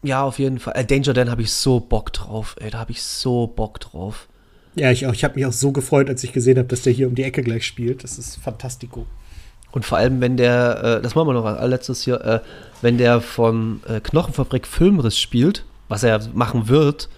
Ja, 0.02 0.22
auf 0.22 0.38
jeden 0.38 0.58
Fall. 0.58 0.74
Äh, 0.76 0.84
Danger 0.84 1.12
Dan 1.12 1.30
habe 1.30 1.42
ich 1.42 1.52
so 1.52 1.78
Bock 1.78 2.12
drauf. 2.12 2.56
Ey, 2.58 2.70
da 2.70 2.78
habe 2.78 2.92
ich 2.92 3.02
so 3.02 3.46
Bock 3.46 3.80
drauf. 3.80 4.28
Ja, 4.74 4.90
ich 4.90 5.06
auch. 5.06 5.12
Ich 5.12 5.22
habe 5.22 5.34
mich 5.34 5.44
auch 5.44 5.52
so 5.52 5.72
gefreut, 5.72 6.08
als 6.08 6.24
ich 6.24 6.32
gesehen 6.32 6.58
habe, 6.58 6.68
dass 6.68 6.82
der 6.82 6.92
hier 6.92 7.06
um 7.06 7.14
die 7.14 7.22
Ecke 7.22 7.42
gleich 7.42 7.66
spielt. 7.66 8.02
Das 8.02 8.18
ist 8.18 8.36
fantastico. 8.36 9.06
Und 9.70 9.84
vor 9.84 9.98
allem, 9.98 10.20
wenn 10.20 10.36
der, 10.36 10.98
äh, 10.98 11.02
das 11.02 11.14
machen 11.14 11.28
wir 11.28 11.34
noch 11.34 11.44
als 11.44 11.68
letztes 11.68 12.02
hier, 12.02 12.20
äh, 12.22 12.40
wenn 12.80 12.98
der 12.98 13.20
von 13.20 13.80
äh, 13.86 14.00
Knochenfabrik 14.00 14.66
Filmriss 14.66 15.18
spielt, 15.18 15.64
was 15.88 16.02
er 16.02 16.20
machen 16.34 16.68
wird, 16.68 17.08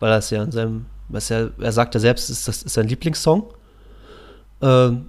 weil 0.00 0.12
er 0.12 0.18
es 0.18 0.30
ja 0.30 0.42
in 0.42 0.52
seinem, 0.52 0.86
was 1.08 1.30
er, 1.30 1.50
er 1.58 1.72
sagt 1.72 1.94
ja 1.94 2.00
selbst, 2.00 2.30
ist, 2.30 2.48
das 2.48 2.62
ist 2.62 2.74
sein 2.74 2.88
Lieblingssong. 2.88 3.52
Ähm, 4.60 5.08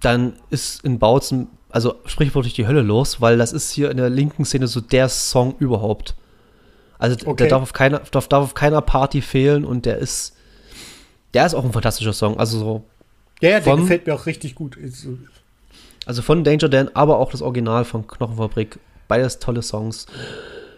dann 0.00 0.34
ist 0.48 0.84
in 0.84 0.98
Bautzen, 0.98 1.48
also 1.68 1.96
sprichwörtlich 2.06 2.54
die 2.54 2.66
Hölle 2.66 2.82
los, 2.82 3.20
weil 3.20 3.38
das 3.38 3.52
ist 3.52 3.70
hier 3.70 3.90
in 3.90 3.98
der 3.98 4.10
linken 4.10 4.44
Szene 4.44 4.66
so 4.66 4.80
der 4.80 5.08
Song 5.08 5.54
überhaupt. 5.58 6.14
Also 6.98 7.16
okay. 7.24 7.36
der 7.36 7.48
darf 7.48 7.62
auf, 7.62 7.72
keiner, 7.72 8.00
darf, 8.10 8.28
darf 8.28 8.44
auf 8.44 8.54
keiner 8.54 8.80
Party 8.82 9.22
fehlen 9.22 9.64
und 9.64 9.86
der 9.86 9.98
ist, 9.98 10.36
der 11.32 11.46
ist 11.46 11.54
auch 11.54 11.64
ein 11.64 11.72
fantastischer 11.72 12.12
Song. 12.12 12.38
Also 12.38 12.58
so. 12.58 12.84
Ja, 13.40 13.50
ja 13.50 13.60
der 13.60 13.76
gefällt 13.76 14.06
mir 14.06 14.14
auch 14.14 14.26
richtig 14.26 14.54
gut. 14.54 14.76
Also 16.04 16.22
von 16.22 16.44
Danger 16.44 16.68
Dan, 16.68 16.90
aber 16.94 17.18
auch 17.18 17.30
das 17.30 17.40
Original 17.42 17.84
von 17.84 18.06
Knochenfabrik. 18.06 18.78
Beides 19.08 19.38
tolle 19.38 19.62
Songs. 19.62 20.06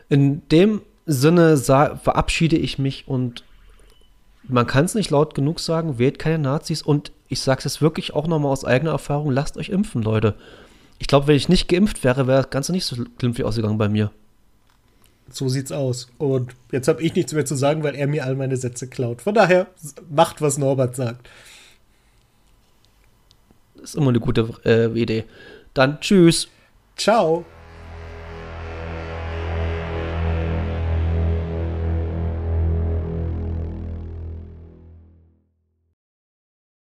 In 0.09 0.47
dem 0.49 0.83
Sinne 1.07 1.57
verabschiede 1.57 2.57
ich 2.57 2.79
mich 2.79 3.09
und 3.09 3.45
man 4.45 4.67
kann 4.67 4.85
es 4.85 4.95
nicht 4.95 5.11
laut 5.11 5.35
genug 5.35 5.61
sagen, 5.61 5.99
wählt 5.99 6.19
keine 6.19 6.39
Nazis 6.39 6.83
und 6.83 7.13
ich 7.29 7.41
sage 7.41 7.63
es 7.65 7.81
wirklich 7.81 8.15
auch 8.15 8.27
nochmal 8.27 8.53
aus 8.53 8.65
eigener 8.65 8.91
Erfahrung, 8.91 9.31
lasst 9.31 9.57
euch 9.57 9.71
impfen, 9.71 10.03
Leute. 10.03 10.35
Ich 10.99 11.07
glaube, 11.07 11.27
wenn 11.27 11.37
ich 11.37 11.49
nicht 11.49 11.69
geimpft 11.69 12.05
wäre, 12.05 12.27
wäre 12.27 12.43
das 12.43 12.51
Ganze 12.51 12.73
nicht 12.73 12.85
so 12.85 12.97
glimpflich 13.19 13.47
ausgegangen 13.47 13.79
bei 13.79 13.89
mir. 13.89 14.11
So 15.31 15.49
sieht's 15.49 15.73
aus. 15.73 16.09
Und 16.19 16.55
jetzt 16.71 16.89
habe 16.89 17.03
ich 17.03 17.15
nichts 17.15 17.33
mehr 17.33 17.47
zu 17.47 17.55
sagen, 17.55 17.83
weil 17.83 17.95
er 17.95 18.07
mir 18.07 18.25
all 18.25 18.35
meine 18.35 18.57
Sätze 18.57 18.87
klaut. 18.87 19.23
Von 19.23 19.35
daher, 19.35 19.67
macht, 20.11 20.43
was 20.43 20.59
Norbert 20.59 20.95
sagt. 20.95 21.29
Das 23.77 23.91
ist 23.91 23.95
immer 23.97 24.11
eine 24.11 24.21
gute 24.21 24.49
äh, 24.65 24.87
Idee. 25.01 25.25
Dann 25.75 26.01
tschüss. 26.01 26.49
Ciao. 26.97 27.45